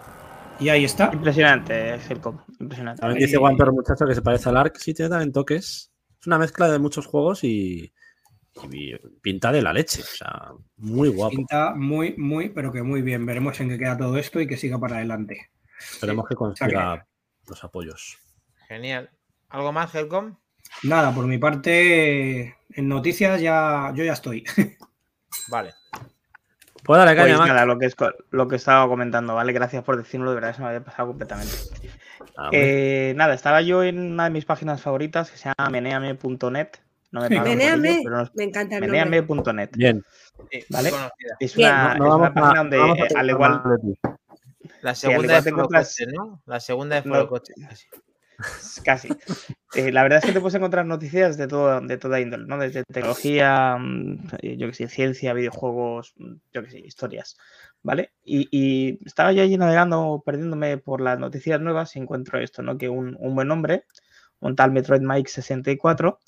[0.59, 1.09] y ahí está.
[1.13, 2.39] Impresionante, Helcom.
[2.59, 3.01] Impresionante.
[3.01, 4.75] También dice Guantero muchacho que se parece al Ark.
[4.77, 5.91] Sí, tiene también toques.
[6.19, 7.91] Es una mezcla de muchos juegos y,
[8.71, 10.01] y pinta de la leche.
[10.01, 11.35] O sea, muy guapo.
[11.35, 13.25] Pinta muy, muy, pero que muy bien.
[13.25, 15.49] Veremos en qué queda todo esto y que siga para adelante.
[15.79, 17.07] Esperemos que consiga
[17.47, 18.17] los apoyos.
[18.67, 19.09] Genial.
[19.51, 20.35] ¿Algo más, Helcom?
[20.83, 24.43] Nada, por mi parte, en noticias ya yo ya estoy.
[25.49, 25.73] Vale.
[26.83, 27.95] Pues dale, caña, Pues nada, lo que, es,
[28.31, 29.53] lo que estaba comentando, ¿vale?
[29.53, 31.53] Gracias por decirlo, de verdad se me había pasado completamente.
[32.35, 32.49] Ah.
[32.51, 36.69] Eh, nada, estaba yo en una de mis páginas favoritas que se llama meneame.net.
[37.11, 38.03] No me ello, Meneame,
[38.33, 39.69] me encanta el meneame.net.
[39.75, 40.03] Bien.
[40.69, 40.91] Vale.
[41.39, 43.61] Es una, No, no es una página donde, eh, al igual.
[44.81, 46.41] La segunda igual de te encuentras- Forocoche, ¿no?
[46.45, 47.15] La segunda de No.
[47.15, 47.53] Forocoche.
[48.83, 49.09] casi.
[49.75, 52.57] Eh, la verdad es que te puedes encontrar noticias de, todo, de toda índole, ¿no?
[52.57, 57.37] Desde tecnología, mm, eh, yo que sé, ciencia, videojuegos, mm, yo que sé, historias,
[57.83, 58.11] ¿vale?
[58.23, 62.77] Y, y estaba yo allí navegando, perdiéndome por las noticias nuevas y encuentro esto, ¿no?
[62.77, 63.85] Que un, un buen hombre,
[64.39, 66.19] un tal Metroid Mike 64,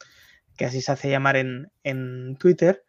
[0.58, 2.86] que así se hace llamar en, en Twitter,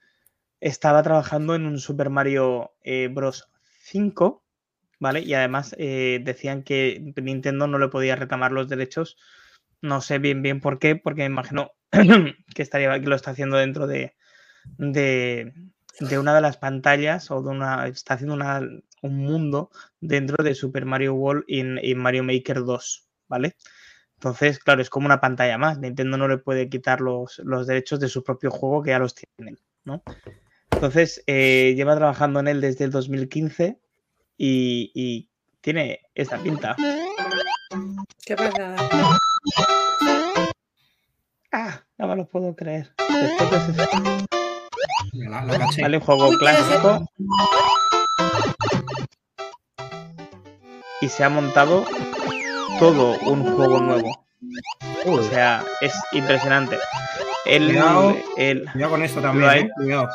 [0.61, 3.51] estaba trabajando en un Super Mario eh, Bros.
[3.87, 4.44] 5
[5.01, 5.21] ¿vale?
[5.21, 9.17] Y además eh, decían que Nintendo no le podía reclamar los derechos.
[9.83, 11.73] No sé bien bien por qué, porque me imagino
[12.55, 14.15] que estaría que lo está haciendo dentro de,
[14.79, 15.53] de,
[16.01, 17.87] de una de las pantallas o de una.
[17.87, 18.61] está haciendo una,
[19.03, 23.57] un mundo dentro de Super Mario World y, Mario Maker 2, ¿vale?
[24.15, 25.79] Entonces, claro, es como una pantalla más.
[25.79, 29.15] Nintendo no le puede quitar los, los derechos de su propio juego que ya los
[29.15, 30.03] tienen, ¿no?
[30.71, 33.79] Entonces, eh, lleva trabajando en él desde el 2015
[34.37, 35.29] y, y
[35.61, 36.77] tiene esta pinta.
[38.25, 38.77] ¿Qué pasa?
[41.53, 42.93] Ah, no me lo puedo creer.
[45.13, 45.71] De La, la.
[45.73, 47.07] Sale un juego Uy, ¿quieres ser- clásico.
[51.01, 51.85] Y se ha montado
[52.79, 54.27] todo un juego nuevo.
[55.07, 56.79] O sea, es impresionante.
[57.45, 58.17] Él, Cuidado.
[58.37, 60.09] él Cuidado con esto también, eh, Cuidado.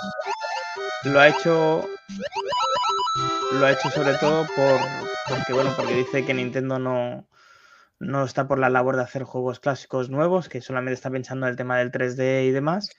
[1.03, 1.87] lo ha hecho.
[3.51, 4.79] Lo ha hecho sobre todo por.
[5.27, 7.27] Porque, bueno, porque dice que Nintendo no,
[7.99, 11.51] no está por la labor de hacer juegos clásicos nuevos, que solamente está pensando en
[11.51, 12.89] el tema del 3D y demás.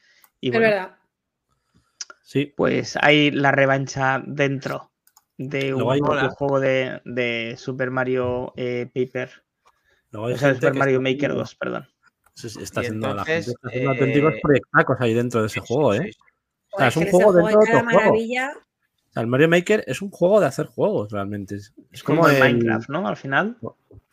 [0.40, 0.97] Y Es bueno, verdad.
[2.22, 4.93] Sí, pues hay la revancha dentro
[5.36, 5.82] de un
[6.31, 9.31] juego de, de Super Mario eh, Paper.
[10.12, 11.89] O sea, gente Super Mario está Maker haciendo- 2, perdón.
[12.36, 15.66] está haciendo, la entonces, gente está haciendo eh, auténticos proyectacos ahí dentro de ese Sí,
[15.66, 16.01] juego, ¿eh?
[16.05, 16.18] sí, sí.
[16.72, 18.16] O sea, es un que juego dentro de otro juego.
[19.11, 21.57] O sea, el Mario Maker es un juego de hacer juegos, realmente.
[21.57, 23.07] Es, es Como, el Minecraft, ¿no?
[23.09, 23.57] Al final.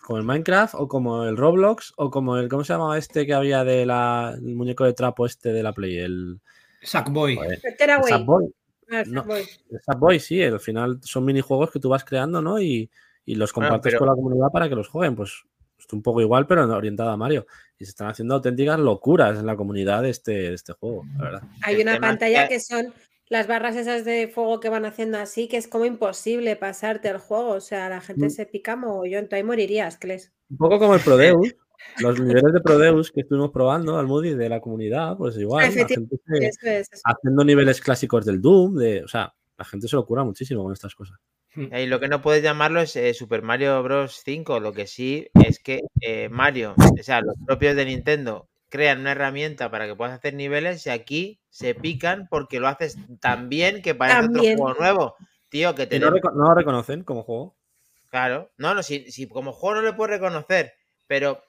[0.01, 2.47] Como el Minecraft, o como el Roblox, o como el.
[2.49, 5.73] ¿Cómo se llamaba este que había de la, el muñeco de trapo este de la
[5.73, 5.97] Play?
[5.97, 6.39] El,
[6.81, 7.35] Sackboy.
[7.35, 8.03] joder, El.
[8.03, 8.53] Sackboy.
[8.89, 9.21] Ah, el No.
[9.21, 9.41] Sackboy.
[9.69, 12.59] El Sackboy, sí, al final son minijuegos que tú vas creando, ¿no?
[12.59, 12.89] Y,
[13.25, 15.15] y los Bueno, compartes pero- con la comunidad para que los jueguen.
[15.15, 15.43] Pues
[15.77, 17.45] es un poco igual, pero orientado a Mario.
[17.77, 21.23] Y se están haciendo auténticas locuras en la comunidad de este, de este juego, la
[21.23, 21.41] verdad.
[21.61, 22.91] Hay una pantalla que son
[23.29, 27.17] las barras esas de fuego que van haciendo así, que es como imposible pasarte el
[27.17, 27.49] juego.
[27.51, 28.29] O sea, la gente Mm.
[28.29, 29.27] se pica mogollón.
[29.27, 30.31] Tú ahí morirías, Cles.
[30.49, 31.55] Un poco como el Prodeus.
[31.99, 35.63] Los niveles de Prodeus que estuvimos probando al Moody de la comunidad, pues igual.
[35.65, 36.87] La Efectivamente, gente se- Eso es.
[36.93, 37.01] eso.
[37.05, 40.73] haciendo niveles clásicos del Doom, de, o sea, la gente se lo cura muchísimo con
[40.73, 41.17] estas cosas.
[41.55, 44.21] Y lo que no puedes llamarlo es eh, Super Mario Bros.
[44.23, 44.59] 5.
[44.59, 49.11] Lo que sí es que eh, Mario, o sea, los propios de Nintendo, crean una
[49.13, 53.81] herramienta para que puedas hacer niveles y aquí se pican porque lo haces tan bien
[53.81, 54.53] que parece También.
[54.55, 55.15] otro juego nuevo.
[55.49, 57.55] Tío, que Y no, reco- no lo reconocen como juego.
[58.09, 60.73] Claro, no, no, si, si como juego no le puedes reconocer,
[61.07, 61.43] pero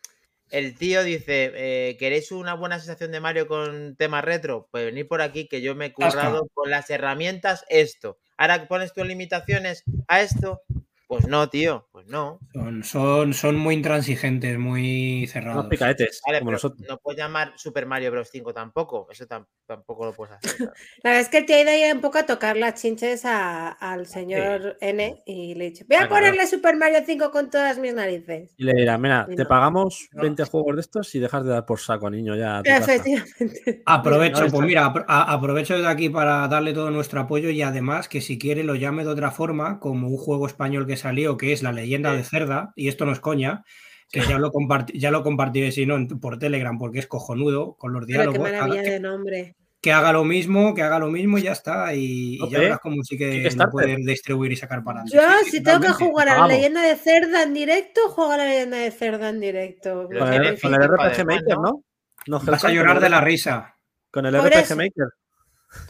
[0.50, 4.68] el tío dice, eh, ¿queréis una buena sensación de Mario con tema retro?
[4.70, 8.18] Pues venid por aquí que yo me he currado con las herramientas esto.
[8.36, 10.62] Ahora pones tus limitaciones a esto,
[11.06, 12.38] pues no, tío, pues no.
[12.54, 15.66] Son, son, son muy intransigentes, muy cerrados.
[15.66, 16.86] picaetes, Vale, como pero nosotros.
[16.88, 18.28] no puedes llamar Super Mario Bros.
[18.30, 20.56] 5 tampoco, eso tam- tampoco lo puedes hacer.
[20.56, 20.72] claro.
[21.02, 23.24] La verdad es que el tío ha ido ahí un poco a tocar las chinches
[23.24, 26.22] a- al señor N y le he dicho, voy a Ah, claro.
[26.26, 28.54] ponerle Super Mario 5 con todas mis narices.
[28.56, 30.22] Y le dirán, mira, te pagamos No.
[30.22, 32.58] 20 juegos de estos y dejas de dar por saco, niño, ya.
[32.58, 32.94] a tu casa".
[32.94, 33.82] Efectivamente.
[33.86, 38.20] Aprovecho, pues mira, apro- aprovecho desde aquí para darle todo nuestro apoyo y además que
[38.20, 41.62] si quiere lo llame de otra forma, como un juego español que salió, que es
[41.62, 43.64] La leyenda de Cerda, y esto no es coña,
[44.10, 44.50] que ya lo,
[44.94, 48.52] ya lo compartiré si no por Telegram porque es cojonudo con los Pero qué diálogos.
[48.52, 49.56] maravilla que, de nombre.
[49.82, 51.94] que haga lo mismo, que haga lo mismo y ya está.
[51.94, 55.16] Y, ya verás cómo sí que lo pueden distribuir y sacar para adelante.
[55.16, 58.32] Yo, Sí, sí, si tengo que jugar a la leyenda de Cerda en directo, juego
[58.32, 60.08] a la leyenda de Cerda en directo.
[60.08, 61.62] Con el, RPG Maker, ¿no?
[61.62, 61.84] ¿no?
[62.26, 63.76] No, Vas a llorar de la risa.
[64.10, 64.76] Con el Por RPG eso.
[64.76, 65.08] Maker.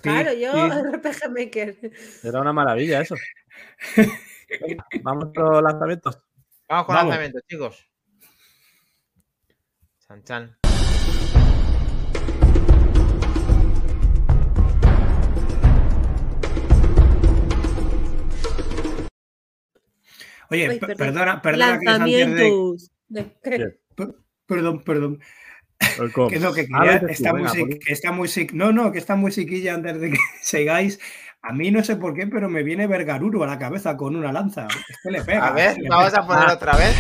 [0.03, 0.83] Claro, yo, sí.
[0.93, 1.93] RPG Maker.
[2.25, 3.15] Era una maravilla eso.
[4.49, 6.19] Venga, Vamos a los lanzamientos.
[6.69, 7.09] Vamos con Vamos.
[7.11, 7.89] lanzamientos, chicos.
[10.07, 10.57] Chan, chan.
[20.51, 22.91] Oye, Uy, perdona, perdona de- Lanzamientos.
[23.09, 23.79] De-.
[24.47, 25.21] Perdón, perdón.
[26.31, 28.53] Que no, que quería- dices tú, está, venga, muy, pues- sic- que está muy sic-
[28.53, 30.99] No, no, que está muy siquilla antes de que sigáis.
[31.49, 34.31] A mí no sé por qué, pero me viene Vergaruro a la cabeza con una
[34.31, 34.69] lanza.
[34.87, 35.47] Es que le pega.
[35.47, 36.23] A ver, le vamos pega.
[36.23, 36.95] a poner otra vez.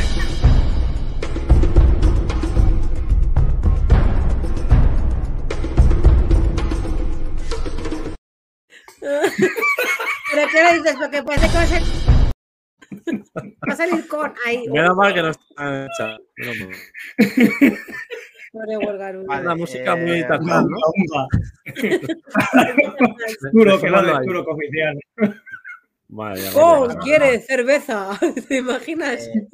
[9.02, 10.96] ¿Pero qué le dices?
[10.98, 11.82] Porque parece que va a ser.
[13.68, 14.66] Va a salir con ahí.
[14.70, 16.18] Menos mal que no está mal.
[18.52, 19.26] Pobre Wolgarudo.
[19.26, 20.76] Vale, Una música muy eh, Unga, ¿no?
[23.52, 24.98] Duro, que no duro oficial.
[26.10, 26.98] Vale, ¡Oh, vale, vale.
[27.00, 28.18] quiere cerveza!
[28.48, 29.26] ¿Te imaginas?
[29.28, 29.46] Eh,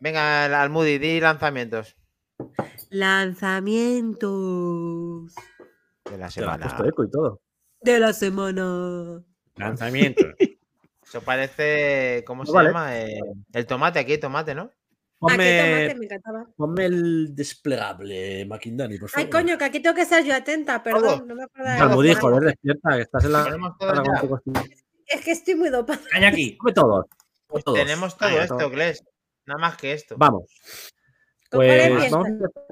[0.00, 1.94] venga, al- Moody, di lanzamientos
[2.88, 5.34] Lanzamientos
[6.10, 6.66] de la Te lo has semana.
[6.66, 7.40] puesto eco y todo.
[7.82, 9.22] de la semana.
[9.56, 10.26] Lanzamientos.
[11.04, 12.24] Eso parece.
[12.26, 12.68] ¿Cómo se Vale.
[12.70, 12.96] llama?
[12.98, 13.20] Eh,
[13.52, 14.70] el tomate, aquí hay tomate, ¿no?
[15.22, 16.46] Aquí tomate, Ponme, me encantaba.
[16.56, 19.24] ponme el desplegable, Maquindani, por favor.
[19.26, 20.94] Ay, coño, que aquí tengo que estar yo atenta, Todo.
[20.94, 23.56] perdón, no me de Almudí, la joder, despierta, que estás en la.
[25.06, 26.00] Es que estoy muy dopada.
[26.10, 26.56] Caña aquí.
[26.58, 27.06] Come todos.
[27.48, 27.78] come todos.
[27.78, 28.70] Tenemos todo Venga, esto.
[28.70, 29.04] Gles.
[29.44, 30.14] Nada más que esto.
[30.16, 30.44] Vamos.
[31.50, 32.64] ¿Con cuál Pues vamos a, empezar,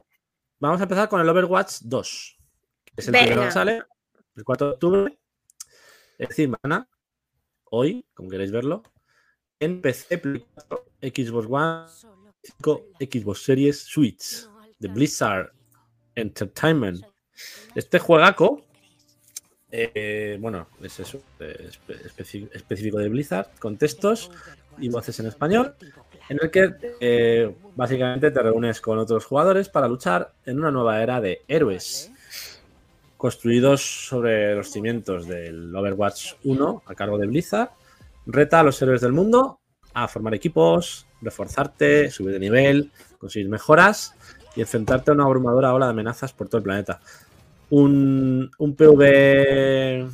[0.60, 2.38] vamos a empezar con el Overwatch 2,
[2.84, 3.26] que es el Venga.
[3.26, 3.82] primero que sale
[4.36, 5.18] el 4 de octubre.
[6.16, 6.88] Es decir, mañana,
[7.64, 8.82] hoy, como queréis verlo,
[9.60, 14.48] en PC, Play 4, Xbox One, 5, Xbox Series, Switch,
[14.78, 15.52] de Blizzard
[16.14, 17.04] Entertainment.
[17.74, 18.64] Este juegaco,
[19.70, 21.22] eh, bueno, es eso,
[22.52, 24.30] específico de Blizzard, con textos
[24.78, 25.74] y voces en español,
[26.28, 31.02] en el que eh, básicamente te reúnes con otros jugadores para luchar en una nueva
[31.02, 32.12] era de héroes,
[33.16, 37.70] construidos sobre los cimientos del Overwatch 1 a cargo de Blizzard.
[38.26, 39.60] Reta a los héroes del mundo
[39.94, 44.14] a formar equipos, reforzarte, subir de nivel, conseguir mejoras
[44.56, 47.00] y enfrentarte a una abrumadora ola de amenazas por todo el planeta.
[47.70, 50.08] Un, un PvP,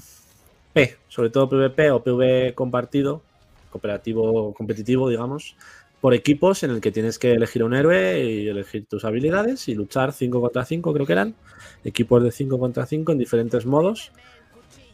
[1.09, 3.22] sobre todo PvP o PvP compartido,
[3.70, 5.56] cooperativo, competitivo, digamos,
[6.05, 9.74] por equipos en el que tienes que elegir un héroe y elegir tus habilidades y
[9.74, 11.35] luchar 5 contra 5, creo que eran.
[11.82, 14.12] Equipos de 5 contra 5 en diferentes modos.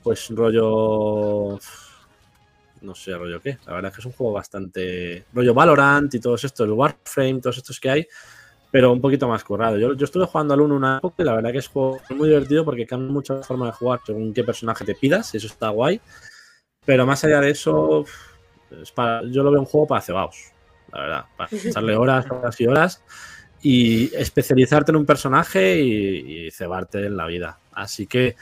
[0.04, 1.58] Pues rollo.
[2.82, 3.58] No sé, rollo qué.
[3.66, 5.24] La verdad es que es un juego bastante.
[5.32, 8.06] rollo Valorant y todos estos, el Warframe, todos estos que hay.
[8.70, 9.76] Pero un poquito más currado.
[9.78, 12.28] Yo, yo estuve jugando al 1 una época y la verdad que es juego muy
[12.28, 15.34] divertido porque cambia mucho la forma de jugar según qué personaje te pidas.
[15.34, 16.00] y Eso está guay.
[16.84, 18.04] Pero más allá de eso,
[18.80, 20.52] es para, yo lo veo un juego para cebaos.
[20.92, 23.02] La verdad, para echarle horas, horas y horas
[23.62, 27.58] y especializarte en un personaje y, y cebarte en la vida.
[27.72, 28.36] Así que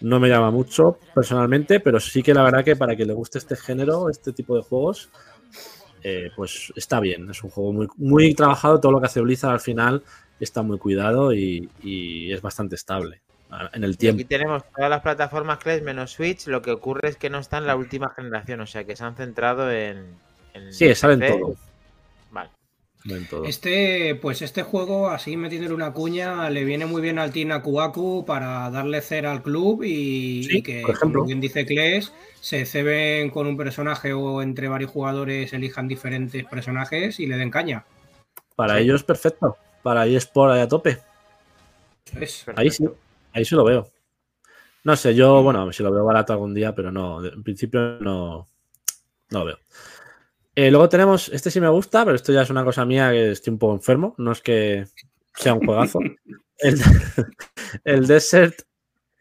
[0.00, 3.38] no me llama mucho personalmente, pero sí que la verdad que para que le guste
[3.38, 5.10] este género, este tipo de juegos,
[6.02, 7.30] eh, pues está bien.
[7.30, 10.02] Es un juego muy, muy trabajado, todo lo que hace Blizzard al final
[10.38, 13.20] está muy cuidado y, y es bastante estable
[13.72, 14.20] en el Y tiempo.
[14.20, 16.46] aquí tenemos todas las plataformas Clash menos Switch.
[16.46, 19.04] Lo que ocurre es que no está en la última generación, o sea que se
[19.04, 20.14] han centrado en.
[20.54, 21.56] en Sí, salen todo.
[23.46, 28.24] Este, pues este juego, así metiéndole una cuña, le viene muy bien al Team Akuaku
[28.26, 31.20] para darle cera al club y, Sí, y que, por ejemplo.
[31.20, 36.44] como bien dice Kles, se ceben con un personaje o entre varios jugadores elijan diferentes
[36.44, 37.84] personajes y le den caña.
[38.54, 38.82] Para Sí.
[38.82, 39.56] ellos, perfecto.
[39.82, 40.98] Para eSport ahí a tope.
[42.20, 42.84] Es- Ahí sí,
[43.32, 43.88] ahí sí lo veo.
[44.84, 48.46] No sé, yo, bueno, si lo veo barato algún día, pero no, en principio no,
[49.30, 49.58] no lo veo.
[50.54, 53.32] Eh, luego tenemos, este sí me gusta, pero esto ya es una cosa mía que
[53.32, 54.84] estoy un poco enfermo, no es que
[55.34, 56.00] sea un juegazo.
[56.58, 56.80] el,
[57.84, 58.62] el Desert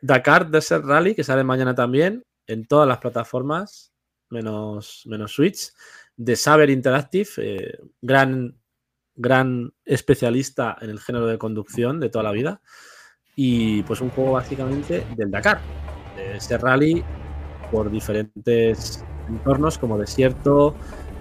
[0.02, 3.94] Dakar Desert Rally, que sale mañana también en todas las plataformas,
[4.30, 5.72] menos, menos Switch,
[6.16, 8.58] de Saber Interactive, eh, gran,
[9.16, 12.62] gran especialista en el género de conducción de toda la vida.
[13.36, 15.62] Y pues un juego básicamente del Dakar,
[16.16, 17.04] de ese rally
[17.72, 20.76] por diferentes entornos como desierto,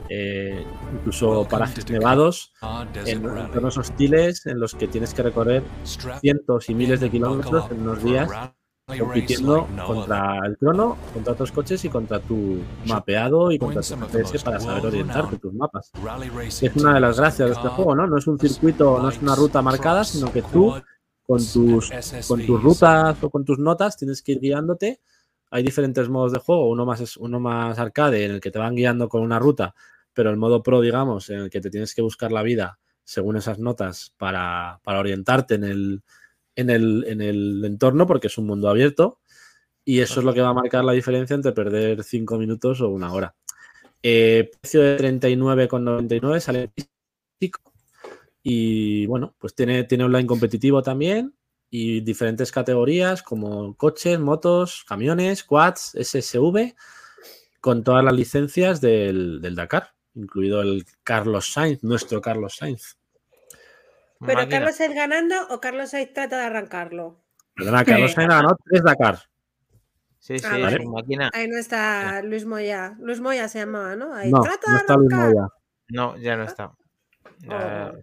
[0.08, 2.52] eh, incluso parajes nevados,
[3.04, 5.62] en entornos hostiles en los que tienes que recorrer
[6.20, 8.30] cientos y miles de kilómetros en unos días
[8.96, 14.38] compitiendo contra el crono, contra otros coches y contra tu mapeado y contra tu GPS
[14.40, 15.92] para saber orientarte tus mapas.
[16.62, 18.06] Es una de las gracias de este juego, ¿no?
[18.06, 20.74] No es un circuito, no es una ruta marcada, sino que tú
[21.26, 21.90] con tus,
[22.26, 25.00] con tus rutas o con tus notas tienes que ir guiándote.
[25.50, 28.58] Hay diferentes modos de juego, uno más, es, uno más arcade en el que te
[28.58, 29.74] van guiando con una ruta,
[30.18, 33.36] pero el modo pro, digamos, en el que te tienes que buscar la vida según
[33.36, 36.02] esas notas para, para orientarte en el,
[36.56, 39.20] en, el, en el entorno, porque es un mundo abierto.
[39.84, 42.88] Y eso es lo que va a marcar la diferencia entre perder 5 minutos o
[42.88, 43.36] una hora.
[44.02, 46.72] Eh, precio de 39,99 sale
[47.38, 47.72] físico.
[48.42, 51.32] Y bueno, pues tiene, tiene online competitivo también
[51.70, 56.74] y diferentes categorías como coches, motos, camiones, quads, SSV,
[57.60, 62.96] con todas las licencias del, del Dakar, incluido el Carlos Sainz, nuestro Carlos Sainz.
[64.20, 64.58] ¿Pero Máquina.
[64.58, 67.20] Carlos Sainz ganando o Carlos Sainz trata de arrancarlo?
[67.54, 69.18] Perdona, Carlos Sainz ganó tres Dakar.
[70.18, 70.80] Sí, sí, Ah, vale.
[70.80, 71.30] una máquina.
[71.32, 72.96] Ahí no está Luis Moya.
[73.00, 74.12] Luis Moya se llamaba, ¿no?
[74.14, 75.14] Ahí, No, trata no de está Luis.
[75.14, 75.48] Moya.
[75.88, 76.72] No, ya no está.
[77.38, 77.98] Ya- Oh.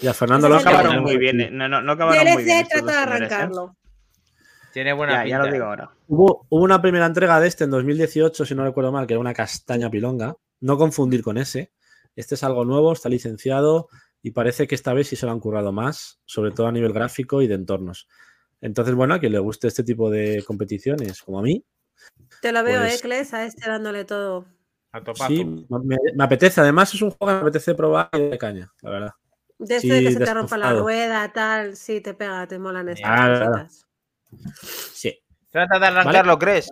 [0.00, 2.66] Y a Fernando el acabaron muy bien, eh, no, no, no acabaron muy bien.
[2.68, 2.96] Trata de ¿eh?
[2.96, 3.76] arrancarlo.
[4.72, 5.38] Tiene buena Ya, pinta.
[5.38, 5.90] ya lo digo ahora.
[6.06, 9.20] Hubo, hubo una primera entrega de este en 2018, si no recuerdo mal, que era
[9.20, 10.34] una castaña pilonga.
[10.60, 11.72] No confundir con ese.
[12.14, 13.88] Este es algo nuevo, está licenciado
[14.22, 16.92] y parece que esta vez sí se lo han currado más, sobre todo a nivel
[16.92, 18.08] gráfico y de entornos.
[18.60, 21.64] Entonces, bueno, a quien le guste este tipo de competiciones, como a mí,
[22.40, 23.34] Te lo veo, Pues- ¿eh, Cles?
[23.34, 24.46] A este dándole todo.
[24.92, 25.26] A topazo.
[25.28, 26.60] Sí, me, me apetece.
[26.60, 29.10] Además, es un juego que me apetece probar y de caña, la verdad.
[29.58, 32.88] De este Sí, que se te rompa la rueda, tal, sí, te pega, te molan
[32.90, 33.46] estas claro.
[33.52, 33.86] cositas.
[34.92, 35.18] Sí.
[35.50, 36.68] Trata de arrancarlo, ¿crees?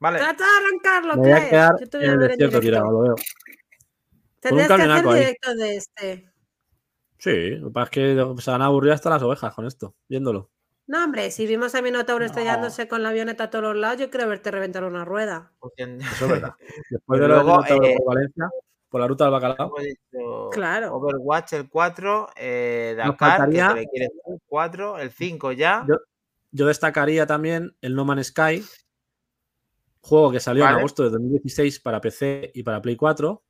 [0.00, 0.18] Vale.
[0.18, 1.50] Trata de arrancarlo, Me voy a Claire.
[1.50, 2.60] quedar Yo te voy a el ver en desierto directo.
[2.60, 3.14] tirado, lo veo.
[4.40, 5.18] Tendrías que hacer ahí.
[5.18, 6.32] directo de este.
[7.18, 9.94] Sí, lo que pasa es que se van a aburrir hasta las ovejas con esto,
[10.08, 10.50] viéndolo.
[10.86, 12.26] No, hombre, si vimos a Minotauro No.
[12.26, 15.52] estrellándose con la avioneta a todos los lados, yo creo verte reventar una rueda.
[15.76, 16.54] Eso es verdad.
[16.90, 18.48] Después de lo luego, eh, por Valencia,
[18.88, 19.74] por la ruta del bacalao.
[20.52, 20.94] Claro.
[20.94, 25.84] Overwatch el 4, eh, Dakar, que faltaría- se le quiere el 4, el 5 ya.
[25.88, 25.96] Yo-
[26.52, 28.64] Yo destacaría también el No Man's Sky,
[30.00, 33.42] juego que salió en agosto de 2016 para PC y para Play 4.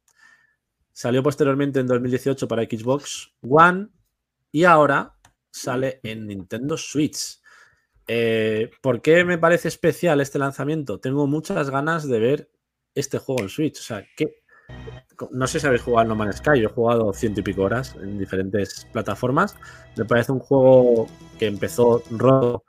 [0.93, 3.89] Salió posteriormente en 2018 para Xbox One
[4.51, 5.15] y ahora
[5.51, 7.41] sale en Nintendo Switch.
[8.07, 10.99] Eh, ¿Por qué me parece especial este lanzamiento?
[10.99, 12.51] Tengo muchas ganas de ver
[12.95, 13.79] este juego en Switch.
[13.79, 14.43] O sea, que
[15.31, 17.63] no sé si habéis jugado al No Man's Sky, yo he jugado ciento y pico
[17.63, 19.57] horas en diferentes plataformas.
[19.97, 21.07] Me parece un juego
[21.39, 22.65] que empezó roto,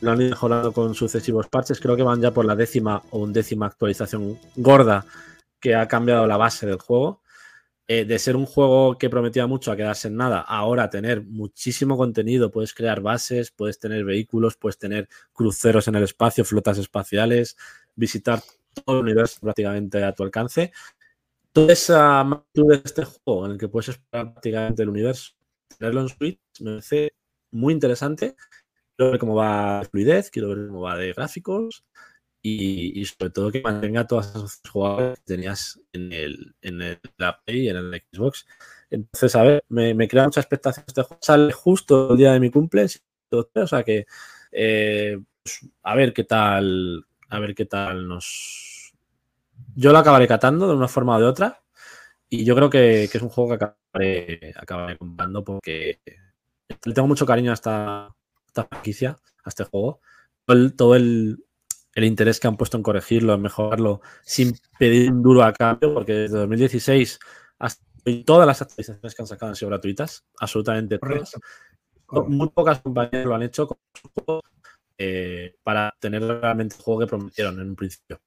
[0.00, 1.80] lo han ido mejorando con sucesivos parches.
[1.80, 5.04] Creo que van ya por la décima o undécima actualización gorda
[5.60, 7.22] que ha cambiado la base del juego.
[7.90, 11.96] Eh, de ser un juego que prometía mucho a quedarse en nada, ahora tener muchísimo
[11.96, 17.56] contenido, puedes crear bases, puedes tener vehículos, puedes tener cruceros en el espacio, flotas espaciales,
[17.94, 18.42] visitar
[18.84, 20.70] todo el universo prácticamente a tu alcance.
[21.50, 25.32] Toda esa magnitud de este juego en el que puedes explorar prácticamente el universo,
[25.78, 27.14] tenerlo en Switch, me parece
[27.52, 28.36] muy interesante.
[28.98, 31.84] Quiero ver cómo va de fluidez, quiero ver cómo va de gráficos
[32.42, 37.00] y, y sobre todo que mantenga todas esas jugadas que tenías en el, en el
[37.16, 38.46] la Play y en el Xbox.
[38.90, 41.20] Entonces, a ver, me, me crea mucha expectación este juego.
[41.22, 42.86] Sale justo el día de mi cumple,
[43.30, 44.06] o sea que
[44.52, 48.92] eh, pues, a ver qué tal, a ver qué tal nos.
[49.76, 51.62] Yo lo acabaré catando de una forma o de otra.
[52.30, 56.00] Y yo creo que, que es un juego que acabaré, acabaré comprando porque
[56.84, 57.54] le tengo mucho cariño a
[58.60, 60.00] esta, franquicia, a este juego.
[60.44, 61.44] Todo el, todo el,
[61.94, 65.94] el interés que han puesto en corregirlo, en mejorarlo, sin pedir un duro a cambio,
[65.94, 67.18] porque desde 2016
[67.58, 71.32] hasta hoy todas las actualizaciones que han sacado han sido gratuitas, absolutamente todas.
[72.06, 72.30] Correcto.
[72.30, 74.42] Muy pocas compañías lo han hecho con su juego,
[74.96, 78.18] eh, para tener realmente el juego que prometieron en un principio.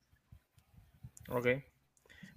[1.30, 1.48] Ok.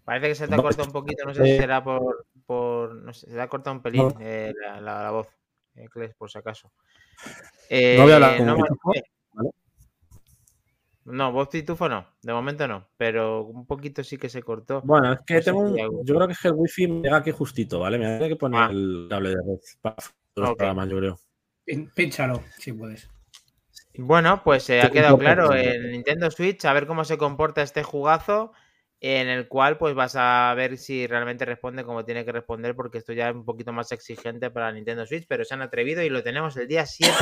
[0.04, 2.94] Parece que se te ha cortado un poquito, no sé si Eh, será por, por.
[2.94, 4.14] No sé, se te ha cortado un pelín no.
[4.20, 5.28] eh, la, la- la voz,
[5.76, 6.70] eh, Cles, por si acaso.
[7.70, 9.02] No voy a hablar Eh, con no, Pitufo, eh,
[9.32, 9.50] ¿vale?
[11.06, 14.80] No, voz pitufo no, de momento no, pero un poquito sí que se cortó.
[14.82, 17.18] Bueno, es que No tengo un- yo creo que es que el wifi me llega
[17.18, 17.98] aquí justito, ¿vale?
[17.98, 18.68] Me tiene que poner Ah.
[18.70, 19.96] el cable de red para
[20.36, 20.56] los Ok.
[20.56, 21.18] programas, yo creo.
[21.94, 23.10] Pínchalo, si puedes.
[23.96, 27.82] Bueno, pues eh, ha quedado claro en Nintendo Switch, a ver cómo se comporta este
[27.82, 28.52] jugazo,
[29.06, 32.96] en el cual pues vas a ver si realmente responde como tiene que responder, porque
[32.96, 36.08] esto ya es un poquito más exigente para Nintendo Switch, pero se han atrevido y
[36.08, 37.12] lo tenemos el día 7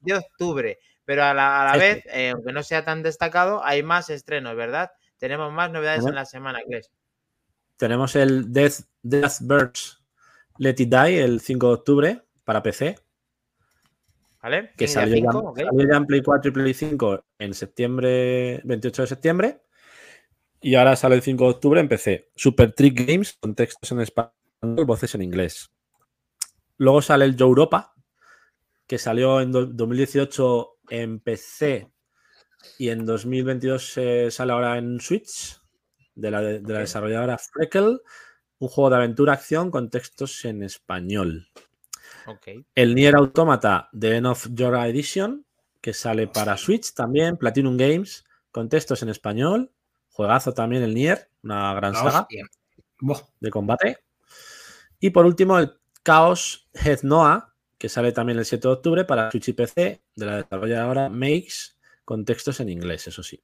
[0.00, 0.78] de octubre.
[1.04, 4.56] Pero a la, a la vez, eh, aunque no sea tan destacado, hay más estrenos,
[4.56, 4.92] ¿verdad?
[5.18, 6.90] Tenemos más novedades en la semana, Kles.
[7.76, 10.02] Tenemos el Death, Death Birds
[10.56, 12.96] Let It Die el 5 de octubre para PC,
[14.42, 14.70] ¿Vale?
[14.74, 19.08] que salió, ya, salió ya en Play 4 y Play 5 en septiembre, 28 de
[19.08, 19.65] septiembre.
[20.60, 22.30] Y ahora sale el 5 de octubre en PC.
[22.34, 24.32] Super Trick Games con textos en español,
[24.86, 25.70] voces en inglés.
[26.78, 27.94] Luego sale el Yo Europa,
[28.86, 31.88] que salió en do- 2018 en PC
[32.78, 35.58] y en 2022 eh, sale ahora en Switch,
[36.14, 37.98] de la, de desarrolladora Freckle,
[38.58, 41.48] un juego de aventura-acción con textos en español.
[42.26, 42.48] Ok.
[42.74, 45.44] El Nier Automata The End of Your Edition,
[45.80, 49.70] que sale para Switch también, Platinum Games, con textos en español.
[50.16, 52.26] Juegazo también el Nier, una gran La saga
[53.40, 53.98] de combate.
[54.98, 59.30] Y por último, el Chaos Head Noah, que sale también el 7 de octubre para
[59.30, 61.76] Switch y PC, de la desarrolladora Makes,
[62.06, 63.42] con textos en inglés, eso sí.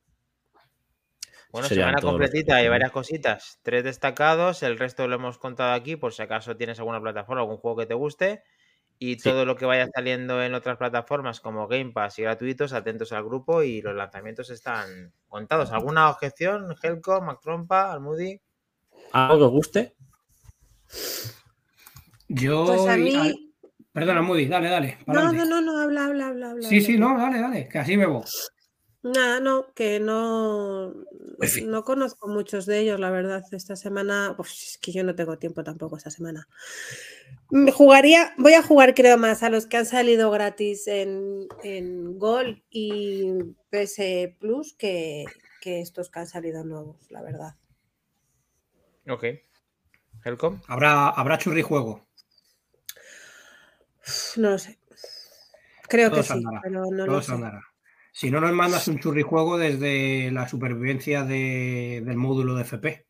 [1.50, 3.58] Bueno, Serían semana completita y varias cositas.
[3.62, 7.58] Tres destacados, el resto lo hemos contado aquí por si acaso tienes alguna plataforma, algún
[7.58, 8.44] juego que te guste.
[9.04, 9.28] Y Sí.
[9.30, 13.24] todo lo que vaya saliendo en otras plataformas como Game Pass y gratuitos, atentos al
[13.24, 15.72] grupo y los lanzamientos están contados.
[15.72, 18.40] ¿Alguna objeción, Helco, Mactrompa, Almudi?
[19.12, 19.96] ¿Algo que os guste?
[22.28, 22.64] Yo.
[22.66, 23.12] Pues a mí.
[23.16, 23.34] al-
[23.92, 24.98] Perdona, Moody, dale, dale.
[25.06, 26.50] No, no, no, no, habla, habla, habla.
[26.50, 26.86] habla Sí, habla.
[26.86, 28.24] sí, no, dale, dale, que así bebo.
[29.02, 30.92] Nada, no, que no,
[31.40, 31.70] En fin.
[31.70, 33.42] no conozco muchos de ellos, la verdad.
[33.52, 36.46] Esta semana, pues es que yo no tengo tiempo tampoco esta semana.
[37.50, 42.18] Mm, Jugaría, voy a jugar creo más a los que han salido gratis en, en
[42.18, 43.32] Gol y
[43.70, 45.24] PS Plus que,
[45.60, 47.54] que estos que han salido nuevos, la verdad.
[49.08, 49.24] Ok.
[50.24, 50.60] Helcom.
[50.68, 52.08] Habrá, habrá churrijuego.
[54.06, 54.78] Uf, No lo sé.
[55.88, 57.32] Creo Todo que sí, andará, pero no Todo lo sé.
[57.32, 57.60] andará.
[58.12, 63.06] Si no nos mandas un churrijuego desde la supervivencia de- del módulo de FP.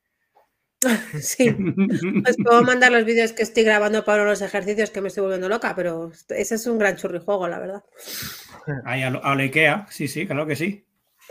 [1.20, 1.48] Sí.
[2.28, 5.48] Os puedo mandar los vídeos que estoy grabando para los ejercicios que me estoy volviendo
[5.48, 7.84] loca, pero ese es un gran churrijuego, la verdad.
[8.84, 10.86] Ahí a, lo- a la IKEA, sí, sí, claro que sí.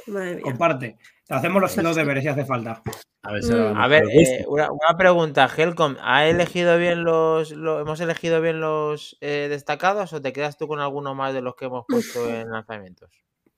[0.08, 0.44] Madre mía.
[0.44, 0.98] Comparte.
[1.30, 2.82] Hacemos los, los deberes si hace falta.
[3.24, 3.78] A ver si Mm.
[3.78, 5.96] A ver, eh, una, una pregunta, Helcom.
[6.02, 10.68] ¿Ha elegido bien los, lo- hemos elegido bien los eh, destacados o te quedas tú
[10.68, 13.10] con alguno más de los que hemos puesto en lanzamientos?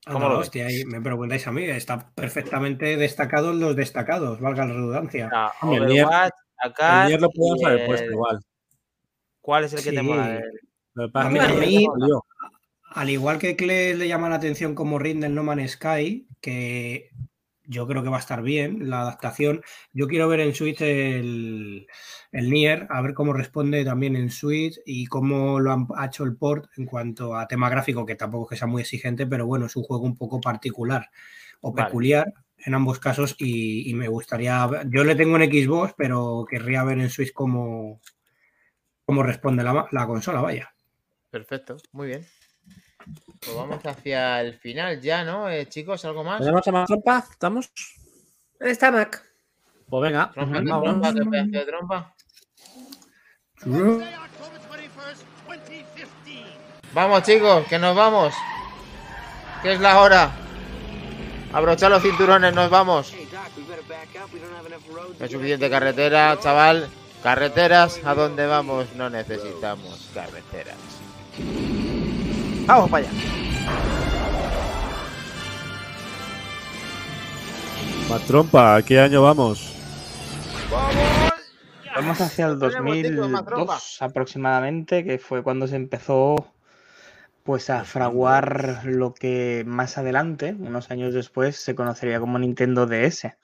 [0.06, 0.48] ¿Cómo Anda, lo ves?
[0.48, 1.64] hostia, ahí me preguntáis a mí.
[1.64, 5.28] Está perfectamente destacados los destacados, valga la redundancia.
[5.28, 6.32] O sea, Hombre, el Nier-
[6.80, 8.40] El Nier lo podíamos y haber puesto el- igual.
[9.42, 10.04] ¿Cuál es el que te Sí.
[10.04, 10.42] mola?
[10.96, 11.88] que pasa A mí- a no mí-.
[12.96, 17.10] Al igual que Cle le llama la atención como Ring del No Man's Sky, que
[17.74, 19.62] yo creo que va a estar bien la adaptación.
[19.92, 21.88] Yo quiero ver en Switch el,
[22.32, 26.24] el Nier, a ver cómo responde también en Switch y cómo lo han ha hecho
[26.24, 29.46] el port en cuanto a tema gráfico, que tampoco es que sea muy exigente, pero
[29.46, 31.10] bueno, es un juego un poco particular
[31.62, 31.88] o Vale.
[31.88, 32.34] peculiar
[32.66, 37.00] en ambos casos y, y me gustaría, yo le tengo en Xbox, pero querría ver
[37.00, 38.00] en Switch cómo,
[39.06, 40.74] cómo responde la, la consola, vaya.
[41.30, 42.26] Perfecto, muy bien.
[43.46, 45.50] Pues vamos hacia el final ya, ¿no?
[45.50, 46.40] Eh, chicos, ¿algo más?
[46.40, 47.26] ¿Tenemos a más trompa?
[47.30, 47.72] ¿Estamos?
[48.60, 49.24] Está Mac.
[49.90, 50.32] Pues venga.
[50.34, 51.14] Trompa, trompa, vamos.
[51.14, 52.16] qué pedazo de trompa.
[56.94, 58.34] Vamos, chicos, que nos vamos.
[59.62, 60.32] Que es la hora.
[61.52, 63.14] Abrochar los cinturones, nos vamos.
[65.20, 66.88] No hay suficiente carretera, chaval.
[67.22, 68.88] Carreteras, ¿a dónde vamos?
[68.96, 70.78] No necesitamos carreteras.
[72.66, 73.14] Vamos para allá.
[78.10, 79.76] Más trompa, ¿a qué año vamos?
[81.96, 83.74] Vamos hacia el Tenemos título, más trompa.
[83.74, 86.36] 2002 aproximadamente, que fue cuando se empezó
[87.44, 93.36] pues a fraguar lo que más adelante, unos años después, se conocería como Nintendo DS.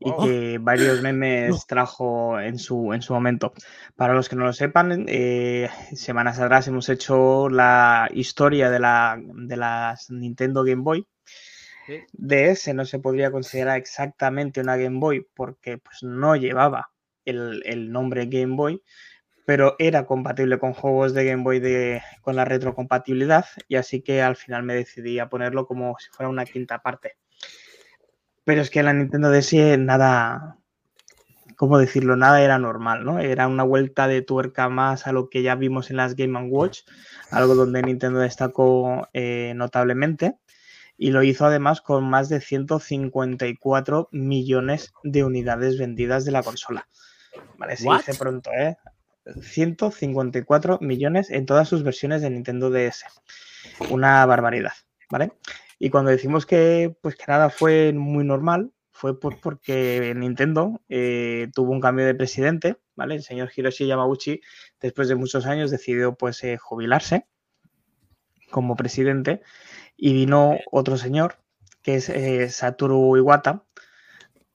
[0.00, 0.24] Y Wow.
[0.24, 3.52] que varios memes trajo en su, en su momento.
[3.96, 9.20] Para los que no lo sepan, eh, semanas atrás hemos hecho la historia de, la,
[9.22, 11.06] de las Nintendo Game Boy.
[11.86, 12.00] Sí.
[12.12, 16.90] DS no se podría considerar exactamente una Game Boy porque pues, no llevaba
[17.24, 18.82] el, el nombre Game Boy,
[19.44, 24.22] pero era compatible con juegos de Game Boy de, con la retrocompatibilidad y así que
[24.22, 27.16] al final me decidí a ponerlo como si fuera una quinta parte.
[28.50, 30.58] Pero es que la Nintendo DS nada,
[31.54, 32.16] ¿cómo decirlo?
[32.16, 33.20] Nada era normal, ¿no?
[33.20, 36.80] Era una vuelta de tuerca más a lo que ya vimos en las Game Watch,
[37.30, 40.34] algo donde Nintendo destacó eh, notablemente
[40.98, 46.88] y lo hizo además con más de 154 millones de unidades vendidas de la consola.
[47.56, 48.76] Vale, se dice pronto, ¿eh?
[49.40, 53.04] 154 millones en todas sus versiones de Nintendo DS.
[53.90, 54.72] Una barbaridad,
[55.08, 55.34] ¿vale?
[55.82, 61.48] Y cuando decimos que, pues que nada fue muy normal, fue pues porque Nintendo eh,
[61.54, 63.14] tuvo un cambio de presidente, ¿vale?
[63.14, 64.42] El señor Hiroshi Yamauchi,
[64.78, 67.26] después de muchos años, decidió pues eh, jubilarse
[68.50, 69.40] como presidente
[69.96, 71.38] y vino otro señor,
[71.82, 73.64] que es eh, Satoru Iwata.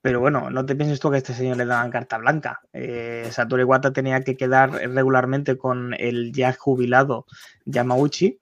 [0.02, 2.62] Pero bueno, no te pienses tú que a este señor le daban carta blanca.
[2.72, 7.26] Eh, Satoru Iwata tenía que quedar regularmente con el ya jubilado
[7.66, 8.40] Yamauchi,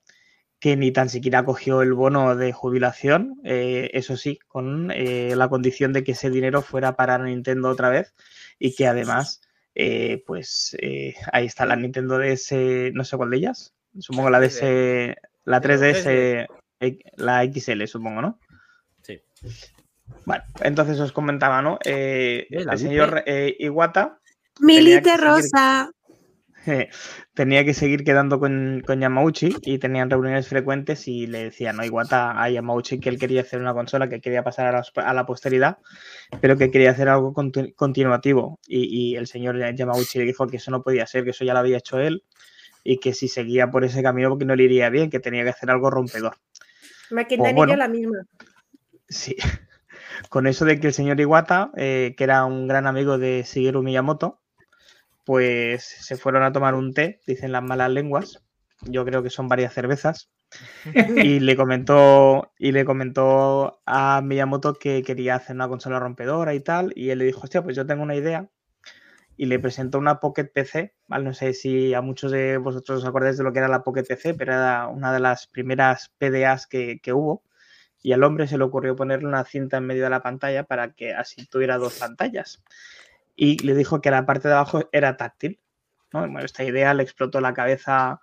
[0.64, 5.50] que ni tan siquiera cogió el bono de jubilación, eh, eso sí, con eh, la
[5.50, 8.14] condición de que ese dinero fuera a parar a Nintendo otra vez
[8.58, 9.42] y que además,
[9.74, 12.54] eh, pues eh, ahí está la Nintendo DS,
[12.94, 16.48] no sé cuál de ellas, supongo la DS, la De los 3DS,
[16.80, 18.40] eh, la XL, supongo, ¿no?
[19.02, 19.20] Sí.
[20.24, 21.78] Bueno, entonces os comentaba, ¿no?
[21.84, 24.18] El señor eh, Iwata
[24.60, 25.90] Milite Rosa.
[27.34, 31.84] tenía que seguir quedando con, con Yamauchi y tenían reuniones frecuentes y le decían ¿no?
[31.84, 35.14] Iwata a Yamauchi que él quería hacer una consola que quería pasar a la, a
[35.14, 35.78] la posteridad,
[36.40, 38.58] pero que quería hacer algo conti- continuativo.
[38.66, 41.52] Y, y el señor Yamauchi le dijo que eso no podía ser, que eso ya
[41.52, 42.22] lo había hecho él
[42.84, 45.50] y que si seguía por ese camino porque no le iría bien, que tenía que
[45.50, 46.36] hacer algo rompedor.
[47.10, 47.76] Maquinaria O bueno.
[47.76, 48.18] la misma.
[49.08, 49.36] Sí.
[50.28, 53.82] Con eso de que el señor Iwata, eh, que era un gran amigo de Shigeru
[53.82, 54.40] Miyamoto,
[55.24, 58.44] pues se fueron a tomar un té, dicen las malas lenguas.
[58.82, 60.30] Yo creo que son varias cervezas.
[61.16, 66.60] Y le comentó, y le comentó a Miyamoto que quería hacer una consola rompedora y
[66.60, 66.92] tal.
[66.94, 68.48] Y él le dijo, hostia, pues yo tengo una idea.
[69.36, 71.24] Y le presentó una Pocket PC, ¿vale?
[71.24, 74.04] No sé si a muchos de vosotros os acordáis de lo que era la Pocket
[74.04, 77.42] PC, pero era una de las primeras PDAs que, que hubo
[78.04, 80.92] y al hombre se le ocurrió ponerle una cinta en medio de la pantalla para
[80.92, 82.62] que así tuviera dos pantallas.
[83.36, 85.60] Y le dijo que la parte de abajo era táctil.
[86.12, 86.20] ¿no?
[86.20, 88.20] Bueno, esta idea le explotó la cabeza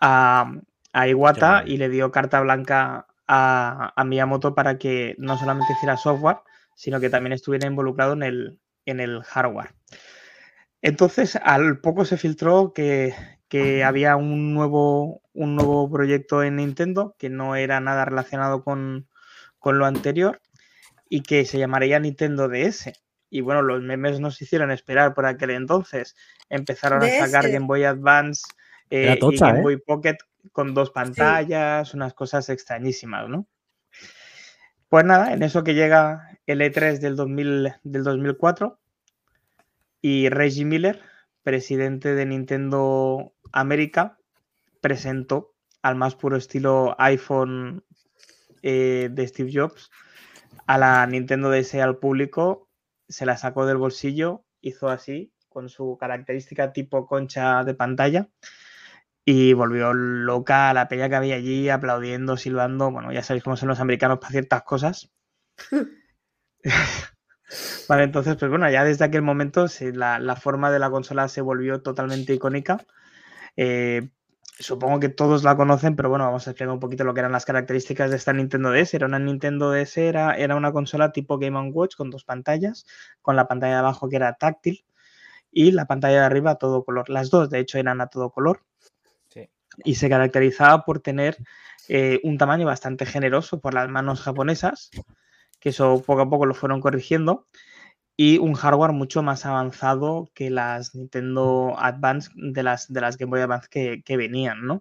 [0.00, 0.52] a,
[0.92, 5.96] a Iwata y le dio carta blanca a, a Miyamoto para que no solamente hiciera
[5.96, 6.38] software,
[6.74, 9.74] sino que también estuviera involucrado en el, en el hardware.
[10.80, 13.14] Entonces, al poco se filtró que,
[13.48, 19.08] que había un nuevo, un nuevo proyecto en Nintendo que no era nada relacionado con,
[19.58, 20.40] con lo anterior
[21.08, 22.92] y que se llamaría Nintendo DS.
[23.34, 26.14] Y bueno, los memes nos hicieron esperar por aquel entonces.
[26.50, 27.50] Empezaron a sacar.
[27.50, 28.42] Game Boy Advance
[28.90, 29.62] eh, y Game ¿eh?
[29.62, 30.18] Boy Pocket
[30.52, 33.48] con dos pantallas, unas cosas extrañísimas, ¿no?
[34.90, 38.78] Pues nada, en eso que llega el E3 del, 2000, del 2004
[40.02, 41.00] y Reggie Miller,
[41.42, 44.18] presidente de Nintendo América,
[44.82, 47.82] presentó al más puro estilo iPhone
[48.60, 49.90] eh, de Steve Jobs
[50.66, 52.68] a la Nintendo DS al público,
[53.12, 58.28] se la sacó del bolsillo, hizo así, con su característica tipo concha de pantalla,
[59.24, 62.90] y volvió loca a la peña que había allí, aplaudiendo, silbando.
[62.90, 65.12] Bueno, ya sabéis cómo son los americanos para ciertas cosas.
[67.88, 71.40] Vale, entonces, pues bueno, ya desde aquel momento la, la forma de la consola se
[71.40, 72.84] volvió totalmente icónica.
[73.56, 74.10] Eh,
[74.58, 77.32] supongo que todos la conocen, pero bueno, vamos a explicar un poquito lo que eran
[77.32, 78.94] las características de esta Nintendo DS.
[78.96, 82.86] Era una Nintendo DS, era, era una consola tipo Game Watch con dos pantallas,
[83.22, 84.84] con la pantalla de abajo que era táctil
[85.50, 87.08] y la pantalla de arriba a todo color.
[87.10, 88.62] Las dos, de hecho, eran a todo color
[89.28, 89.48] Sí.
[89.84, 91.36] y se caracterizaba por tener
[91.88, 94.90] eh, un tamaño bastante generoso por las manos japonesas,
[95.60, 97.46] que eso poco a poco lo fueron corrigiendo,
[98.24, 103.30] y un hardware mucho más avanzado que las Nintendo Advance de las, de las Game
[103.30, 104.80] Boy Advance que, que venían, ¿no?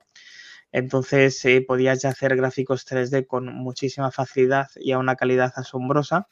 [0.72, 6.27] Entonces eh, podías ya hacer gráficos 3D con muchísima facilidad y a una calidad asombrosa.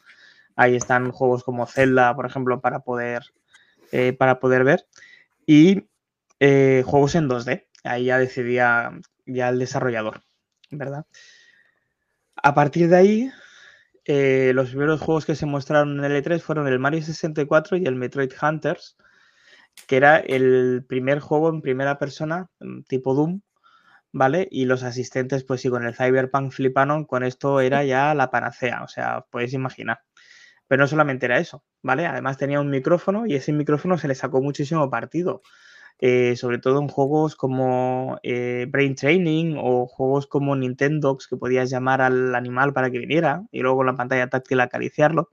[0.56, 3.24] Ahí están juegos como Zelda, por ejemplo, para poder,
[3.92, 4.86] eh, para poder ver.
[5.48, 5.88] Y
[6.40, 7.66] eh, juegos en 2D.
[7.86, 8.92] Ahí ya decidía
[9.26, 10.22] ya el desarrollador,
[10.70, 11.08] ¿verdad?
[12.36, 13.32] A partir de ahí,
[14.12, 17.86] eh, los primeros juegos que se mostraron en el E3 fueron el Mario 64 y
[17.86, 18.98] el Metroid Hunters,
[19.88, 23.42] que era el primer juego en primera persona, mm, tipo Doom,
[24.12, 24.48] ¿vale?
[24.50, 28.82] Y los asistentes, pues sí, con el Cyberpunk fliparon, con esto era ya la panacea,
[28.84, 30.00] o sea, podéis imaginar.
[30.68, 32.08] Pero no solamente era eso, ¿vale?
[32.08, 35.44] Además tenía un micrófono y ese micrófono se le sacó muchísimo partido.
[36.00, 41.70] Eh, sobre todo en juegos como eh, Brain Training o juegos como Nintendox, que podías
[41.70, 45.30] llamar al animal para que viniera y luego con la pantalla táctil acariciarlo,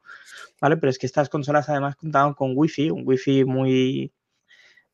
[0.60, 0.76] ¿vale?
[0.76, 4.12] Pero es que estas consolas además contaban con Wi-Fi, un Wi-Fi muy,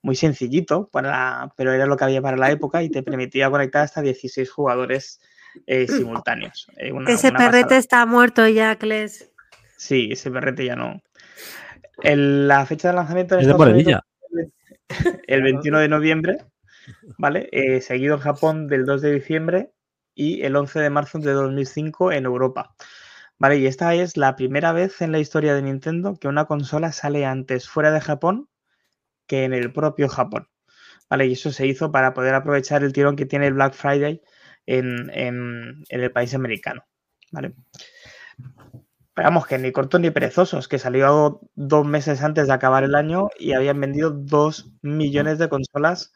[0.03, 3.83] muy sencillito, para, pero era lo que había para la época y te permitía conectar
[3.83, 5.21] hasta 16 jugadores
[5.67, 6.67] eh, simultáneos.
[6.77, 7.79] Eh, una- Ese una perrete pasada.
[7.79, 9.31] está muerto ya, Cles.
[9.79, 11.01] Sí, ese perrete ya no.
[12.03, 14.07] El- la fecha de lanzamiento en Es de Estados Unidos Morenilla.
[15.27, 16.39] el 21 de noviembre,
[17.19, 17.49] ¿vale?
[17.53, 19.73] Eh, seguido en Japón del 2 de diciembre
[20.15, 22.75] y el 11 de marzo de 2005 en Europa.
[23.39, 23.59] ¿Vale?
[23.59, 27.27] Y esta es la primera vez en la historia de Nintendo que una consola sale
[27.27, 28.49] antes fuera de Japón
[29.27, 30.49] que en el propio Japón.
[31.11, 31.27] ¿Vale?
[31.27, 34.23] Y eso se hizo para poder aprovechar el tirón que tiene el Black Friday
[34.67, 36.85] en, en- en el país americano.
[37.33, 37.55] ¿Vale?
[39.15, 42.95] Pero vamos, que ni cortos ni perezosos, que salió dos meses antes de acabar el
[42.95, 46.13] año y habían vendido dos millones de consolas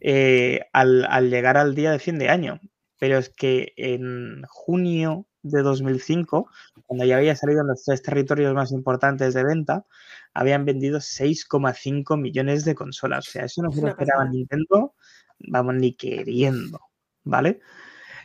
[0.00, 2.60] eh, al, al llegar al día de fin de año.
[2.98, 6.50] Pero es que en junio de 2005,
[6.86, 9.86] cuando ya había salido en los tres territorios más importantes de venta,
[10.32, 13.28] habían vendido 6,5 millones de consolas.
[13.28, 14.24] O sea, eso no se lo esperaba.
[14.24, 14.94] Nintendo,
[15.38, 16.80] vamos, ni queriendo,
[17.22, 17.60] ¿vale?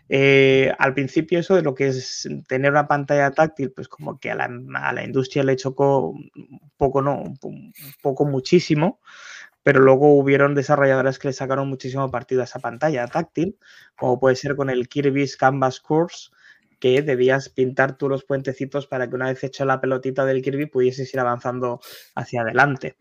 [0.09, 4.31] Eh, al principio eso de lo que es tener una pantalla táctil, pues como que
[4.31, 8.99] a la, industria le chocó un poco, no, un, po- un poco muchísimo,
[9.61, 13.57] pero luego hubieron desarrolladores que le sacaron muchísimo partido a esa pantalla táctil,
[13.95, 16.31] como puede ser con el Kirby's Canvas Course,
[16.79, 20.65] que debías pintar tú los puentecitos para que una vez hecho la pelotita del Kirby
[20.65, 21.81] pudieses ir avanzando
[22.15, 22.95] hacia adelante.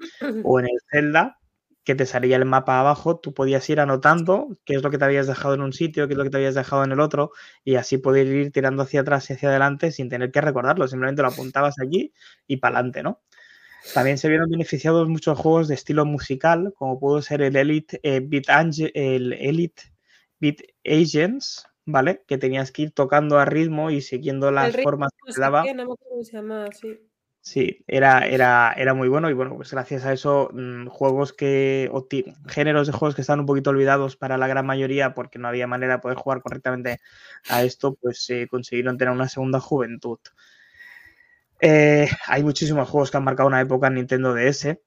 [0.45, 1.39] O en el Zelda,
[1.85, 5.05] que te salía el mapa abajo, tú podías ir anotando qué es lo que te
[5.07, 7.33] habías dejado en un sitio, qué es lo que te habías dejado en el otro,
[7.65, 11.23] y así poder ir tirando hacia atrás y hacia adelante sin tener que recordarlo, simplemente
[11.23, 12.13] lo apuntabas allí
[12.47, 13.23] y para adelante, ¿no?
[13.93, 18.21] También se vieron beneficiados muchos juegos de estilo musical, como pudo ser el Elite eh,
[18.23, 19.83] Beat Ange- el Elite
[20.41, 22.23] Beat Agents, ¿vale?
[22.27, 25.65] Que tenías que ir tocando a ritmo y siguiendo las ritmo, formas que te daba.
[25.75, 27.08] no me llama, sí.
[27.51, 31.89] Sí, era, era, era muy bueno y bueno, pues gracias a eso, mm, juegos que,
[31.91, 32.07] o
[32.47, 35.67] géneros de juegos que están un poquito olvidados para la gran mayoría porque no había
[35.67, 37.01] manera de poder jugar correctamente
[37.49, 40.19] a esto, pues se consiguieron tener una segunda juventud.
[41.63, 44.83] Eh, hay muchísimos juegos que han marcado una época en Nintendo DS.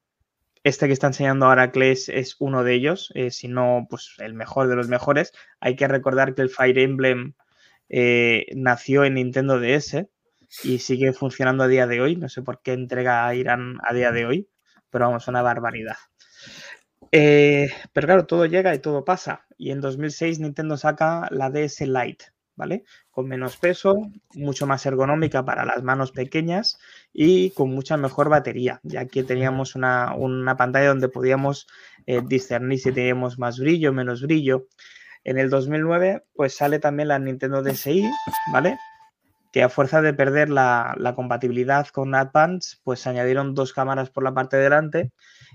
[0.63, 4.35] Este que está enseñando ahora Clash es uno de ellos, eh, si no, pues el
[4.35, 5.33] mejor de los mejores.
[5.61, 7.33] Hay que recordar que el Fire Emblem
[7.89, 10.05] eh, nació en Nintendo DS
[10.64, 12.15] y sigue funcionando a día de hoy.
[12.15, 14.49] No sé por qué entrega irán a día de hoy,
[14.90, 15.98] pero vamos, una barbaridad.
[17.11, 19.45] Eh, pero claro, todo llega y todo pasa.
[19.57, 22.26] Y en 2006 Nintendo saca la DS Lite,
[22.56, 22.84] ¿vale?
[23.10, 23.98] Con menos peso,
[24.34, 26.80] mucho más ergonómica para las manos pequeñas
[27.14, 31.68] y con mucha mejor batería, ya que teníamos una, una pantalla donde podíamos
[32.06, 34.68] eh, discernir si teníamos más brillo, menos brillo.
[35.23, 38.10] En el 2009, pues sale también la Nintendo DSi,
[38.52, 38.78] ¿vale?
[39.52, 44.23] Que a fuerza de perder la, compatibilidad con Advance, pues se añadieron dos cámaras por
[44.23, 45.11] la parte de delante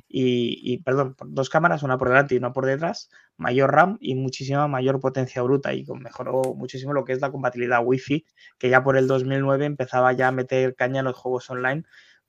[0.09, 4.69] y, perdón, dos cámaras, una por delante y una por detrás, mayor RAM y muchísima
[4.69, 8.27] mayor potencia bruta y mejoró muchísimo lo que es la compatibilidad Wi-Fi,
[8.59, 11.85] que ya por el 2009 empezaba ya a meter caña en los juegos online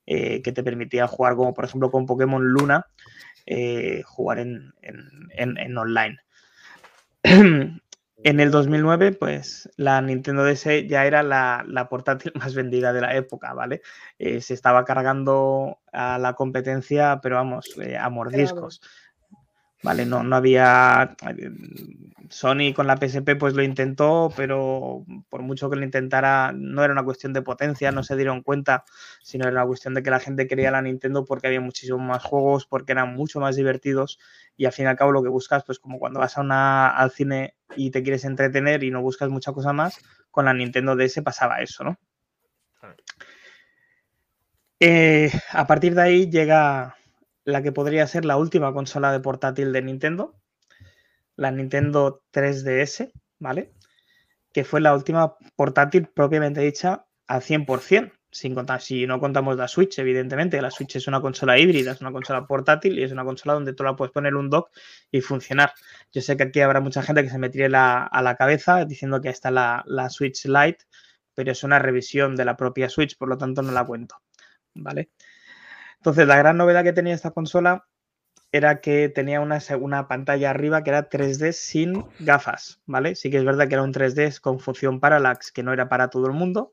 [0.06, 2.86] eh, que te permitía jugar como por ejemplo con Pokémon Luna,
[3.44, 4.72] eh, jugar en
[5.76, 6.18] online.
[8.24, 13.00] En el 2009, pues la Nintendo DS ya era la, la portátil más vendida de
[13.00, 13.82] la época, ¿vale?
[14.18, 18.80] Eh, se estaba cargando a la competencia, pero vamos, eh, a mordiscos.
[19.82, 20.06] ¿Vale?
[20.06, 21.16] No, no había.
[22.30, 26.92] Sony con la PSP pues lo intentó, pero por mucho que lo intentara, no era
[26.92, 28.84] una cuestión de potencia, no se dieron cuenta,
[29.22, 32.22] sino era una cuestión de que la gente quería la Nintendo porque había muchísimos más
[32.22, 34.18] juegos, porque eran mucho más divertidos
[34.56, 36.88] y al fin y al cabo lo que buscas, pues como cuando vas a una,
[36.88, 39.98] al cine y te quieres entretener y no buscas mucha cosa más,
[40.30, 41.98] con la Nintendo DS pasaba eso, ¿no?
[44.80, 46.97] Eh, a partir de ahí llega
[47.54, 50.24] la que podría ser la última consola de portátil de Nintendo,
[51.36, 53.72] la Nintendo 3DS, ¿vale?
[54.52, 59.68] Que fue la última portátil propiamente dicha al 100%, sin contar, si no contamos la
[59.68, 63.24] Switch, evidentemente, la Switch es una consola híbrida, es una consola portátil y es una
[63.24, 64.70] consola donde tú la puedes poner un dock
[65.12, 65.72] y funcionar.
[66.12, 69.30] Yo sé que aquí habrá mucha gente que se la- a la cabeza diciendo que
[69.30, 70.86] está la, la Switch Lite,
[71.34, 74.16] pero es una revisión de la propia Switch, por lo tanto no la cuento,
[74.74, 75.10] ¿vale?
[75.98, 77.86] Entonces, la gran novedad que tenía esta consola
[78.52, 83.14] era que tenía una, una pantalla arriba que era 3D sin gafas, ¿vale?
[83.14, 86.08] Sí que es verdad que era un 3D con función parallax, que no era para
[86.08, 86.72] todo el mundo.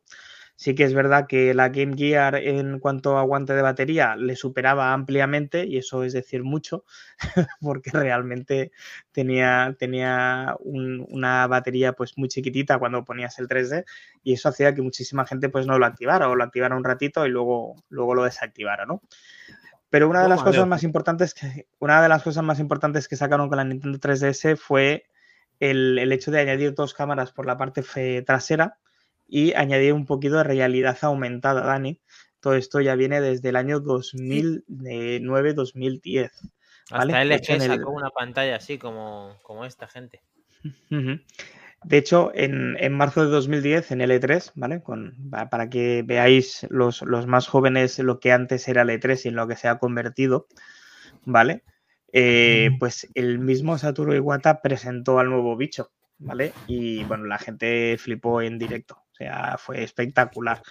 [0.57, 4.37] Sí que es verdad que la Game Gear en cuanto a aguante de batería le
[4.37, 6.85] superaba ampliamente, y eso es decir mucho,
[7.61, 8.71] porque realmente
[9.11, 13.85] tenía, tenía un- una batería pues muy chiquitita cuando ponías el 3D,
[14.23, 17.25] y eso hacía que muchísima gente pues no lo activara o lo activara un ratito
[17.25, 19.01] y luego, luego lo desactivara, ¿no?
[19.89, 23.15] Pero una de las cosas más importantes que una de las cosas más importantes que
[23.15, 25.05] sacaron con la Nintendo 3DS fue
[25.59, 27.83] el, el hecho de añadir dos cámaras por la parte
[28.23, 28.77] trasera
[29.27, 31.99] y añadir un poquito de realidad aumentada, Dani.
[32.39, 36.31] Todo esto ya viene desde el año 2009-2010.
[36.91, 37.13] ¿vale?
[37.13, 37.19] Hasta
[37.55, 40.21] el- sacó una pantalla así como, como esta gente.
[41.83, 44.81] De hecho, en, en marzo de 2010, en el E3, ¿vale?
[44.81, 49.25] Con, pa- para que veáis los, los más jóvenes lo que antes era el E3
[49.25, 50.47] y en lo que se ha convertido,
[51.25, 51.63] ¿vale?
[52.11, 56.53] Eh, pues el mismo Satoru Iwata presentó al nuevo bicho, ¿vale?
[56.65, 60.61] Y bueno, la gente flipó en directo, o sea, fue espectacular.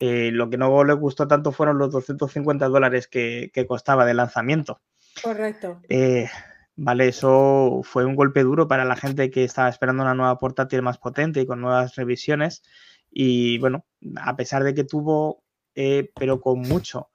[0.00, 4.14] Eh, lo que no le gustó tanto fueron los 250 dólares que, que costaba de
[4.14, 4.80] lanzamiento.
[5.22, 5.80] Correcto.
[5.88, 6.28] Eh,
[6.74, 10.82] vale, eso fue un golpe duro para la gente que estaba esperando una nueva portátil
[10.82, 12.64] más potente y con nuevas revisiones.
[13.08, 15.44] Y bueno, a pesar de que tuvo,
[15.76, 17.10] eh, pero con mucho,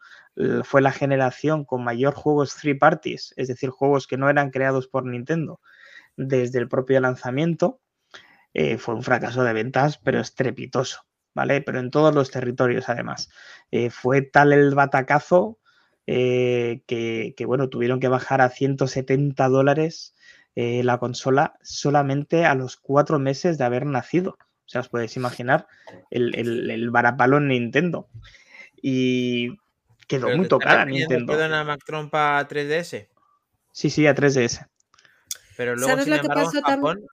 [0.63, 4.87] fue la generación con mayor juegos three parties, es decir, juegos que no eran creados
[4.87, 5.59] por Nintendo
[6.15, 7.81] desde el propio lanzamiento,
[8.53, 11.01] eh, fue un fracaso de ventas, pero estrepitoso,
[11.33, 11.61] ¿vale?
[11.61, 13.29] Pero en todos los territorios, además.
[13.71, 15.59] Eh, fue tal el batacazo
[16.07, 20.15] eh, que, que, bueno, tuvieron que bajar a 170 dólares
[20.55, 24.37] eh, la consola solamente a los cuatro meses de haber nacido.
[24.39, 25.67] O sea, os podéis imaginar
[26.09, 28.09] el, el, el varapalo en Nintendo.
[28.81, 29.57] Y
[30.07, 31.33] quedó Pero muy tocada Nintendo.
[31.33, 33.09] Perdona, Mac Trompa 3DS.
[33.71, 34.65] Sí, sí, a 3DS.
[35.55, 37.07] Pero luego, ¿Sabes sin lo que pasó en tam- Japón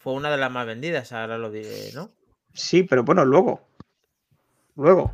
[0.00, 2.10] fue una de las más vendidas, ahora lo diré, ¿no?
[2.54, 3.60] Sí, pero bueno, luego.
[4.76, 5.12] Luego,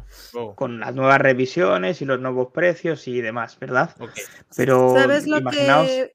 [0.55, 3.91] con las nuevas revisiones y los nuevos precios y demás, ¿verdad?
[3.99, 4.13] Ok.
[4.57, 5.87] Pero ¿Sabes lo imaginaos.
[5.89, 6.15] que...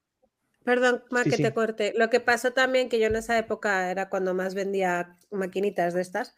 [0.64, 1.43] Perdón, Mar, Sí, que sí.
[1.43, 1.93] te corte.
[1.98, 6.02] Lo que pasó también, que yo en esa época era cuando más vendía maquinitas de
[6.02, 6.35] estas,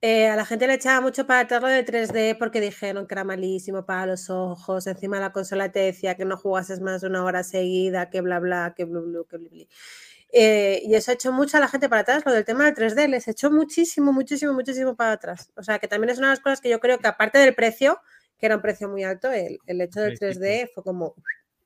[0.00, 3.14] eh, a la gente le echaba mucho para atrás lo del 3D porque dijeron que
[3.14, 4.86] era malísimo para los ojos.
[4.86, 8.38] Encima la consola te decía que no jugases más de una hora seguida, que bla
[8.38, 9.68] bla, que blu blu, que bli bli.
[10.32, 12.74] Eh, y eso ha hecho mucho a la gente para atrás, lo del tema del
[12.74, 15.50] 3D, les echó muchísimo, muchísimo, muchísimo para atrás.
[15.56, 17.54] O sea, que también es una de las cosas que yo creo que aparte del
[17.54, 18.00] precio,
[18.38, 21.14] que era un precio muy alto, el, el hecho del Sí, sí, 3D fue como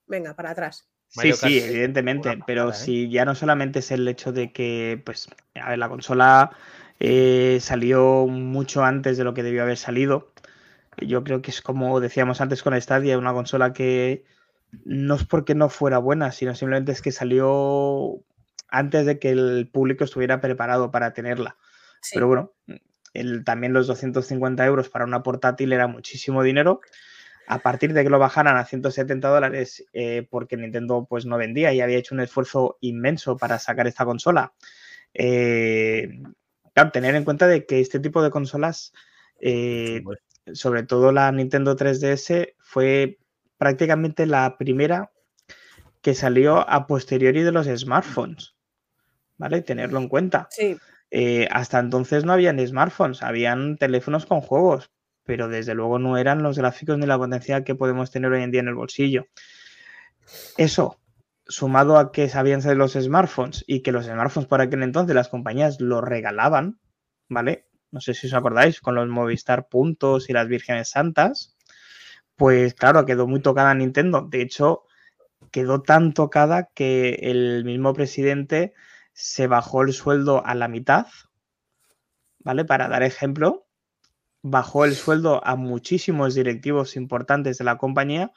[0.06, 0.88] venga, para atrás.
[1.08, 2.74] Sí, Mario sí, Kart, evidentemente, pero ¿eh?
[2.74, 6.50] si ya no solamente es el hecho de que, pues, a ver, la consola
[7.00, 10.32] eh, salió mucho antes de lo que debió haber salido.
[10.98, 14.24] Yo creo que es como decíamos antes con Stadia, una consola que
[14.84, 18.22] no es porque no fuera buena, sino simplemente es que salió
[18.70, 21.56] antes de que el público estuviera preparado para tenerla.
[22.02, 22.12] Sí.
[22.14, 22.52] Pero bueno,
[23.14, 26.80] el- también los 250 euros para una portátil era muchísimo dinero.
[27.48, 31.72] A partir de que lo bajaran a 170 dólares, eh, porque Nintendo pues no vendía
[31.72, 34.52] y había hecho un esfuerzo inmenso para sacar esta consola.
[35.14, 36.20] eh,
[36.74, 38.92] claro, tener en cuenta de que este tipo de consolas,
[39.40, 40.02] eh,
[40.52, 43.18] sobre todo la Nintendo 3DS, fue
[43.58, 45.10] prácticamente la primera
[46.02, 48.54] que salió a posteriori de los smartphones.
[49.40, 49.62] ¿Vale?
[49.62, 50.48] Tenerlo en cuenta.
[50.50, 50.76] Sí,
[51.10, 54.90] Eh, hasta entonces no habían smartphones, habían teléfonos con juegos,
[55.24, 58.50] pero desde luego no eran los gráficos ni la potencia que podemos tener hoy en
[58.50, 59.24] día en el bolsillo.
[60.56, 61.00] Eso,
[61.46, 65.28] sumado a que sabían ser los smartphones y que los smartphones por aquel entonces las
[65.28, 66.78] compañías los regalaban,
[67.28, 67.66] ¿vale?
[67.90, 71.56] No sé si os acordáis, con los Movistar Puntos y las Vírgenes Santas,
[72.36, 74.28] pues claro, quedó muy tocada Nintendo.
[74.30, 74.84] De hecho,
[75.50, 78.74] quedó tan tocada que el mismo presidente
[79.12, 81.06] se bajó el sueldo a la mitad,
[82.38, 82.64] ¿vale?
[82.64, 83.66] Para dar ejemplo,
[84.42, 88.32] bajó el sueldo a muchísimos directivos importantes de la compañía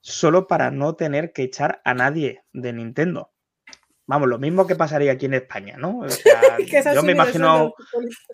[0.00, 3.30] solo para no tener que echar a nadie de Nintendo.
[4.06, 5.98] Vamos, lo mismo que pasaría aquí en España, ¿no?
[6.00, 6.40] O sea,
[6.94, 7.74] yo me imagino,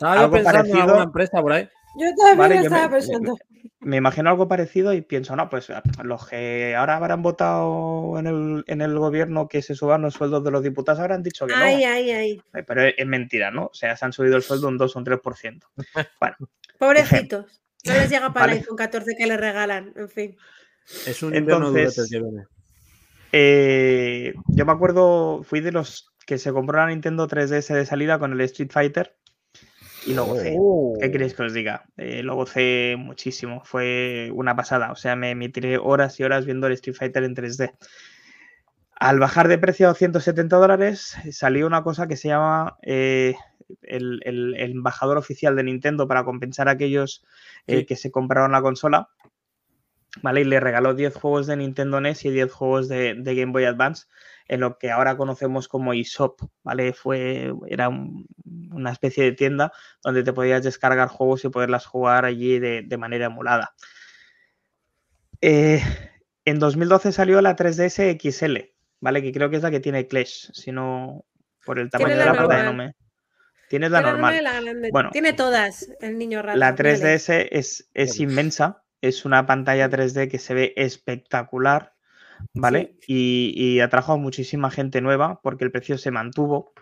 [0.01, 1.69] Algo pensando en parecido- alguna empresa por ahí.
[1.99, 3.37] Yo también Vale, lo yo me- estaba pensando.
[3.81, 5.69] me imagino algo parecido y pienso, no, pues
[6.03, 10.43] los que ahora habrán votado en el, en el gobierno que se suban los sueldos
[10.45, 11.59] de los diputados habrán dicho que no.
[11.63, 12.43] Ay, ay, ay.
[12.55, 13.67] Eh, Pero es, es mentira, ¿no?
[13.67, 15.67] O sea, se han subido el sueldo un 2 o un 3%.
[16.21, 16.37] Bueno,
[16.79, 17.63] Pobrecitos.
[17.87, 18.53] No les llega para Vale.
[18.55, 19.93] el iPhone 14 que le regalan.
[19.95, 20.37] En fin.
[21.07, 21.97] Es un Entonces-
[23.33, 28.19] eh, yo me acuerdo, fui de los que se compró la Nintendo 3DS de salida
[28.19, 29.17] con el Street Fighter
[30.07, 30.57] y lo gocé.
[30.59, 30.97] Oh.
[31.01, 31.85] ¿Qué queréis que os diga?
[31.97, 34.93] Eh, lo gocé muchísimo, fue una pasada.
[34.93, 37.73] O sea, me, me tiré horas y horas viendo el Street Fighter en 3D.
[38.99, 43.35] Al bajar de precio a 170 dólares, salió una cosa que se llama eh,
[43.83, 47.23] el, el- el embajador oficial de Nintendo para compensar a aquellos
[47.67, 47.87] eh, Sí.
[47.87, 49.09] que se compraron la consola.
[50.23, 50.41] ¿Vale?
[50.41, 53.65] Y le regaló 10 juegos de Nintendo NES y 10 juegos de, de Game Boy
[53.67, 54.07] Advance
[54.49, 56.93] en lo que ahora conocemos como eShop, ¿vale?
[56.93, 58.27] Fue, era un-
[58.71, 62.97] una especie de tienda donde te podías descargar juegos y poderlas jugar allí de, de
[62.99, 63.75] manera emulada.
[65.41, 65.83] Eh,
[66.45, 68.57] en 2012 salió la 3DS XL,
[69.01, 69.23] ¿vale?
[69.23, 71.25] Que creo que es la que tiene Clash, si no
[71.65, 72.95] por el tamaño de la la pantalla no me...
[73.69, 74.45] Tienes la Tiene normal.
[74.45, 74.91] la grande.
[74.93, 75.11] Bueno.
[75.11, 76.57] Tiene todas el niño rata.
[76.57, 77.01] La mírale.
[77.19, 81.96] 3DS es, es inmensa, es una pantalla 3D que se ve espectacular,
[82.55, 82.97] ¿vale?
[83.07, 86.73] Y, y atrajo a muchísima gente nueva porque el precio se mantuvo.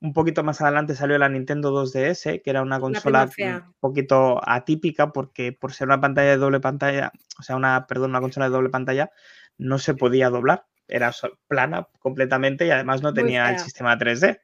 [0.00, 5.12] Un poquito más adelante salió la Nintendo 2DS, que era una consola un poquito atípica
[5.12, 8.52] porque por ser una pantalla de doble pantalla, o sea, una, perdón, una consola de
[8.52, 9.10] doble pantalla,
[9.58, 10.66] no se podía doblar.
[10.88, 11.12] Era
[11.46, 14.40] plana completamente y además no tenía el sistema 3D.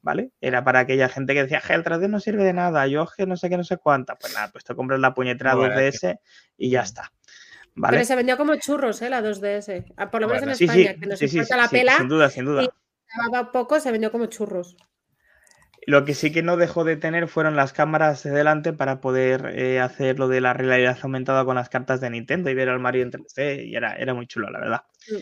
[0.00, 0.32] ¿Vale?
[0.40, 3.26] Era para aquella gente que decía, "Je, el 3D no sirve de nada, yo que
[3.26, 4.16] no sé qué, no sé cuánta.
[4.16, 6.20] Pues nada, pues te compras la puñetera Bueno, es 2DS
[6.58, 7.10] y ya está.
[7.76, 7.96] ¿Vale?
[7.96, 9.10] Pero se vendió como churros, ¿eh?
[9.10, 9.84] La 2DS.
[9.96, 11.76] Ah, Por lo menos Bueno, en Sí, sí, España, que nos sí, importa la sí,
[11.76, 11.96] pela.
[11.98, 12.62] sin duda, sin duda.
[12.64, 12.68] y-
[13.52, 14.76] poco, se vendió como churros.
[15.86, 19.52] Lo que sí que no dejó de tener fueron las cámaras de delante para poder
[19.54, 22.80] eh, hacer lo de la realidad aumentada con las cartas de Nintendo y ver al
[22.80, 24.80] Mario en 3D y era, era muy chulo, la verdad.
[25.10, 25.16] Mm.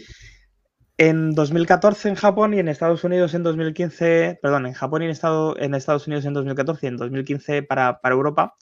[0.98, 5.10] En 2014 en Japón y en Estados Unidos en 2015, perdón, en Japón y en,
[5.10, 8.54] Estado- en Estados Unidos en 2014 y en 2015 para, para Europa,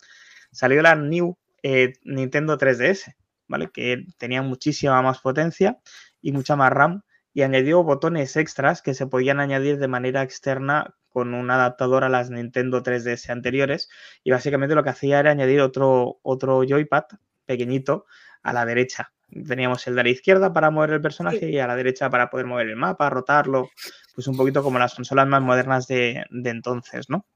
[0.52, 3.14] salió la New eh, Nintendo 3DS,
[3.50, 3.68] ¿vale?
[3.72, 5.78] Que tenía muchísima más potencia
[6.22, 7.02] y mucha más RAM
[7.34, 12.08] y añadió botones extras que se podían añadir de manera externa con un adaptador a
[12.08, 13.88] las Nintendo 3DS anteriores
[14.22, 17.04] y básicamente lo que hacía era añadir otro, otro joypad
[17.44, 18.06] pequeñito
[18.44, 19.12] a la derecha.
[19.48, 22.46] Teníamos el de la izquierda para mover el personaje y a la derecha para poder
[22.46, 23.68] mover el mapa, rotarlo,
[24.14, 27.26] pues un poquito como las consolas más modernas de, de entonces, ¿no?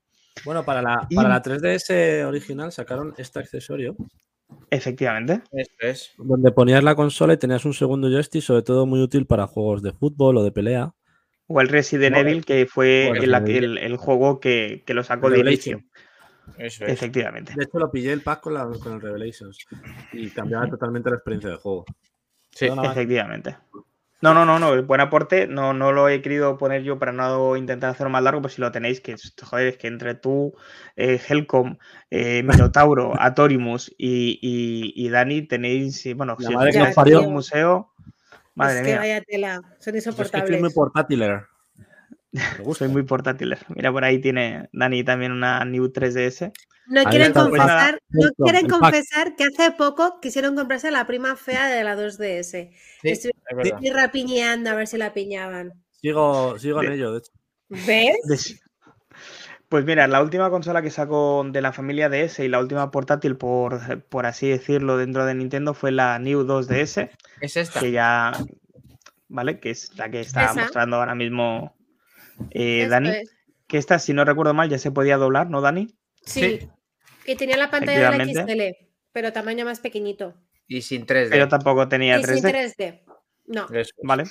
[0.44, 3.96] Bueno, para la, Y- para la 3DS original sacaron este accesorio
[4.70, 5.42] Efectivamente.
[5.52, 6.12] Esto es.
[6.18, 9.82] donde ponías la consola y tenías un segundo joystick, sobre todo muy útil para juegos
[9.82, 10.92] de fútbol o de pelea.
[11.46, 15.28] O el Resident Evil, que fue el, Resident el- el juego que, que lo sacó
[15.30, 15.82] de inicio.
[16.58, 16.92] Eso es.
[16.92, 17.52] Efectivamente.
[17.56, 19.58] De hecho, lo pillé el pack con, la- con el Revelations
[20.12, 21.84] y cambiaba totalmente la experiencia de juego.
[22.50, 22.68] Sí.
[22.70, 22.96] Más.
[24.24, 25.46] No, no, no, no, buen aporte.
[25.46, 28.62] No, no lo he querido poner yo para no intentar hacerlo más largo, pues si
[28.62, 30.54] lo tenéis, que joder, es que entre tú,
[30.96, 31.76] eh, Helcom,
[32.10, 32.42] eh,
[32.72, 37.20] Minotauro, Atorimus y, y, y Dani tenéis, y, bueno, La si os madre que parió.
[37.20, 37.92] un museo,
[38.54, 40.60] Madre es que mía, vaya tela, son Yo es que soy insoportables.
[40.60, 41.42] muy portátiler.
[42.76, 43.56] Soy muy portátil.
[43.68, 46.50] Mira, por ahí tiene Dani también una New 3DS.
[46.86, 51.36] No Ahí quieren pues confesar, no quieren confesar que hace poco quisieron comprarse la prima
[51.36, 52.72] fea de la 2DS.
[53.02, 55.72] Sí, Estoy es estoy rapiñando a ver si la piñaban.
[55.90, 57.32] Sigo, sigo en ello, de hecho.
[57.68, 58.60] ¿Ves?
[59.68, 63.36] Pues mira, la última consola que sacó de la familia DS y la última portátil,
[63.36, 67.10] por, por así decirlo, dentro de Nintendo fue la New 2DS,
[67.40, 67.80] Es esta.
[67.80, 68.32] que ya,
[69.28, 69.58] ¿vale?
[69.58, 70.54] Que es la que está Esa.
[70.54, 71.74] mostrando ahora mismo
[72.50, 73.08] eh, Dani.
[73.10, 73.34] es.
[73.66, 75.88] Que esta, si no recuerdo mal, ya se podía doblar, ¿no, Dani?
[76.24, 76.68] Sí.
[77.26, 78.24] Y tenía la pantalla de la.
[78.46, 78.76] XL,
[79.12, 80.34] pero tamaño más pequeñito.
[80.68, 81.30] Y sin 3D.
[81.30, 83.03] Pero tampoco tenía y sin 3D.
[83.46, 83.92] 3D.
[84.00, 84.06] No.
[84.06, 84.24] Vale.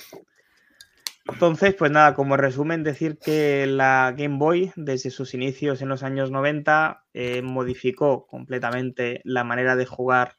[1.26, 6.02] Entonces, pues nada, como resumen, decir que la Game Boy, desde sus inicios en los
[6.02, 10.36] años 90, eh, modificó completamente la manera de jugar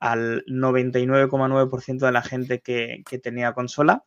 [0.00, 4.04] al 99,9% de la gente que, que tenía consola,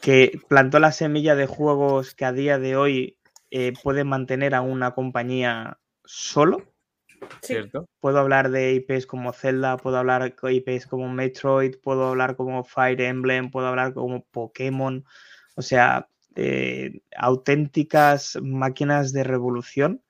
[0.00, 3.18] que plantó la semilla de juegos que a día de hoy
[3.50, 6.72] eh, pueden mantener a una compañía solo.
[7.42, 7.54] Sí.
[7.54, 7.88] ¿Cierto?
[8.00, 12.64] Puedo hablar de IPs como Zelda, puedo hablar de IPs como Metroid, puedo hablar como
[12.64, 15.04] Fire Emblem, puedo hablar como Pokémon.
[15.56, 20.02] O sea, eh, auténticas máquinas de revolución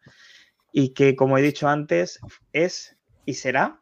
[0.72, 2.20] y que, como he dicho antes,
[2.52, 2.96] es
[3.26, 3.80] y será,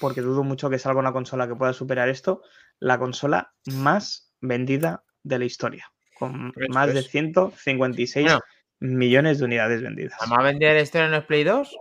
[0.00, 2.42] porque dudo mucho que salga una consola que pueda superar esto,
[2.78, 7.08] la consola más vendida de la historia, con más de es.
[7.08, 8.40] 156 Bueno.
[8.78, 10.16] millones de unidades vendidas.
[10.20, 11.76] ¿Vamos a vender esto en el Play 2?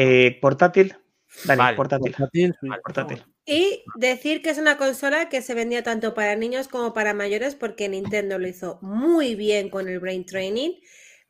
[0.00, 0.94] Eh, portátil,
[1.44, 1.76] Dani, Vale.
[1.76, 2.54] portátil, Portátil,
[2.84, 3.24] portátil.
[3.44, 7.56] Y decir que es una consola que se vendía tanto para niños como para mayores
[7.56, 10.74] porque Nintendo lo hizo muy bien con el Brain Training.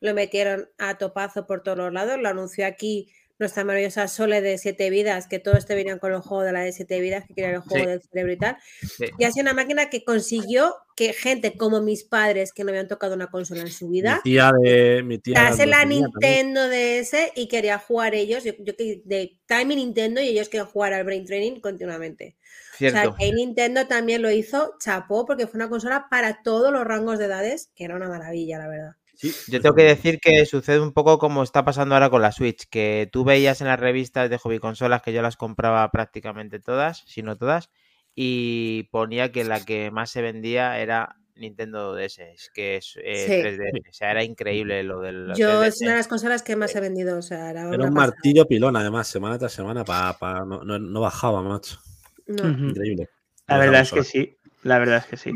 [0.01, 2.19] Lo metieron a topazo por todos los lados.
[2.19, 6.19] Lo anunció aquí nuestra maravillosa Sole de 7 vidas, que todo este venían con el
[6.19, 7.89] juego de la de 7 vidas, que quería el juego Sí.
[7.89, 8.57] del cerebro y tal.
[8.81, 9.05] Sí.
[9.17, 12.89] Y ha sido una máquina que consiguió que gente como mis padres, que no habían
[12.89, 15.01] tocado una consola en su vida, Mi tía de.
[15.03, 15.87] Mi tía la también.
[15.87, 21.05] Nintendo DS y quería jugar ellos, yo, de Time Nintendo y ellos querían jugar al
[21.05, 22.35] Brain Training continuamente.
[22.73, 22.99] O Cierto.
[23.01, 27.17] sea, que Nintendo también lo hizo, chapó, porque fue una consola para todos los rangos
[27.19, 28.91] de edades, que era una maravilla, la verdad.
[29.21, 32.31] Sí, Yo tengo que decir que sucede un poco como está pasando ahora con la
[32.31, 36.61] Switch, que tú veías en las revistas de hobby consolas que yo las compraba prácticamente
[36.61, 37.69] todas, si no todas,
[38.15, 43.41] y ponía que la que más se vendía era Nintendo DS, que es eh, Sí.
[43.41, 45.67] 3D, o sea, era increíble lo del Yo 3DS.
[45.67, 47.91] es una de las consolas que más he vendido, o sea, era, un pasada.
[47.91, 51.77] martillo pilón, además, semana tras semana, pa, pa- no, no- no bajaba, macho.
[52.25, 52.47] No.
[52.47, 53.09] Increíble.
[53.47, 55.31] La verdad es que sí, la verdad es que sí.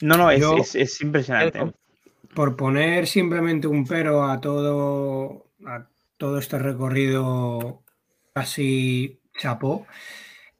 [0.00, 1.70] No, no, es, Yo- es- es impresionante.
[2.34, 5.86] Por poner simplemente un pero a todo, a
[6.16, 7.82] todo este recorrido
[8.34, 9.86] casi chapó,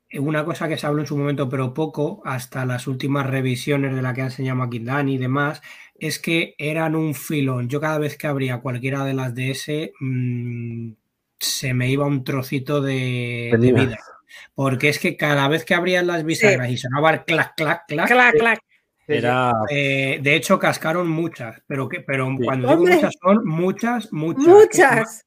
[0.09, 3.95] eh, una cosa que se habló en su momento, pero poco, hasta las últimas revisiones
[3.95, 5.63] de la que ha enseñado Maquindani y demás,
[5.99, 7.69] es que eran un filón.
[7.69, 10.93] Yo cada vez que abría cualquiera de las DS, mm,
[11.39, 13.99] se me iba un trocito de, vida.
[14.55, 18.09] Porque es que cada vez que abrían las bisagras y sonaba el clac, clac, clac,
[18.09, 18.61] Clac, clac.
[19.09, 19.53] Era.
[19.71, 22.45] eh, de hecho, cascaron muchas, pero que, pero Sí.
[22.45, 24.47] cuando digo muchas son muchas, muchas.
[24.47, 25.25] Muchas.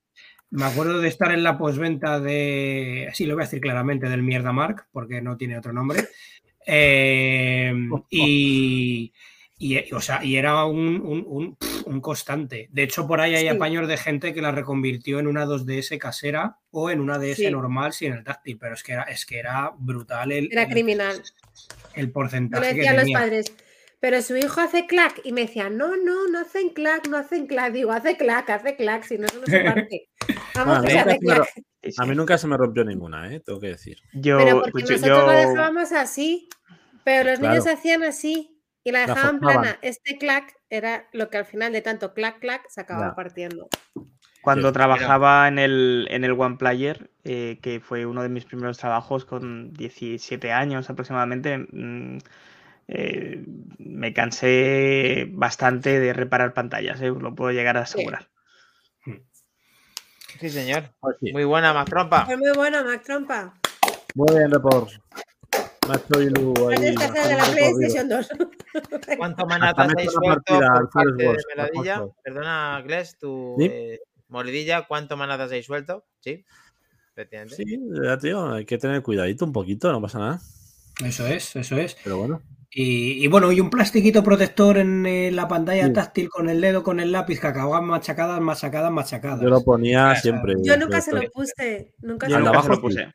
[0.51, 4.21] Me acuerdo de estar en la posventa de, sí, lo voy a decir claramente, del
[4.21, 6.05] Mierda Mark, porque no tiene otro nombre.
[6.67, 7.73] Eh,
[8.09, 9.13] y,
[9.57, 12.67] y, o sea, y era un, un- un- constante.
[12.71, 13.47] De hecho, por ahí hay Sí.
[13.49, 17.51] apaños de gente que la reconvirtió en una 2DS casera o en una DS Sí.
[17.51, 20.69] normal sin el táctil, pero es que era, es que era brutal el, Era el-
[20.69, 21.21] criminal.
[21.95, 23.53] el Yo porcentaje le que decía a los padres,
[24.01, 25.21] pero su hijo hace clac.
[25.23, 27.71] Y me decían, no, no, no hacen clac, no hacen clac.
[27.71, 30.09] Digo, hace clac, hace clac, si no, eso no se parte.
[30.55, 31.47] Vamos, hace me ro- clac.
[31.97, 33.39] A mí nunca se me rompió ninguna, ¿eh?
[33.39, 33.97] Tengo que decir.
[34.13, 36.49] Yo, Pero porque yo- nosotros lo yo- dejábamos así,
[37.05, 37.77] pero los niños Claro.
[37.79, 39.61] hacían así y la La dejaban forzaban.
[39.63, 39.79] plana.
[39.81, 43.15] Este clac era lo que al final de tanto clac, clac se acababa Ya.
[43.15, 43.69] partiendo.
[44.43, 44.73] cuando Sí.
[44.73, 49.23] trabajaba en el, en el One Player, eh, que fue uno de mis primeros trabajos
[49.23, 52.17] con 17 años aproximadamente, mm,
[52.87, 53.43] eh,
[53.77, 58.29] me cansé bastante de reparar pantallas, eh, lo puedo llegar a asegurar.
[60.39, 60.85] Sí, señor.
[60.99, 61.31] Pues sí.
[61.31, 62.25] Muy buena, más trompa.
[62.25, 63.53] Fue muy bueno, Mac Trompa.
[64.15, 64.89] Muy bien, report.
[65.87, 66.77] Macho y Lu ahí.
[66.77, 67.77] Tienes que hacer de la bajando un poco arriba.
[67.77, 69.17] PlayStation 2.
[69.17, 72.11] ¿Cuánto he habéis suelto por parte de.
[72.23, 73.65] Perdona, Gles, tu ¿Sí?
[73.65, 73.99] eh,
[74.29, 76.05] moridilla, ¿cuánto manadas habéis suelto?
[76.19, 76.45] Sí,
[77.11, 77.55] efectivamente.
[77.55, 80.39] Sí, ya digo, hay que tener cuidadito un poquito, no pasa nada.
[81.03, 81.95] Eso es, eso es.
[82.03, 82.41] Pero bueno.
[82.73, 85.93] Y, y bueno, y un plastiquito protector en eh, la pantalla Sí.
[85.93, 89.41] táctil con el dedo, con el lápiz, que acababan machacadas, machacadas, machacadas.
[89.41, 90.19] Yo lo ponía Claro.
[90.21, 90.53] siempre.
[90.63, 91.91] Yo nunca se lo puse.
[92.01, 93.13] Nunca Yo se nunca se lo puse.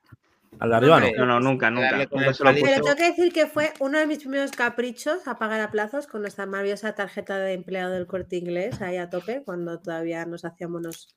[0.58, 1.06] Al de arriba no.
[1.16, 2.06] No, no, nunca, nunca.
[2.34, 2.52] Se lo.
[2.52, 6.06] Pero tengo que decir que fue uno de mis primeros caprichos a pagar a plazos
[6.06, 10.44] con nuestra maravillosa tarjeta de empleado del corte inglés ahí a tope, cuando todavía nos
[10.44, 11.08] hacíamos unos,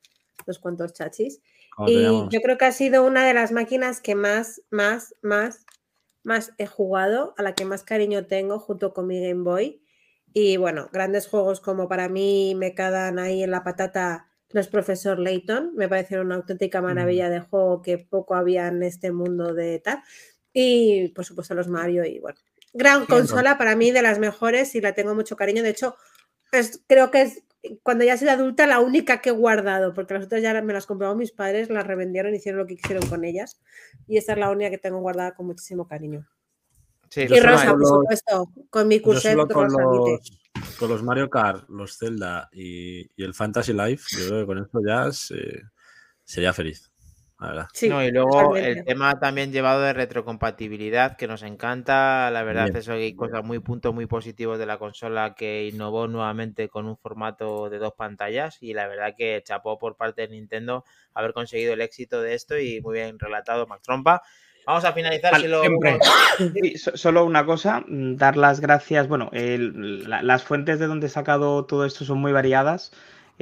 [0.45, 1.41] unos cuantos chachis.
[1.87, 5.65] Y yo creo que ha sido una de las máquinas que más, más, más,
[6.23, 9.81] más he jugado, a la que más cariño tengo junto con mi Game Boy.
[10.33, 15.19] Y bueno, grandes juegos como para mí me quedan ahí en la patata los Profesor
[15.19, 19.79] Layton, me parecieron una auténtica maravilla de juego que poco había en este mundo de
[19.79, 20.01] tal.
[20.51, 22.39] Y por supuesto los Mario y bueno,
[22.73, 25.61] gran consola para mí de las mejores y la tengo mucho cariño.
[25.61, 25.95] De hecho,
[26.51, 27.43] es, creo que es
[27.83, 30.85] cuando ya soy adulta la única que he guardado, porque las otras ya me las
[30.85, 33.59] compraron mis padres, las revendieron, hicieron lo que quisieron con ellas.
[34.07, 36.25] Y esta es la única que tengo guardada con muchísimo cariño.
[37.09, 40.21] Sí, Y Rosa, por los- supuesto, con mi curset con los,
[40.77, 44.57] con los Mario Kart, los Zelda y, y el Fantasy Life, yo creo que con
[44.59, 45.63] esto ya se-
[46.23, 46.88] sería feliz.
[47.39, 47.67] La verdad.
[47.73, 52.29] Sí, No, y luego el tema también llevado de retrocompatibilidad, que nos encanta.
[52.31, 52.77] La verdad, Bien.
[52.77, 56.97] eso hay cosas muy puntos muy positivos de la consola que innovó nuevamente con un
[56.97, 58.57] formato de dos pantallas.
[58.61, 60.83] Y la verdad que chapó por parte de Nintendo
[61.13, 64.21] haber conseguido el éxito de esto y muy bien relatado, Max Trompa.
[64.65, 65.63] Vamos a finalizar Vale, si lo.
[66.53, 69.07] Sí, so- solo una cosa, mm, dar las gracias.
[69.07, 72.91] Bueno, el- la- las fuentes de donde he sacado todo esto son muy variadas.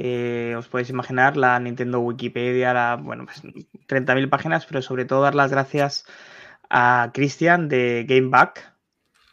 [0.00, 5.22] Eh, os podéis imaginar la Nintendo Wikipedia, la, bueno, pues 30.000 páginas, pero sobre todo
[5.22, 6.06] dar las gracias
[6.70, 8.74] a Cristian de Gameback,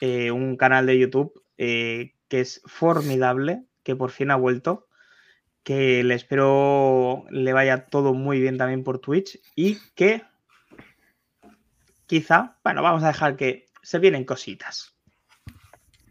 [0.02, 4.88] eh, un canal de YouTube eh, que es formidable, que por fin ha vuelto,
[5.64, 10.24] que le espero le vaya todo muy bien también por Twitch y que
[12.08, 14.95] quizá, bueno, vamos a dejar que se vienen cositas.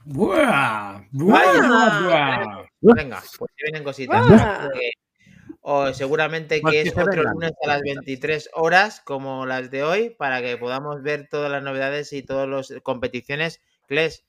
[0.06, 1.02] ¡Buah!
[1.12, 1.32] ¡Buah!
[1.32, 2.66] Vaya.
[2.80, 2.94] ¡Buah!
[2.94, 4.26] Venga, pues si vienen cositas.
[4.74, 4.90] Eh,
[5.60, 10.42] o seguramente que es otro lunes a las 23 horas, como las de hoy, para
[10.42, 13.62] que podamos ver todas las novedades y todas las competiciones.
[13.86, 14.26] Kles,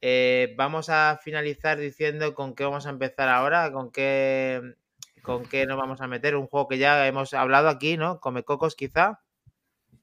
[0.00, 4.74] eh, vamos a finalizar diciendo con qué vamos a empezar ahora, con qué,
[5.22, 6.34] con qué nos vamos a meter.
[6.34, 8.18] Un juego que ya hemos hablado aquí, ¿no?
[8.18, 9.20] Come Cocos, quizá.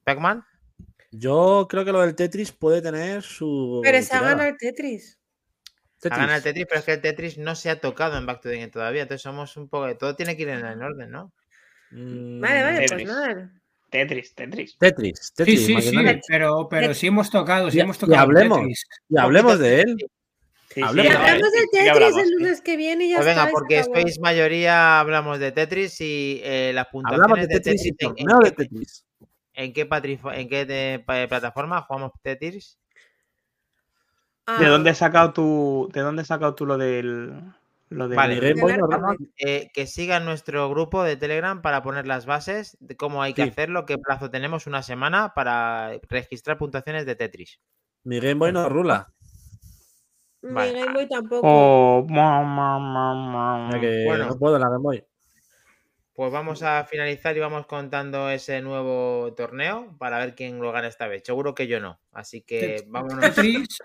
[0.04, 0.46] Pac-Man.
[1.10, 3.80] Yo creo que lo del Tetris puede tener su.
[3.82, 5.18] Pero se ha ganado el Tetris.
[6.04, 6.44] Ha ganado el Tetris.
[6.44, 8.68] Tetris, pero es que el Tetris no se ha tocado en Back to the Game
[8.68, 9.02] todavía.
[9.02, 9.94] Entonces somos un poco.
[9.96, 11.32] Todo tiene que ir en, en orden, ¿no?
[11.90, 13.08] Mm, Vale, vale, pues Tetris.
[13.08, 13.52] nada.
[13.90, 14.78] Tetris, Tetris.
[14.78, 15.18] Tetris.
[15.20, 16.20] Sí, Tetris, sí, sí, imagínate.
[16.28, 18.20] pero, pero sí hemos tocado, sí Y- hemos y tocado.
[18.22, 18.58] hablemos.
[18.60, 18.84] Tetris.
[19.08, 19.96] Y hablemos de él.
[20.72, 22.32] Sí, Hablemos Y de- hablamos del sí, Tetris hablamos, el sí.
[22.34, 26.00] lunes que viene y ya Pues venga, está, y porque sois mayoría, hablamos de Tetris
[26.00, 29.04] y eh, las Hablamos puntuaciones de Tetris y ¿en- en, torneo de Tetris.
[29.64, 29.88] En qué
[30.34, 32.78] en qué de- pa- plataforma jugamos Tetris?
[34.58, 37.40] ¿De Ah, dónde has sacado tú, de dónde has sacado tú lo del
[37.90, 38.34] lo del Vale.
[38.36, 38.88] Mi Game Boy no.
[39.36, 43.42] Eh, que sigan nuestro grupo de Telegram para poner las bases de cómo hay que
[43.44, 43.48] Sí.
[43.50, 47.60] hacerlo, qué plazo tenemos, una semana para registrar puntuaciones de Tetris.
[48.04, 49.12] Mi Game Boy no rula.
[50.42, 50.72] Mi Vale.
[50.80, 51.40] Game Boy tampoco.
[51.44, 54.26] Oh, ma, ma, ma, ma, O sea que Bueno.
[54.26, 55.04] no puedo la Game Boy.
[56.20, 60.86] Pues vamos a finalizar y vamos contando ese nuevo torneo para ver quién lo gana
[60.86, 61.22] esta vez.
[61.24, 61.98] Seguro que yo no.
[62.12, 63.20] Así que vámonos.
[63.20, 63.78] Tetris.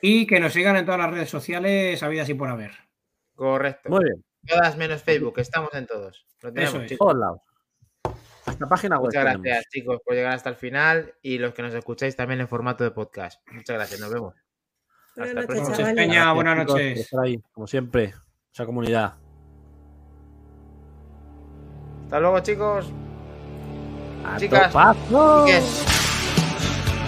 [0.00, 2.70] Y que nos sigan en todas las redes sociales, habidas y por haber.
[3.34, 3.88] Correcto.
[3.88, 4.24] Muy bien.
[4.46, 6.24] Todas menos Facebook, estamos en todos.
[6.40, 6.90] Lo tenemos, Eso es.
[6.90, 7.04] chicos.
[7.04, 7.40] Todos lados.
[8.46, 9.06] Hasta página web.
[9.06, 9.42] Muchas tenemos.
[9.42, 12.84] gracias, chicos, por llegar hasta el final y los que nos escucháis también en formato
[12.84, 13.42] de podcast.
[13.50, 14.34] Muchas gracias, nos vemos.
[15.16, 15.94] Buenas Hasta noches.
[15.96, 17.00] Peña, buenas por noches.
[17.00, 18.14] estar ahí, como siempre.
[18.52, 19.23] Esa comunidad.
[22.14, 22.86] Hasta luego, chicos.
[24.24, 24.68] ¡A Chicas.
[24.70, 25.46] topazo!
[25.46, 25.84] Chiques.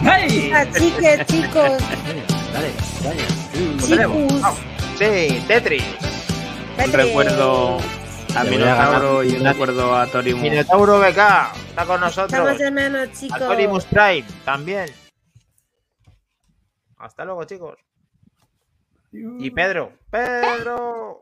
[0.03, 0.51] ¡Hey!
[0.53, 1.55] Ah, chiques, chicos,
[2.53, 2.73] Dale,
[3.05, 3.23] dale.
[3.79, 4.59] chicos.
[4.99, 5.85] Sí, Tetris.
[6.85, 7.79] Un recuerdo
[8.35, 8.45] a a.
[8.51, 10.43] Minotauro y un recuerdo a Torimus.
[10.43, 11.19] Minotauro BK
[11.69, 12.33] está con nosotros.
[12.33, 13.41] Estamos de menos, chicos.
[13.43, 14.91] Alconimus Prime también.
[16.99, 17.79] Hasta luego, chicos.
[19.13, 19.93] Y Pedro.
[20.11, 21.21] Pedro.